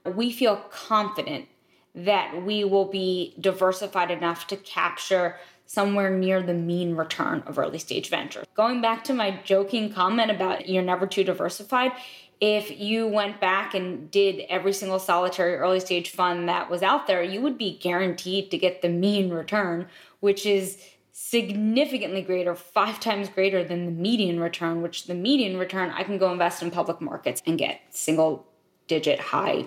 we 0.05 0.33
feel 0.33 0.57
confident 0.71 1.47
that 1.95 2.45
we 2.45 2.63
will 2.63 2.85
be 2.85 3.35
diversified 3.41 4.11
enough 4.11 4.47
to 4.49 4.57
capture 4.57 5.37
somewhere 5.67 6.11
near 6.11 6.43
the 6.43 6.55
mean 6.55 6.95
return 6.95 7.43
of 7.47 7.59
early 7.59 7.79
stage 7.79 8.09
venture. 8.09 8.45
Going 8.55 8.81
back 8.81 9.03
to 9.05 9.15
my 9.15 9.41
joking 9.45 9.93
comment 9.93 10.31
about 10.31 10.69
you're 10.69 10.83
never 10.83 11.07
too 11.07 11.25
diversified, 11.25 11.93
if 12.41 12.79
you 12.79 13.07
went 13.07 13.41
back 13.41 13.75
and 13.75 14.11
did 14.11 14.45
every 14.49 14.73
single 14.73 14.99
solitary 14.99 15.57
early 15.57 15.81
stage 15.81 16.11
fund 16.11 16.49
that 16.49 16.71
was 16.71 16.83
out 16.83 17.07
there, 17.07 17.23
you 17.23 17.41
would 17.41 17.57
be 17.57 17.79
guaranteed 17.79 18.51
to 18.51 18.59
get 18.59 18.83
the 18.83 18.91
mean 18.91 19.31
return, 19.31 19.89
which 20.21 20.45
is 20.45 20.79
significantly 21.19 22.21
greater, 22.21 22.55
five 22.55 23.01
times 23.01 23.31
greater 23.31 23.65
than 23.65 23.87
the 23.87 23.91
median 23.91 24.39
return, 24.39 24.83
which 24.83 25.07
the 25.07 25.15
median 25.15 25.57
return, 25.57 25.91
I 25.91 26.03
can 26.03 26.19
go 26.19 26.31
invest 26.31 26.63
in 26.63 26.71
public 26.71 27.01
markets 27.01 27.43
and 27.47 27.57
get 27.57 27.81
single 27.89 28.47
digit 28.87 29.19
high 29.19 29.65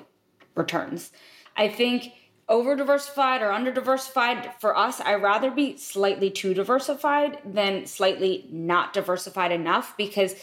returns. 0.54 1.12
I 1.58 1.68
think 1.68 2.14
over 2.48 2.76
diversified 2.76 3.42
or 3.42 3.52
under 3.52 3.72
diversified 3.72 4.52
for 4.60 4.78
us, 4.78 5.02
I 5.02 5.16
rather 5.16 5.50
be 5.50 5.76
slightly 5.78 6.30
too 6.30 6.54
diversified 6.54 7.40
than 7.44 7.88
slightly 7.88 8.48
not 8.52 8.94
diversified 8.94 9.52
enough 9.52 9.98
because 9.98 10.36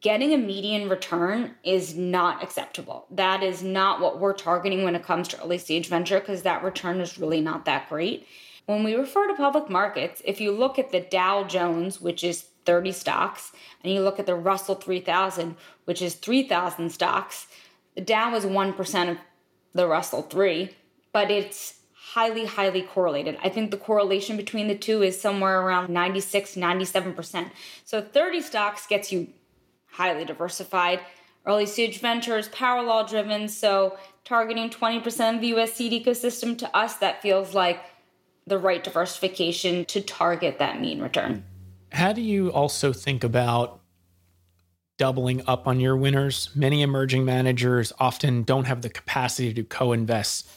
getting 0.00 0.34
a 0.34 0.38
median 0.38 0.88
return 0.88 1.54
is 1.62 1.94
not 1.96 2.42
acceptable. 2.42 3.06
That 3.12 3.44
is 3.44 3.62
not 3.62 4.00
what 4.00 4.18
we're 4.18 4.32
targeting 4.32 4.82
when 4.82 4.96
it 4.96 5.04
comes 5.04 5.28
to 5.28 5.40
early 5.40 5.58
stage 5.58 5.88
venture 5.88 6.18
because 6.18 6.42
that 6.42 6.64
return 6.64 7.00
is 7.00 7.18
really 7.18 7.40
not 7.40 7.66
that 7.66 7.88
great. 7.88 8.26
When 8.66 8.82
we 8.82 8.94
refer 8.94 9.28
to 9.28 9.34
public 9.34 9.68
markets, 9.68 10.22
if 10.24 10.40
you 10.40 10.52
look 10.52 10.78
at 10.78 10.90
the 10.90 11.00
Dow 11.00 11.44
Jones, 11.44 12.00
which 12.00 12.24
is 12.24 12.46
30 12.64 12.92
stocks, 12.92 13.52
and 13.82 13.92
you 13.92 14.00
look 14.00 14.18
at 14.18 14.26
the 14.26 14.34
Russell 14.34 14.74
3000, 14.74 15.56
which 15.84 16.00
is 16.00 16.14
3,000 16.14 16.90
stocks, 16.90 17.46
the 17.94 18.00
Dow 18.00 18.34
is 18.34 18.44
1% 18.44 19.10
of 19.10 19.18
the 19.74 19.86
Russell 19.86 20.22
3, 20.22 20.70
but 21.12 21.30
it's 21.30 21.74
highly, 22.14 22.46
highly 22.46 22.82
correlated. 22.82 23.36
I 23.42 23.48
think 23.48 23.70
the 23.70 23.76
correlation 23.76 24.36
between 24.36 24.68
the 24.68 24.76
two 24.76 25.02
is 25.02 25.20
somewhere 25.20 25.60
around 25.60 25.90
96, 25.90 26.54
97%. 26.54 27.50
So 27.84 28.00
30 28.00 28.40
stocks 28.40 28.86
gets 28.86 29.12
you 29.12 29.28
highly 29.90 30.24
diversified. 30.24 31.00
Early 31.44 31.66
stage 31.66 32.00
ventures, 32.00 32.48
power 32.48 32.82
law 32.82 33.02
driven. 33.02 33.48
So 33.48 33.98
targeting 34.24 34.70
20% 34.70 35.34
of 35.34 35.40
the 35.40 35.48
US 35.48 35.74
seed 35.74 35.92
ecosystem 35.92 36.56
to 36.58 36.76
us, 36.76 36.94
that 36.96 37.20
feels 37.20 37.52
like 37.52 37.82
the 38.46 38.58
right 38.58 38.82
diversification 38.84 39.84
to 39.86 40.00
target 40.00 40.58
that 40.58 40.80
mean 40.80 41.00
return. 41.00 41.44
How 41.92 42.12
do 42.12 42.20
you 42.20 42.50
also 42.52 42.92
think 42.92 43.24
about 43.24 43.80
doubling 44.98 45.42
up 45.46 45.66
on 45.66 45.80
your 45.80 45.96
winners? 45.96 46.50
Many 46.54 46.82
emerging 46.82 47.24
managers 47.24 47.92
often 47.98 48.42
don't 48.42 48.64
have 48.64 48.82
the 48.82 48.90
capacity 48.90 49.54
to 49.54 49.62
co 49.62 49.92
invest. 49.92 50.48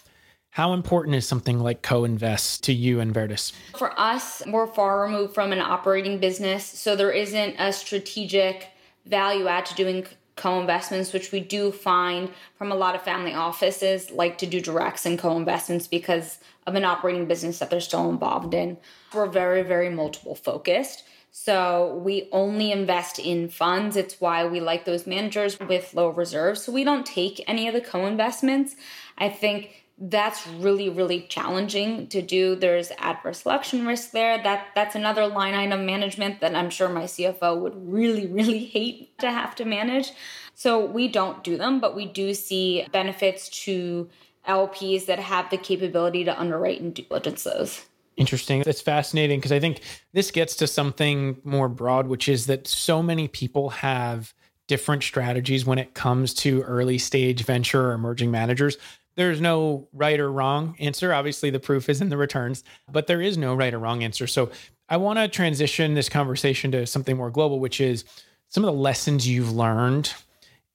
How 0.51 0.73
important 0.73 1.15
is 1.15 1.27
something 1.27 1.59
like 1.59 1.81
co 1.81 2.03
invest 2.03 2.63
to 2.63 2.73
you 2.73 2.99
and 2.99 3.13
Verdis? 3.13 3.53
For 3.77 3.97
us, 3.99 4.41
we're 4.47 4.67
far 4.67 5.01
removed 5.01 5.33
from 5.33 5.51
an 5.51 5.59
operating 5.59 6.19
business, 6.19 6.65
so 6.65 6.95
there 6.95 7.11
isn't 7.11 7.55
a 7.59 7.71
strategic 7.71 8.69
value 9.05 9.47
add 9.47 9.65
to 9.67 9.75
doing 9.75 10.05
co-investments 10.37 11.11
which 11.11 11.31
we 11.31 11.39
do 11.39 11.71
find 11.71 12.29
from 12.57 12.71
a 12.71 12.75
lot 12.75 12.95
of 12.95 13.01
family 13.01 13.33
offices 13.33 14.11
like 14.11 14.37
to 14.37 14.45
do 14.45 14.61
directs 14.61 15.05
and 15.05 15.17
co-investments 15.19 15.87
because 15.87 16.37
of 16.67 16.75
an 16.75 16.85
operating 16.85 17.25
business 17.25 17.57
that 17.59 17.71
they're 17.71 17.79
still 17.81 18.09
involved 18.11 18.53
in. 18.53 18.77
We're 19.13 19.25
very 19.25 19.63
very 19.63 19.89
multiple 19.89 20.35
focused. 20.35 21.03
So 21.31 22.01
we 22.03 22.29
only 22.31 22.71
invest 22.71 23.19
in 23.19 23.49
funds. 23.49 23.95
It's 23.95 24.19
why 24.19 24.45
we 24.45 24.59
like 24.59 24.85
those 24.85 25.05
managers 25.05 25.59
with 25.59 25.93
low 25.93 26.09
reserves. 26.09 26.63
So 26.63 26.71
we 26.71 26.83
don't 26.83 27.05
take 27.05 27.43
any 27.47 27.67
of 27.67 27.73
the 27.75 27.81
co-investments. 27.81 28.75
I 29.17 29.29
think 29.29 29.83
that's 29.99 30.45
really 30.47 30.89
really 30.89 31.21
challenging 31.27 32.07
to 32.07 32.21
do. 32.21 32.55
There's 32.55 32.91
adverse 32.99 33.41
selection 33.41 33.85
risk 33.87 34.11
there. 34.11 34.41
That 34.41 34.67
that's 34.75 34.95
another 34.95 35.27
line 35.27 35.55
item 35.55 35.85
management 35.85 36.39
that 36.41 36.55
i'm 36.55 36.69
sure 36.69 36.87
my 36.89 37.05
cfo 37.05 37.59
would 37.59 37.73
really 37.75 38.27
really 38.27 38.65
hate 38.65 39.17
to 39.19 39.31
have 39.31 39.55
to 39.55 39.65
manage. 39.65 40.11
So 40.53 40.85
we 40.85 41.07
don't 41.07 41.43
do 41.43 41.57
them 41.57 41.79
but 41.79 41.95
we 41.95 42.05
do 42.05 42.33
see 42.33 42.85
benefits 42.91 43.49
to 43.65 44.09
lps 44.47 45.05
that 45.05 45.19
have 45.19 45.49
the 45.49 45.57
capability 45.57 46.23
to 46.23 46.39
underwrite 46.39 46.81
and 46.81 46.93
diligence 46.93 47.43
those 47.43 47.85
Interesting. 48.15 48.63
That's 48.63 48.81
fascinating 48.81 49.37
because 49.37 49.51
I 49.51 49.59
think 49.59 49.81
this 50.11 50.31
gets 50.31 50.55
to 50.55 50.65
something 50.65 51.39
more 51.43 51.69
broad, 51.69 52.07
which 52.07 52.27
is 52.27 52.47
that 52.47 52.65
so 52.65 53.03
many 53.03 53.27
people 53.27 53.69
have 53.69 54.33
different 54.65 55.03
strategies 55.03 55.67
when 55.67 55.77
it 55.77 55.93
comes 55.93 56.33
to 56.33 56.63
early 56.63 56.97
stage 56.97 57.43
venture 57.43 57.89
or 57.89 57.93
emerging 57.93 58.31
managers 58.31 58.79
there's 59.17 59.41
no 59.41 59.89
right 59.91 60.19
or 60.19 60.31
wrong 60.31 60.75
answer. 60.79 61.11
Obviously, 61.11 61.49
the 61.49 61.59
proof 61.59 61.89
is 61.89 61.99
in 62.01 62.09
the 62.09 62.17
returns, 62.17 62.63
but 62.89 63.07
there 63.07 63.21
is 63.21 63.37
no 63.37 63.55
right 63.55 63.73
or 63.73 63.79
wrong 63.79 64.03
answer. 64.03 64.27
So 64.27 64.51
I 64.87 64.97
want 64.97 65.19
to 65.19 65.27
transition 65.27 65.95
this 65.95 66.07
conversation 66.07 66.71
to 66.71 66.85
something 66.85 67.17
more 67.17 67.31
global, 67.31 67.59
which 67.59 67.81
is 67.81 68.05
some 68.47 68.63
of 68.63 68.73
the 68.73 68.79
lessons 68.79 69.27
you've 69.27 69.51
learned 69.51 70.13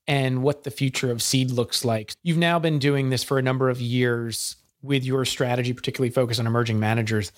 and 0.06 0.42
what 0.42 0.64
the 0.64 0.70
future 0.70 1.10
of 1.10 1.22
seed 1.22 1.50
looks 1.50 1.84
like. 1.84 2.12
You've 2.22 2.38
now 2.38 2.58
been 2.58 2.78
doing 2.78 3.10
this 3.10 3.22
for 3.22 3.38
a 3.38 3.42
number 3.42 3.70
of 3.70 3.80
years 3.80 4.56
with 4.82 5.04
your 5.04 5.24
strategy, 5.24 5.72
particularly 5.72 6.10
focused 6.10 6.40
on 6.40 6.46
emerging 6.46 6.80
managers. 6.80 7.32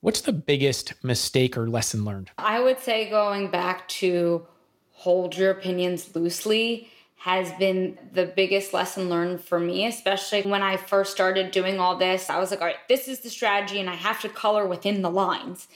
What's 0.00 0.22
the 0.22 0.32
biggest 0.32 0.94
mistake 1.04 1.56
or 1.56 1.68
lesson 1.68 2.04
learned? 2.04 2.30
I 2.38 2.60
would 2.60 2.78
say 2.80 3.10
going 3.10 3.50
back 3.50 3.88
to 3.88 4.46
hold 4.92 5.36
your 5.36 5.50
opinions 5.50 6.14
loosely 6.16 6.88
has 7.16 7.50
been 7.54 7.98
the 8.12 8.26
biggest 8.26 8.72
lesson 8.72 9.08
learned 9.08 9.40
for 9.40 9.58
me, 9.58 9.86
especially 9.86 10.42
when 10.42 10.62
I 10.62 10.76
first 10.76 11.12
started 11.12 11.50
doing 11.50 11.80
all 11.80 11.96
this. 11.96 12.30
I 12.30 12.38
was 12.38 12.50
like, 12.50 12.60
all 12.60 12.66
right, 12.66 12.76
this 12.88 13.08
is 13.08 13.20
the 13.20 13.30
strategy, 13.30 13.80
and 13.80 13.90
I 13.90 13.94
have 13.94 14.20
to 14.20 14.28
color 14.28 14.66
within 14.66 15.02
the 15.02 15.10
lines. 15.10 15.66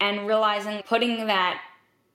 And 0.00 0.26
realizing 0.26 0.82
putting 0.82 1.26
that 1.26 1.60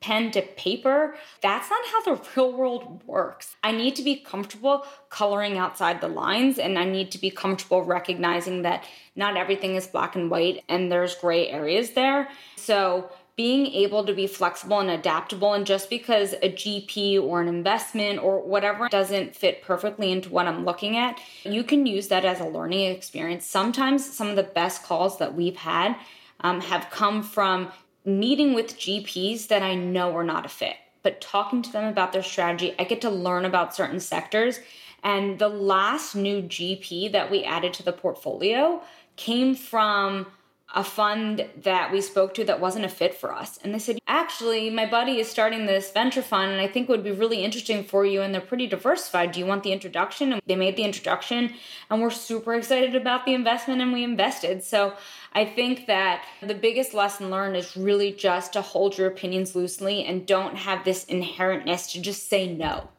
pen 0.04 0.32
to 0.32 0.42
paper, 0.42 1.16
that's 1.42 1.70
not 1.70 1.86
how 1.86 2.02
the 2.02 2.22
real 2.36 2.52
world 2.52 3.02
works. 3.06 3.56
I 3.64 3.72
need 3.72 3.96
to 3.96 4.04
be 4.04 4.18
comfortable 4.18 4.86
coloring 5.10 5.58
outside 5.58 6.02
the 6.02 6.10
lines, 6.10 6.60
and 6.60 6.78
I 6.78 6.84
need 6.84 7.10
to 7.12 7.18
be 7.18 7.32
comfortable 7.32 7.84
recognizing 7.84 8.64
that 8.64 8.84
not 9.16 9.38
everything 9.38 9.76
is 9.76 9.88
black 9.88 10.16
and 10.18 10.30
white 10.30 10.64
and 10.68 10.92
there's 10.92 11.16
gray 11.16 11.48
areas 11.48 11.92
there. 11.92 12.30
So, 12.58 13.10
being 13.36 13.66
able 13.66 14.06
to 14.06 14.14
be 14.14 14.28
flexible 14.28 14.80
and 14.80 14.92
adaptable, 14.92 15.54
and 15.54 15.66
just 15.66 15.90
because 15.90 16.34
a 16.34 16.52
GP 16.52 17.20
or 17.20 17.42
an 17.42 17.48
investment 17.48 18.20
or 18.20 18.40
whatever 18.40 18.88
doesn't 18.90 19.36
fit 19.36 19.64
perfectly 19.64 20.12
into 20.12 20.30
what 20.30 20.46
I'm 20.46 20.66
looking 20.66 20.98
at, 20.98 21.20
you 21.44 21.64
can 21.64 21.88
use 21.88 22.10
that 22.10 22.26
as 22.26 22.42
a 22.42 22.46
learning 22.46 22.92
experience. 22.92 23.48
Sometimes 23.48 24.06
some 24.06 24.28
of 24.28 24.36
the 24.36 24.44
best 24.44 24.84
calls 24.84 25.18
that 25.18 25.34
we've 25.34 25.56
had 25.56 25.96
um, 26.42 26.62
have 26.62 26.90
come 26.92 27.24
from 27.24 27.72
meeting 28.06 28.54
with 28.54 28.78
GPs 28.78 29.48
that 29.48 29.62
I 29.62 29.76
know 29.76 30.16
are 30.16 30.24
not 30.24 30.46
a 30.46 30.50
fit, 30.50 30.76
but 31.02 31.22
talking 31.22 31.62
to 31.62 31.72
them 31.72 31.86
about 31.86 32.14
their 32.14 32.24
strategy, 32.24 32.76
I 32.78 32.84
get 32.84 33.02
to 33.02 33.10
learn 33.10 33.46
about 33.46 33.76
certain 33.76 34.00
sectors. 34.00 34.60
And 35.04 35.40
the 35.40 35.50
last 35.50 36.16
new 36.16 36.42
GP 36.42 37.12
that 37.12 37.30
we 37.30 37.44
added 37.44 37.74
to 37.76 37.84
the 37.84 37.92
portfolio 37.94 38.82
came 39.16 39.56
from 39.56 40.28
a 40.76 40.84
fund 40.84 41.48
that 41.62 41.92
we 41.92 42.02
spoke 42.02 42.34
to 42.34 42.44
that 42.44 42.60
wasn't 42.60 42.84
a 42.84 42.90
fit 42.90 43.14
for 43.14 43.32
us. 43.32 43.60
And 43.64 43.74
they 43.74 43.80
said, 43.80 44.00
actually, 44.08 44.72
my 44.72 44.88
buddy 44.88 45.20
is 45.20 45.30
starting 45.30 45.68
this 45.68 45.92
venture 45.92 46.24
fund 46.24 46.52
and 46.52 46.60
I 46.60 46.68
think 46.68 46.90
would 46.90 47.04
be 47.04 47.12
really 47.12 47.44
interesting 47.44 47.84
for 47.84 48.06
you. 48.06 48.22
And 48.24 48.34
they're 48.34 48.42
pretty 48.42 48.66
diversified. 48.66 49.32
Do 49.32 49.40
you 49.40 49.46
want 49.46 49.62
the 49.62 49.72
introduction? 49.72 50.34
And 50.34 50.42
they 50.48 50.56
made 50.56 50.76
the 50.76 50.84
introduction 50.84 51.54
and 51.92 52.02
we're 52.02 52.10
super 52.10 52.56
excited 52.56 52.96
about 52.96 53.26
the 53.26 53.36
investment 53.36 53.82
and 53.82 53.94
we 53.94 54.04
invested. 54.04 54.64
So 54.64 54.94
I 55.34 55.46
think 55.46 55.86
that 55.86 56.26
the 56.42 56.56
biggest 56.56 56.96
lesson 56.96 57.30
learned 57.30 57.56
is 57.56 57.78
really 57.78 58.12
just 58.12 58.54
to 58.54 58.62
hold 58.62 58.98
your 58.98 59.08
opinions 59.08 59.56
loosely 59.56 60.04
and 60.04 60.26
don't 60.26 60.56
have 60.56 60.86
this 60.86 61.06
inherentness 61.06 61.92
to 61.92 62.02
just 62.02 62.30
say 62.30 62.52
no. 62.52 62.90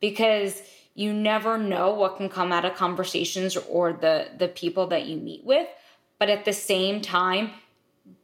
Because 0.00 0.60
you 0.94 1.14
never 1.14 1.56
know 1.56 1.94
what 1.94 2.18
can 2.18 2.28
come 2.28 2.52
out 2.52 2.66
of 2.66 2.74
conversations 2.74 3.56
or 3.56 3.92
the 3.94 4.26
the 4.36 4.48
people 4.48 4.88
that 4.88 5.06
you 5.06 5.16
meet 5.16 5.44
with 5.44 5.68
but 6.18 6.28
at 6.28 6.44
the 6.44 6.52
same 6.52 7.00
time, 7.00 7.50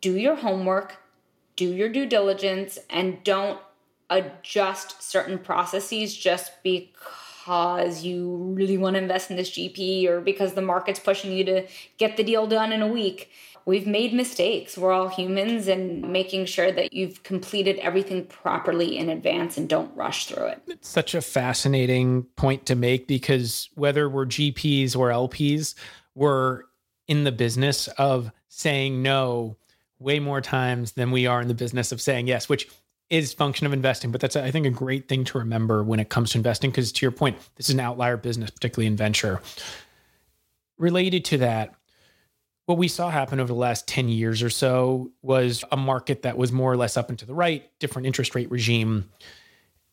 do 0.01 0.17
your 0.17 0.37
homework, 0.37 0.97
do 1.57 1.73
your 1.73 1.89
due 1.89 2.07
diligence, 2.07 2.79
and 2.91 3.23
don't 3.25 3.61
adjust 4.11 5.03
certain 5.03 5.39
processes 5.39 6.17
just 6.17 6.53
because 6.63 8.05
you 8.05 8.53
really 8.55 8.77
want 8.77 8.95
to 8.95 9.03
invest 9.03 9.31
in 9.31 9.37
this 9.37 9.51
GP 9.51 10.07
or 10.09 10.21
because 10.21 10.55
the 10.55 10.63
market's 10.63 11.01
pushing 11.01 11.33
you 11.33 11.45
to 11.45 11.67
get 11.99 12.17
the 12.17 12.25
deal 12.25 12.47
done 12.47 12.73
in 12.73 12.83
a 12.83 12.89
week. 12.89 13.31
We've 13.67 13.87
made 13.87 14.13
mistakes. 14.13 14.77
We're 14.77 14.93
all 14.93 15.09
humans, 15.09 15.69
and 15.69 16.13
making 16.13 16.45
sure 16.45 16.71
that 16.71 16.93
you've 16.93 17.23
completed 17.23 17.79
everything 17.79 18.27
properly 18.27 18.99
in 18.99 19.09
advance 19.09 19.57
and 19.57 19.67
don't 19.67 19.95
rush 19.97 20.27
through 20.27 20.49
it. 20.49 20.61
It's 20.67 20.89
such 20.89 21.15
a 21.15 21.23
fascinating 21.23 22.25
point 22.37 22.67
to 22.67 22.75
make 22.75 23.07
because 23.07 23.71
whether 23.75 24.07
we're 24.11 24.27
GPs 24.27 24.95
or 24.95 25.09
LPs, 25.09 25.75
we're 26.15 26.65
in 27.09 27.25
the 27.25 27.33
business 27.33 27.89
of 27.89 28.31
saying 28.49 29.03
no 29.03 29.57
way 29.99 30.21
more 30.21 30.41
times 30.41 30.93
than 30.93 31.11
we 31.11 31.27
are 31.27 31.41
in 31.41 31.49
the 31.49 31.55
business 31.55 31.93
of 31.93 32.01
saying 32.01 32.27
yes, 32.27 32.49
which 32.49 32.69
is 33.11 33.33
function 33.33 33.67
of 33.67 33.73
investing. 33.73 34.11
But 34.11 34.21
that's 34.21 34.37
I 34.37 34.51
think 34.51 34.67
a 34.67 34.71
great 34.71 35.09
thing 35.09 35.25
to 35.25 35.39
remember 35.39 35.83
when 35.83 36.01
it 36.01 36.09
comes 36.09 36.31
to 36.31 36.39
investing, 36.39 36.71
because 36.71 36.93
to 36.93 37.05
your 37.05 37.13
point, 37.13 37.37
this 37.57 37.69
is 37.69 37.75
an 37.75 37.81
outlier 37.81 38.17
business, 38.17 38.51
particularly 38.51 38.87
in 38.87 38.97
venture. 38.97 39.41
Related 40.79 41.25
to 41.27 41.39
that, 41.39 41.75
what 42.67 42.79
we 42.79 42.89
saw 42.89 43.11
happen 43.11 43.41
over 43.41 43.49
the 43.49 43.55
last 43.55 43.87
10 43.87 44.09
years 44.09 44.43
or 44.43 44.51
so 44.51 45.13
was 45.23 45.63
a 45.71 45.77
market 45.77 46.23
that 46.23 46.37
was 46.37 46.51
more 46.51 46.73
or 46.73 46.77
less 46.77 46.97
up 46.97 47.11
and 47.11 47.19
to 47.19 47.27
the 47.27 47.35
right, 47.35 47.71
different 47.79 48.07
interest 48.07 48.35
rate 48.35 48.51
regime. 48.51 49.11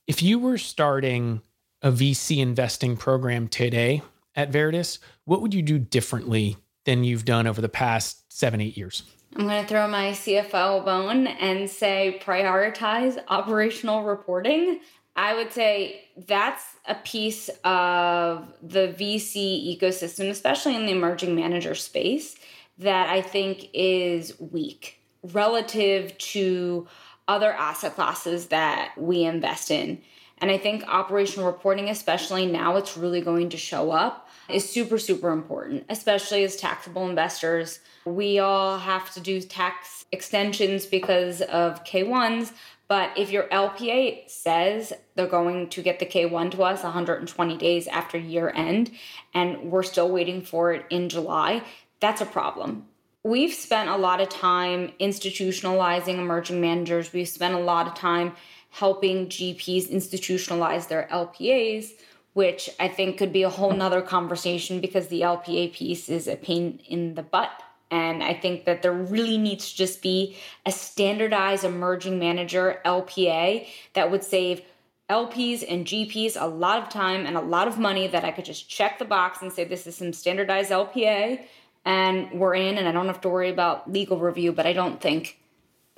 If 0.08 0.24
you 0.24 0.40
were 0.40 0.58
starting 0.58 1.42
a 1.82 1.92
VC 1.92 2.38
investing 2.38 2.96
program 2.96 3.48
today 3.48 4.02
at 4.36 4.52
Verdis, 4.52 5.00
what 5.26 5.42
would 5.42 5.54
you 5.54 5.62
do 5.62 5.80
differently 5.80 6.58
than 6.86 7.04
you've 7.04 7.26
done 7.26 7.48
over 7.48 7.62
the 7.62 7.70
past 7.70 8.32
seven, 8.32 8.62
eight 8.62 8.78
years? 8.78 9.04
I'm 9.36 9.48
going 9.48 9.62
to 9.62 9.68
throw 9.68 9.88
my 9.88 10.12
CFO 10.12 10.84
bone 10.84 11.28
and 11.28 11.70
say 11.70 12.20
prioritize 12.24 13.18
operational 13.30 14.04
reporting. 14.04 14.82
I 15.16 15.36
would 15.36 15.54
say 15.54 16.06
that's 16.28 16.64
a 16.86 16.96
piece 16.96 17.50
of 17.64 18.54
the 18.62 18.94
VC 18.98 19.78
ecosystem, 19.78 20.30
especially 20.30 20.76
in 20.76 20.86
the 20.86 20.92
emerging 20.92 21.36
manager 21.36 21.76
space, 21.76 22.36
that 22.78 23.10
I 23.10 23.22
think 23.22 23.70
is 23.74 24.38
weak 24.40 25.00
relative 25.24 26.18
to 26.18 26.88
other 27.28 27.54
asset 27.54 27.96
classes 27.96 28.48
that 28.48 28.94
we 28.98 29.24
invest 29.24 29.72
in. 29.72 30.02
And 30.42 30.50
I 30.50 30.58
think 30.58 30.84
operational 30.88 31.46
reporting, 31.46 31.90
especially 31.90 32.48
now, 32.48 32.76
it's 32.76 32.98
really 32.98 33.22
going 33.22 33.50
to 33.50 33.58
show 33.58 33.92
up 33.92 34.28
is 34.50 34.70
super, 34.70 34.98
super 34.98 35.30
important, 35.30 35.86
especially 35.88 36.44
as 36.44 36.56
taxable 36.56 37.08
investors. 37.08 37.80
We 38.06 38.40
all 38.40 38.80
have 38.80 39.14
to 39.14 39.20
do 39.20 39.40
tax 39.40 40.06
extensions 40.12 40.86
because 40.86 41.42
of 41.42 41.84
K1s, 41.84 42.52
but 42.88 43.18
if 43.18 43.32
your 43.32 43.44
LPA 43.44 44.30
says 44.30 44.92
they're 45.16 45.28
going 45.28 45.70
to 45.70 45.82
get 45.82 46.00
the 46.00 46.06
K1 46.06 46.52
to 46.52 46.64
us 46.64 46.84
120 46.84 47.58
days 47.58 47.88
after 47.88 48.18
year 48.18 48.52
end, 48.54 48.92
and 49.34 49.72
we're 49.72 49.84
still 49.84 50.10
waiting 50.10 50.42
for 50.42 50.74
it 50.74 50.86
in 50.90 51.08
July, 51.08 51.64
that's 52.02 52.20
a 52.20 52.26
problem. 52.26 52.88
We've 53.24 53.54
spent 53.54 53.90
a 53.90 53.98
lot 53.98 54.20
of 54.20 54.30
time 54.30 54.92
institutionalizing 55.00 56.16
emerging 56.16 56.60
managers. 56.60 57.14
We've 57.14 57.30
spent 57.30 57.54
a 57.54 57.60
lot 57.60 57.88
of 57.88 57.94
time 57.94 58.34
helping 58.72 59.28
GPs 59.28 59.92
institutionalize 59.92 60.88
their 60.88 61.08
LPAs 61.12 61.92
which 62.34 62.70
I 62.80 62.88
think 62.88 63.18
could 63.18 63.34
be 63.34 63.44
a 63.44 63.50
whole 63.50 63.74
nother 63.74 64.02
conversation 64.02 64.80
because 64.80 65.08
the 65.08 65.22
LPA 65.22 65.74
piece 65.74 66.10
is 66.10 66.28
a 66.28 66.36
pain 66.36 66.80
in 66.88 67.16
the 67.16 67.24
butt. 67.24 67.52
And 67.90 68.24
I 68.24 68.34
think 68.34 68.64
that 68.66 68.82
there 68.82 68.94
really 68.94 69.38
needs 69.38 69.72
to 69.72 69.78
just 69.78 70.02
be 70.02 70.38
a 70.66 70.72
standardized 70.72 71.66
emerging 71.66 72.20
manager 72.20 72.80
LPA 72.86 73.68
that 73.94 74.10
would 74.10 74.24
save 74.24 74.62
LPs 75.10 75.66
and 75.68 75.86
GPs 75.86 76.38
a 76.40 76.48
lot 76.48 76.82
of 76.82 76.88
time 76.88 77.26
and 77.26 77.36
a 77.36 77.42
lot 77.42 77.68
of 77.68 77.78
money 77.78 78.08
that 78.08 78.24
I 78.24 78.32
could 78.32 78.46
just 78.46 78.70
check 78.70 78.98
the 78.98 79.04
box 79.04 79.42
and 79.42 79.52
say, 79.52 79.66
this 79.66 79.86
is 79.86 79.98
some 79.98 80.14
standardized 80.14 80.72
LPA 80.72 81.44
and 81.84 82.32
we're 82.40 82.56
in, 82.56 82.78
and 82.78 82.88
I 82.88 82.92
don't 82.92 83.08
have 83.08 83.22
to 83.22 83.30
worry 83.30 83.50
about 83.50 83.92
legal 83.92 84.20
review. 84.20 84.54
But 84.54 84.68
I 84.68 84.74
don't 84.74 85.02
think 85.02 85.41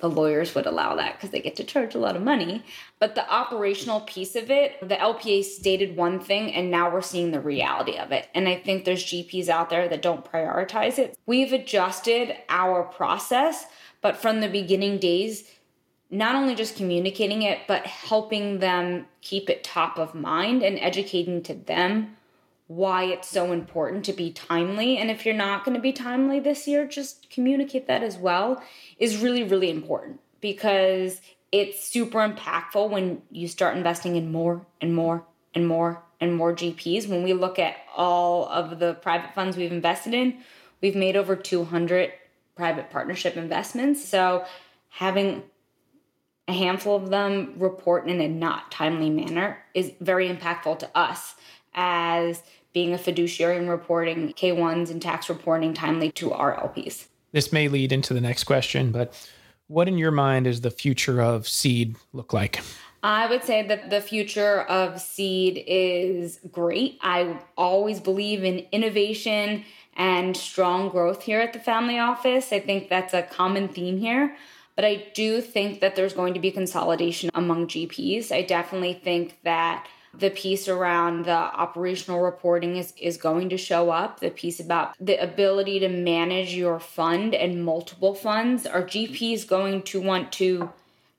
the 0.04 0.10
lawyers 0.10 0.54
would 0.54 0.66
allow 0.66 0.94
that 0.96 1.14
because 1.14 1.30
they 1.30 1.40
get 1.40 1.56
to 1.56 1.64
charge 1.64 1.94
a 1.94 1.98
lot 1.98 2.14
of 2.14 2.20
money. 2.20 2.62
But 2.98 3.14
the 3.14 3.26
operational 3.32 4.02
piece 4.02 4.36
of 4.36 4.50
it, 4.50 4.78
the 4.86 4.96
LPA 4.96 5.42
stated 5.44 5.96
one 5.96 6.20
thing, 6.20 6.52
and 6.52 6.70
now 6.70 6.92
we're 6.92 7.00
seeing 7.00 7.30
the 7.30 7.40
reality 7.40 7.96
of 7.96 8.12
it. 8.12 8.28
And 8.34 8.46
I 8.46 8.56
think 8.56 8.84
there's 8.84 9.02
GPs 9.02 9.48
out 9.48 9.70
there 9.70 9.88
that 9.88 10.02
don't 10.02 10.22
prioritize 10.22 10.98
it. 10.98 11.16
We've 11.24 11.54
adjusted 11.54 12.36
our 12.50 12.82
process, 12.82 13.64
but 14.02 14.18
from 14.18 14.40
the 14.40 14.48
beginning 14.50 14.98
days, 14.98 15.50
not 16.10 16.34
only 16.34 16.54
just 16.54 16.76
communicating 16.76 17.40
it, 17.40 17.60
but 17.66 17.86
helping 17.86 18.58
them 18.58 19.06
keep 19.22 19.48
it 19.48 19.64
top 19.64 19.98
of 19.98 20.14
mind 20.14 20.62
and 20.62 20.78
educating 20.80 21.42
to 21.44 21.54
them 21.54 22.14
why 22.66 23.04
it's 23.04 23.28
so 23.28 23.52
important 23.52 24.04
to 24.06 24.12
be 24.12 24.32
timely. 24.32 24.96
And 24.96 25.10
if 25.10 25.26
you're 25.26 25.34
not 25.34 25.64
going 25.64 25.74
to 25.74 25.82
be 25.82 25.92
timely 25.92 26.40
this 26.40 26.66
year, 26.66 26.86
just 26.86 27.28
communicate 27.30 27.86
that 27.88 28.02
as 28.02 28.16
well 28.16 28.62
is 28.98 29.18
really, 29.18 29.42
really 29.42 29.70
important 29.70 30.20
because 30.40 31.20
it's 31.52 31.84
super 31.84 32.18
impactful 32.18 32.90
when 32.90 33.22
you 33.30 33.48
start 33.48 33.76
investing 33.76 34.16
in 34.16 34.32
more 34.32 34.66
and 34.80 34.94
more 34.94 35.24
and 35.54 35.68
more 35.68 36.02
and 36.20 36.34
more 36.34 36.54
GPs. 36.54 37.06
When 37.06 37.22
we 37.22 37.34
look 37.34 37.58
at 37.58 37.76
all 37.94 38.48
of 38.48 38.78
the 38.78 38.94
private 38.94 39.34
funds 39.34 39.56
we've 39.56 39.72
invested 39.72 40.14
in, 40.14 40.38
we've 40.80 40.96
made 40.96 41.16
over 41.16 41.36
200 41.36 42.12
private 42.56 42.90
partnership 42.90 43.36
investments. 43.36 44.04
So 44.04 44.44
having 44.88 45.42
a 46.48 46.52
handful 46.52 46.96
of 46.96 47.10
them 47.10 47.54
report 47.58 48.08
in 48.08 48.20
a 48.20 48.28
not 48.28 48.70
timely 48.70 49.10
manner 49.10 49.58
is 49.74 49.92
very 50.00 50.28
impactful 50.28 50.78
to 50.78 50.90
us 50.96 51.34
as 51.74 52.42
being 52.72 52.92
a 52.92 52.98
fiduciary 52.98 53.56
and 53.56 53.70
reporting 53.70 54.32
K1s 54.32 54.90
and 54.90 55.00
tax 55.00 55.28
reporting 55.28 55.74
timely 55.74 56.10
to 56.12 56.32
our 56.32 56.56
LPs. 56.56 57.06
This 57.32 57.52
may 57.52 57.68
lead 57.68 57.92
into 57.92 58.14
the 58.14 58.20
next 58.20 58.44
question, 58.44 58.92
but 58.92 59.14
what 59.68 59.88
in 59.88 59.96
your 59.98 60.10
mind 60.10 60.46
is 60.46 60.60
the 60.60 60.70
future 60.70 61.22
of 61.22 61.48
seed 61.48 61.96
look 62.12 62.32
like? 62.32 62.60
I 63.02 63.26
would 63.26 63.44
say 63.44 63.66
that 63.66 63.90
the 63.90 64.00
future 64.00 64.62
of 64.62 65.00
seed 65.00 65.62
is 65.66 66.40
great. 66.50 66.98
I 67.02 67.38
always 67.56 68.00
believe 68.00 68.44
in 68.44 68.66
innovation 68.72 69.64
and 69.96 70.36
strong 70.36 70.88
growth 70.88 71.22
here 71.22 71.40
at 71.40 71.52
the 71.52 71.58
family 71.58 71.98
office. 71.98 72.52
I 72.52 72.60
think 72.60 72.88
that's 72.88 73.14
a 73.14 73.22
common 73.22 73.68
theme 73.68 73.98
here. 73.98 74.36
But 74.74 74.84
I 74.84 75.06
do 75.14 75.40
think 75.40 75.80
that 75.80 75.94
there's 75.96 76.14
going 76.14 76.34
to 76.34 76.40
be 76.40 76.50
consolidation 76.50 77.30
among 77.34 77.68
GPs. 77.68 78.32
I 78.32 78.42
definitely 78.42 78.94
think 78.94 79.38
that 79.44 79.86
the 80.18 80.30
piece 80.30 80.68
around 80.68 81.24
the 81.24 81.30
operational 81.30 82.20
reporting 82.20 82.76
is, 82.76 82.92
is 83.00 83.16
going 83.16 83.48
to 83.50 83.56
show 83.56 83.90
up. 83.90 84.20
The 84.20 84.30
piece 84.30 84.60
about 84.60 84.94
the 85.00 85.16
ability 85.22 85.80
to 85.80 85.88
manage 85.88 86.54
your 86.54 86.78
fund 86.80 87.34
and 87.34 87.64
multiple 87.64 88.14
funds. 88.14 88.66
Are 88.66 88.82
GPs 88.82 89.46
going 89.46 89.82
to 89.82 90.00
want 90.00 90.32
to 90.32 90.70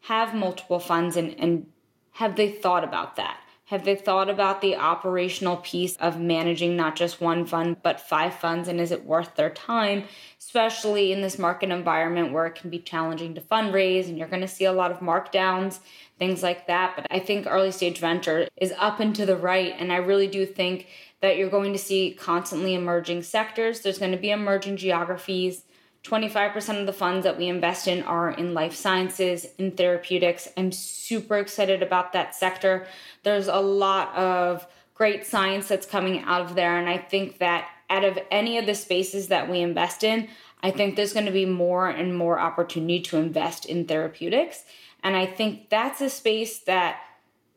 have 0.02 0.34
multiple 0.34 0.80
funds 0.80 1.18
and, 1.18 1.36
and 1.40 1.68
have 2.14 2.36
they 2.36 2.52
thought 2.52 2.84
about 2.84 3.16
that? 3.18 3.40
Have 3.70 3.84
they 3.84 3.96
thought 3.96 4.30
about 4.30 4.62
the 4.62 4.76
operational 4.76 5.58
piece 5.58 5.96
of 5.96 6.20
managing 6.20 6.76
not 6.76 6.96
just 6.96 7.20
one 7.20 7.48
fund, 7.48 7.78
but 7.82 8.00
five 8.00 8.36
funds? 8.36 8.68
And 8.68 8.80
is 8.80 8.92
it 8.92 9.06
worth 9.06 9.36
their 9.36 9.50
time, 9.50 10.04
especially 10.40 11.12
in 11.12 11.22
this 11.22 11.40
market 11.40 11.72
environment 11.72 12.32
where 12.32 12.46
it 12.46 12.54
can 12.54 12.70
be 12.70 12.78
challenging 12.78 13.34
to 13.34 13.42
fundraise 13.42 14.08
and 14.08 14.20
you're 14.20 14.28
going 14.28 14.44
to 14.44 14.48
see 14.48 14.66
a 14.66 14.72
lot 14.72 14.92
of 14.92 15.00
markdowns, 15.00 15.80
things 16.20 16.44
like 16.44 16.68
that? 16.68 16.94
But 16.96 17.08
I 17.10 17.18
think 17.18 17.48
early 17.50 17.72
stage 17.72 17.98
venture 17.98 18.48
is 18.56 18.72
up 18.78 19.00
and 19.00 19.16
to 19.16 19.26
the 19.26 19.36
right. 19.36 19.74
And 19.80 19.92
I 19.92 19.98
really 19.98 20.28
do 20.28 20.46
think 20.46 20.86
that 21.22 21.38
you're 21.38 21.50
going 21.50 21.74
to 21.74 21.80
see 21.80 22.14
constantly 22.14 22.76
emerging 22.76 23.24
sectors. 23.24 23.82
There's 23.82 23.98
going 23.98 24.12
to 24.12 24.18
be 24.18 24.30
emerging 24.30 24.78
geographies. 24.78 25.65
25% 26.06 26.80
of 26.80 26.86
the 26.86 26.94
funds 26.94 27.24
that 27.24 27.38
we 27.38 27.48
invest 27.48 27.88
in 27.88 28.04
are 28.04 28.30
in 28.30 28.54
life 28.54 28.76
sciences, 28.76 29.48
in 29.58 29.72
therapeutics. 29.72 30.48
I'm 30.56 30.72
super 30.72 31.38
excited 31.38 31.82
about 31.82 32.14
that 32.14 32.36
sector. 32.36 32.86
There's 33.24 33.48
a 33.48 33.60
lot 33.60 34.16
of 34.16 34.68
great 34.94 35.26
science 35.26 35.68
that's 35.68 35.88
coming 35.88 36.22
out 36.22 36.42
of 36.42 36.56
there. 36.56 36.78
And 36.78 36.88
I 36.88 37.00
think 37.00 37.40
that 37.40 37.70
out 37.90 38.04
of 38.04 38.20
any 38.30 38.58
of 38.58 38.68
the 38.68 38.76
spaces 38.76 39.28
that 39.30 39.50
we 39.50 39.60
invest 39.62 40.04
in, 40.04 40.28
I 40.62 40.72
think 40.72 40.96
there's 40.96 41.14
going 41.14 41.26
to 41.26 41.32
be 41.32 41.46
more 41.46 41.88
and 41.90 42.16
more 42.16 42.40
opportunity 42.40 43.00
to 43.02 43.18
invest 43.18 43.66
in 43.66 43.86
therapeutics. 43.86 44.64
And 45.04 45.16
I 45.16 45.26
think 45.26 45.70
that's 45.70 46.02
a 46.02 46.10
space 46.10 46.60
that 46.60 47.00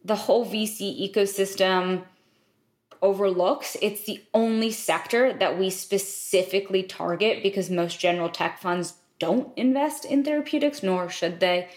the 0.04 0.16
whole 0.16 0.46
VC 0.46 1.10
ecosystem 1.10 2.04
overlooks. 3.02 3.76
It's 3.82 4.04
the 4.04 4.22
only 4.34 4.70
sector 4.70 5.32
that 5.34 5.58
we 5.58 5.70
specifically 5.70 6.82
target 6.82 7.42
because 7.42 7.70
most 7.70 7.98
general 8.00 8.28
tech 8.28 8.60
funds 8.60 8.94
don't 9.18 9.56
invest 9.56 10.04
in 10.04 10.24
therapeutics, 10.24 10.82
nor 10.82 11.08
should 11.08 11.40
they. 11.40 11.68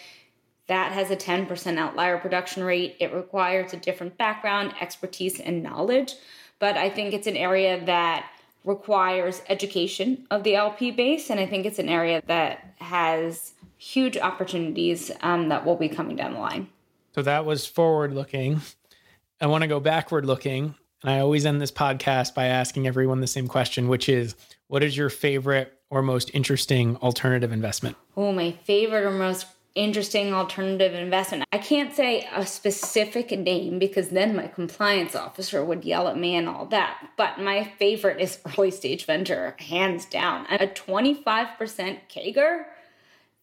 That 0.68 0.92
has 0.94 1.12
a 1.12 1.16
10% 1.16 1.78
outlier 1.78 2.18
production 2.18 2.64
rate. 2.64 2.96
It 3.00 3.14
requires 3.14 3.74
a 3.74 3.78
different 3.78 4.18
background, 4.18 4.74
expertise, 4.80 5.40
and 5.40 5.64
knowledge. 5.64 6.14
But 6.60 6.78
I 6.78 6.90
think 6.90 7.14
it's 7.14 7.28
an 7.28 7.36
area 7.36 7.84
that 7.86 8.30
requires 8.64 9.42
education 9.50 10.28
of 10.30 10.44
the 10.44 10.56
LP 10.56 10.92
base. 10.92 11.30
And 11.30 11.40
I 11.40 11.46
think 11.46 11.66
it's 11.66 11.80
an 11.80 11.90
area 11.90 12.22
that 12.28 12.76
has 12.78 13.54
huge 13.78 14.16
opportunities 14.16 15.12
um, 15.22 15.50
that 15.50 15.66
will 15.66 15.76
be 15.76 15.90
coming 15.90 16.16
down 16.16 16.34
the 16.34 16.40
line. 16.40 16.70
So 17.16 17.22
that 17.24 17.46
was 17.46 17.66
forward 17.66 18.14
looking. 18.14 18.62
I 19.42 19.48
want 19.48 19.64
to 19.64 19.68
go 19.68 19.80
backward 19.80 20.26
looking. 20.26 20.76
And 21.04 21.12
I 21.12 21.20
always 21.20 21.46
end 21.46 21.62
this 21.62 21.72
podcast 21.72 22.34
by 22.36 22.46
asking 22.46 22.88
everyone 22.88 23.22
the 23.22 23.28
same 23.28 23.48
question, 23.48 23.88
which 23.88 24.08
is 24.08 24.36
what 24.68 24.84
is 24.84 24.96
your 24.96 25.10
favorite 25.10 25.74
or 25.90 26.02
most 26.02 26.32
interesting 26.34 26.96
alternative 26.98 27.52
investment? 27.52 27.98
Oh, 28.16 28.32
my 28.32 28.52
favorite 28.64 29.04
or 29.04 29.12
most 29.12 29.48
interesting 29.74 30.34
alternative 30.34 30.94
investment. 30.94 31.46
I 31.52 31.58
can't 31.58 31.94
say 31.94 32.28
a 32.34 32.46
specific 32.46 33.32
name 33.32 33.80
because 33.80 34.10
then 34.10 34.36
my 34.36 34.48
compliance 34.48 35.16
officer 35.16 35.64
would 35.64 35.86
yell 35.86 36.08
at 36.08 36.18
me 36.18 36.36
and 36.36 36.48
all 36.48 36.66
that. 36.68 37.10
But 37.18 37.40
my 37.40 37.64
favorite 37.80 38.20
is 38.20 38.40
early 38.58 38.72
stage 38.72 39.06
venture, 39.06 39.56
hands 39.60 40.06
down. 40.06 40.46
A 40.50 40.68
25% 40.68 42.00
CAGR, 42.10 42.66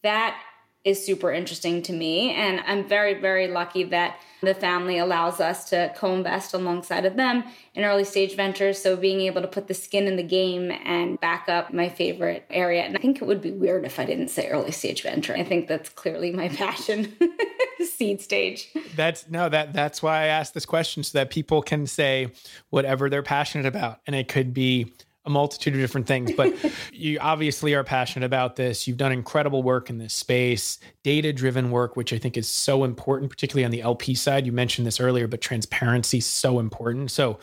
that 0.03 0.39
is 0.85 1.03
super 1.03 1.31
interesting 1.31 1.81
to 1.83 1.93
me. 1.93 2.31
And 2.31 2.61
I'm 2.65 2.87
very, 2.87 3.15
very 3.15 3.47
lucky 3.47 3.83
that 3.85 4.19
the 4.41 4.53
family 4.53 4.97
allows 4.97 5.39
us 5.39 5.69
to 5.69 5.93
co 5.95 6.13
invest 6.13 6.53
alongside 6.53 7.05
of 7.05 7.15
them 7.15 7.43
in 7.73 7.83
early 7.83 8.03
stage 8.05 8.35
ventures. 8.35 8.81
So 8.81 8.95
being 8.95 9.21
able 9.21 9.41
to 9.41 9.47
put 9.47 9.67
the 9.67 9.73
skin 9.73 10.07
in 10.07 10.15
the 10.15 10.23
game 10.23 10.71
and 10.71 11.19
back 11.19 11.49
up 11.49 11.73
my 11.73 11.89
favorite 11.89 12.45
area. 12.49 12.83
And 12.83 12.95
I 12.95 12.99
think 12.99 13.21
it 13.21 13.25
would 13.25 13.41
be 13.41 13.51
weird 13.51 13.85
if 13.85 13.99
I 13.99 14.05
didn't 14.05 14.29
say 14.29 14.47
early 14.49 14.71
stage 14.71 15.03
venture. 15.03 15.35
I 15.35 15.43
think 15.43 15.67
that's 15.67 15.89
clearly 15.89 16.31
my 16.31 16.49
passion. 16.49 17.15
seed 17.85 18.21
stage. 18.21 18.69
That's 18.95 19.29
no, 19.29 19.49
that 19.49 19.73
that's 19.73 20.03
why 20.03 20.23
I 20.23 20.25
asked 20.27 20.53
this 20.53 20.65
question 20.65 21.03
so 21.03 21.17
that 21.17 21.29
people 21.29 21.61
can 21.61 21.87
say 21.87 22.31
whatever 22.69 23.09
they're 23.09 23.23
passionate 23.23 23.65
about. 23.65 24.01
And 24.05 24.15
it 24.15 24.27
could 24.27 24.53
be 24.53 24.93
a 25.29 25.31
multitude 25.31 25.73
of 25.75 25.79
different 25.79 26.07
things, 26.07 26.31
but 26.33 26.53
you 26.91 27.17
obviously 27.19 27.73
are 27.73 27.83
passionate 27.83 28.25
about 28.25 28.57
this. 28.57 28.87
You've 28.87 28.97
done 28.97 29.11
incredible 29.11 29.63
work 29.63 29.89
in 29.89 29.97
this 29.97 30.13
space, 30.13 30.79
data 31.03 31.31
driven 31.31 31.71
work, 31.71 31.95
which 31.95 32.11
I 32.11 32.17
think 32.17 32.35
is 32.35 32.47
so 32.47 32.83
important, 32.83 33.29
particularly 33.29 33.63
on 33.65 33.71
the 33.71 33.81
LP 33.81 34.15
side. 34.15 34.45
You 34.45 34.51
mentioned 34.51 34.85
this 34.85 34.99
earlier, 34.99 35.27
but 35.27 35.39
transparency 35.39 36.17
is 36.17 36.25
so 36.25 36.59
important. 36.59 37.11
So, 37.11 37.39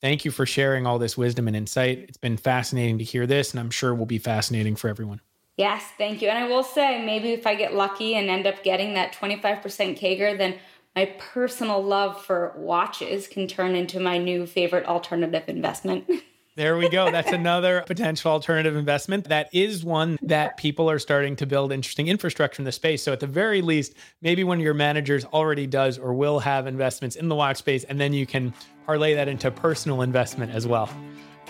thank 0.00 0.24
you 0.24 0.30
for 0.30 0.46
sharing 0.46 0.86
all 0.86 0.98
this 0.98 1.16
wisdom 1.16 1.46
and 1.46 1.56
insight. 1.56 1.98
It's 2.08 2.18
been 2.18 2.36
fascinating 2.36 2.98
to 2.98 3.04
hear 3.04 3.26
this, 3.26 3.52
and 3.52 3.60
I'm 3.60 3.70
sure 3.70 3.94
will 3.94 4.06
be 4.06 4.18
fascinating 4.18 4.76
for 4.76 4.88
everyone. 4.88 5.20
Yes, 5.56 5.84
thank 5.98 6.22
you. 6.22 6.28
And 6.28 6.38
I 6.38 6.48
will 6.48 6.62
say, 6.62 7.04
maybe 7.04 7.32
if 7.32 7.44
I 7.44 7.56
get 7.56 7.74
lucky 7.74 8.14
and 8.14 8.30
end 8.30 8.46
up 8.46 8.62
getting 8.62 8.94
that 8.94 9.12
25% 9.12 9.60
CAGR, 9.98 10.38
then 10.38 10.54
my 10.94 11.06
personal 11.18 11.82
love 11.82 12.24
for 12.24 12.54
watches 12.56 13.26
can 13.26 13.48
turn 13.48 13.74
into 13.74 14.00
my 14.00 14.18
new 14.18 14.46
favorite 14.46 14.86
alternative 14.86 15.44
investment. 15.48 16.08
There 16.58 16.76
we 16.76 16.88
go. 16.88 17.08
That's 17.08 17.30
another 17.30 17.84
potential 17.86 18.32
alternative 18.32 18.74
investment. 18.74 19.28
That 19.28 19.48
is 19.54 19.84
one 19.84 20.18
that 20.22 20.56
people 20.56 20.90
are 20.90 20.98
starting 20.98 21.36
to 21.36 21.46
build 21.46 21.70
interesting 21.70 22.08
infrastructure 22.08 22.60
in 22.60 22.64
the 22.64 22.72
space. 22.72 23.00
So, 23.00 23.12
at 23.12 23.20
the 23.20 23.28
very 23.28 23.62
least, 23.62 23.94
maybe 24.22 24.42
one 24.42 24.58
of 24.58 24.64
your 24.64 24.74
managers 24.74 25.24
already 25.26 25.68
does 25.68 25.98
or 25.98 26.14
will 26.14 26.40
have 26.40 26.66
investments 26.66 27.14
in 27.14 27.28
the 27.28 27.36
watch 27.36 27.58
space, 27.58 27.84
and 27.84 28.00
then 28.00 28.12
you 28.12 28.26
can 28.26 28.52
parlay 28.86 29.14
that 29.14 29.28
into 29.28 29.52
personal 29.52 30.02
investment 30.02 30.52
as 30.52 30.66
well. 30.66 30.90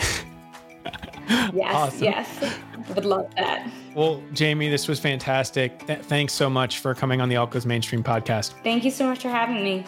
yes, 1.54 1.74
awesome. 1.74 2.04
yes. 2.04 2.58
Would 2.94 3.06
love 3.06 3.34
that. 3.36 3.66
Well, 3.94 4.22
Jamie, 4.34 4.68
this 4.68 4.88
was 4.88 5.00
fantastic. 5.00 5.86
Th- 5.86 6.00
thanks 6.00 6.34
so 6.34 6.50
much 6.50 6.80
for 6.80 6.94
coming 6.94 7.22
on 7.22 7.30
the 7.30 7.36
Alt 7.36 7.52
Goes 7.52 7.64
Mainstream 7.64 8.04
podcast. 8.04 8.52
Thank 8.62 8.84
you 8.84 8.90
so 8.90 9.06
much 9.06 9.22
for 9.22 9.30
having 9.30 9.64
me. 9.64 9.86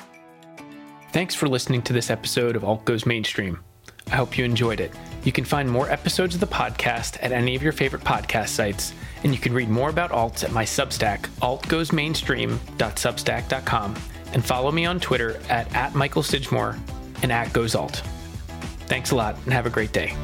Thanks 1.13 1.35
for 1.35 1.47
listening 1.47 1.83
to 1.83 1.93
this 1.93 2.09
episode 2.09 2.57
of 2.57 2.65
Alt 2.65 2.87
Goes 2.87 3.05
Mainstream. 3.05 3.63
I 4.11 4.17
hope 4.17 4.37
you 4.37 4.45
enjoyed 4.45 4.81
it. 4.81 4.93
You 5.25 5.33
can 5.33 5.45
find 5.45 5.71
more 5.71 5.91
episodes 5.91 6.35
of 6.35 6.41
the 6.41 6.47
podcast 6.47 7.19
at 7.23 7.33
any 7.33 7.55
of 7.55 7.63
your 7.63 7.73
favorite 7.73 8.03
podcast 8.03 8.49
sites, 8.49 8.95
and 9.23 9.35
you 9.35 9.41
can 9.41 9.53
read 9.53 9.69
more 9.69 9.91
about 9.91 10.11
alts 10.11 10.43
at 10.45 10.53
my 10.53 10.65
Substack, 10.65 11.29
altgoesmainstream.substack.com, 11.43 13.97
and 14.33 14.45
follow 14.45 14.73
me 14.73 14.87
on 14.87 15.01
Twitter 15.01 15.39
at, 15.49 15.75
at 15.75 15.95
Michael 15.95 16.23
Sidgmore 16.23 16.79
and 17.23 17.31
at 17.31 17.49
GoesAlt. 17.49 17.97
Thanks 18.87 19.11
a 19.11 19.17
lot 19.17 19.37
and 19.45 19.53
have 19.53 19.67
a 19.67 19.71
great 19.71 19.93
day. 19.93 20.17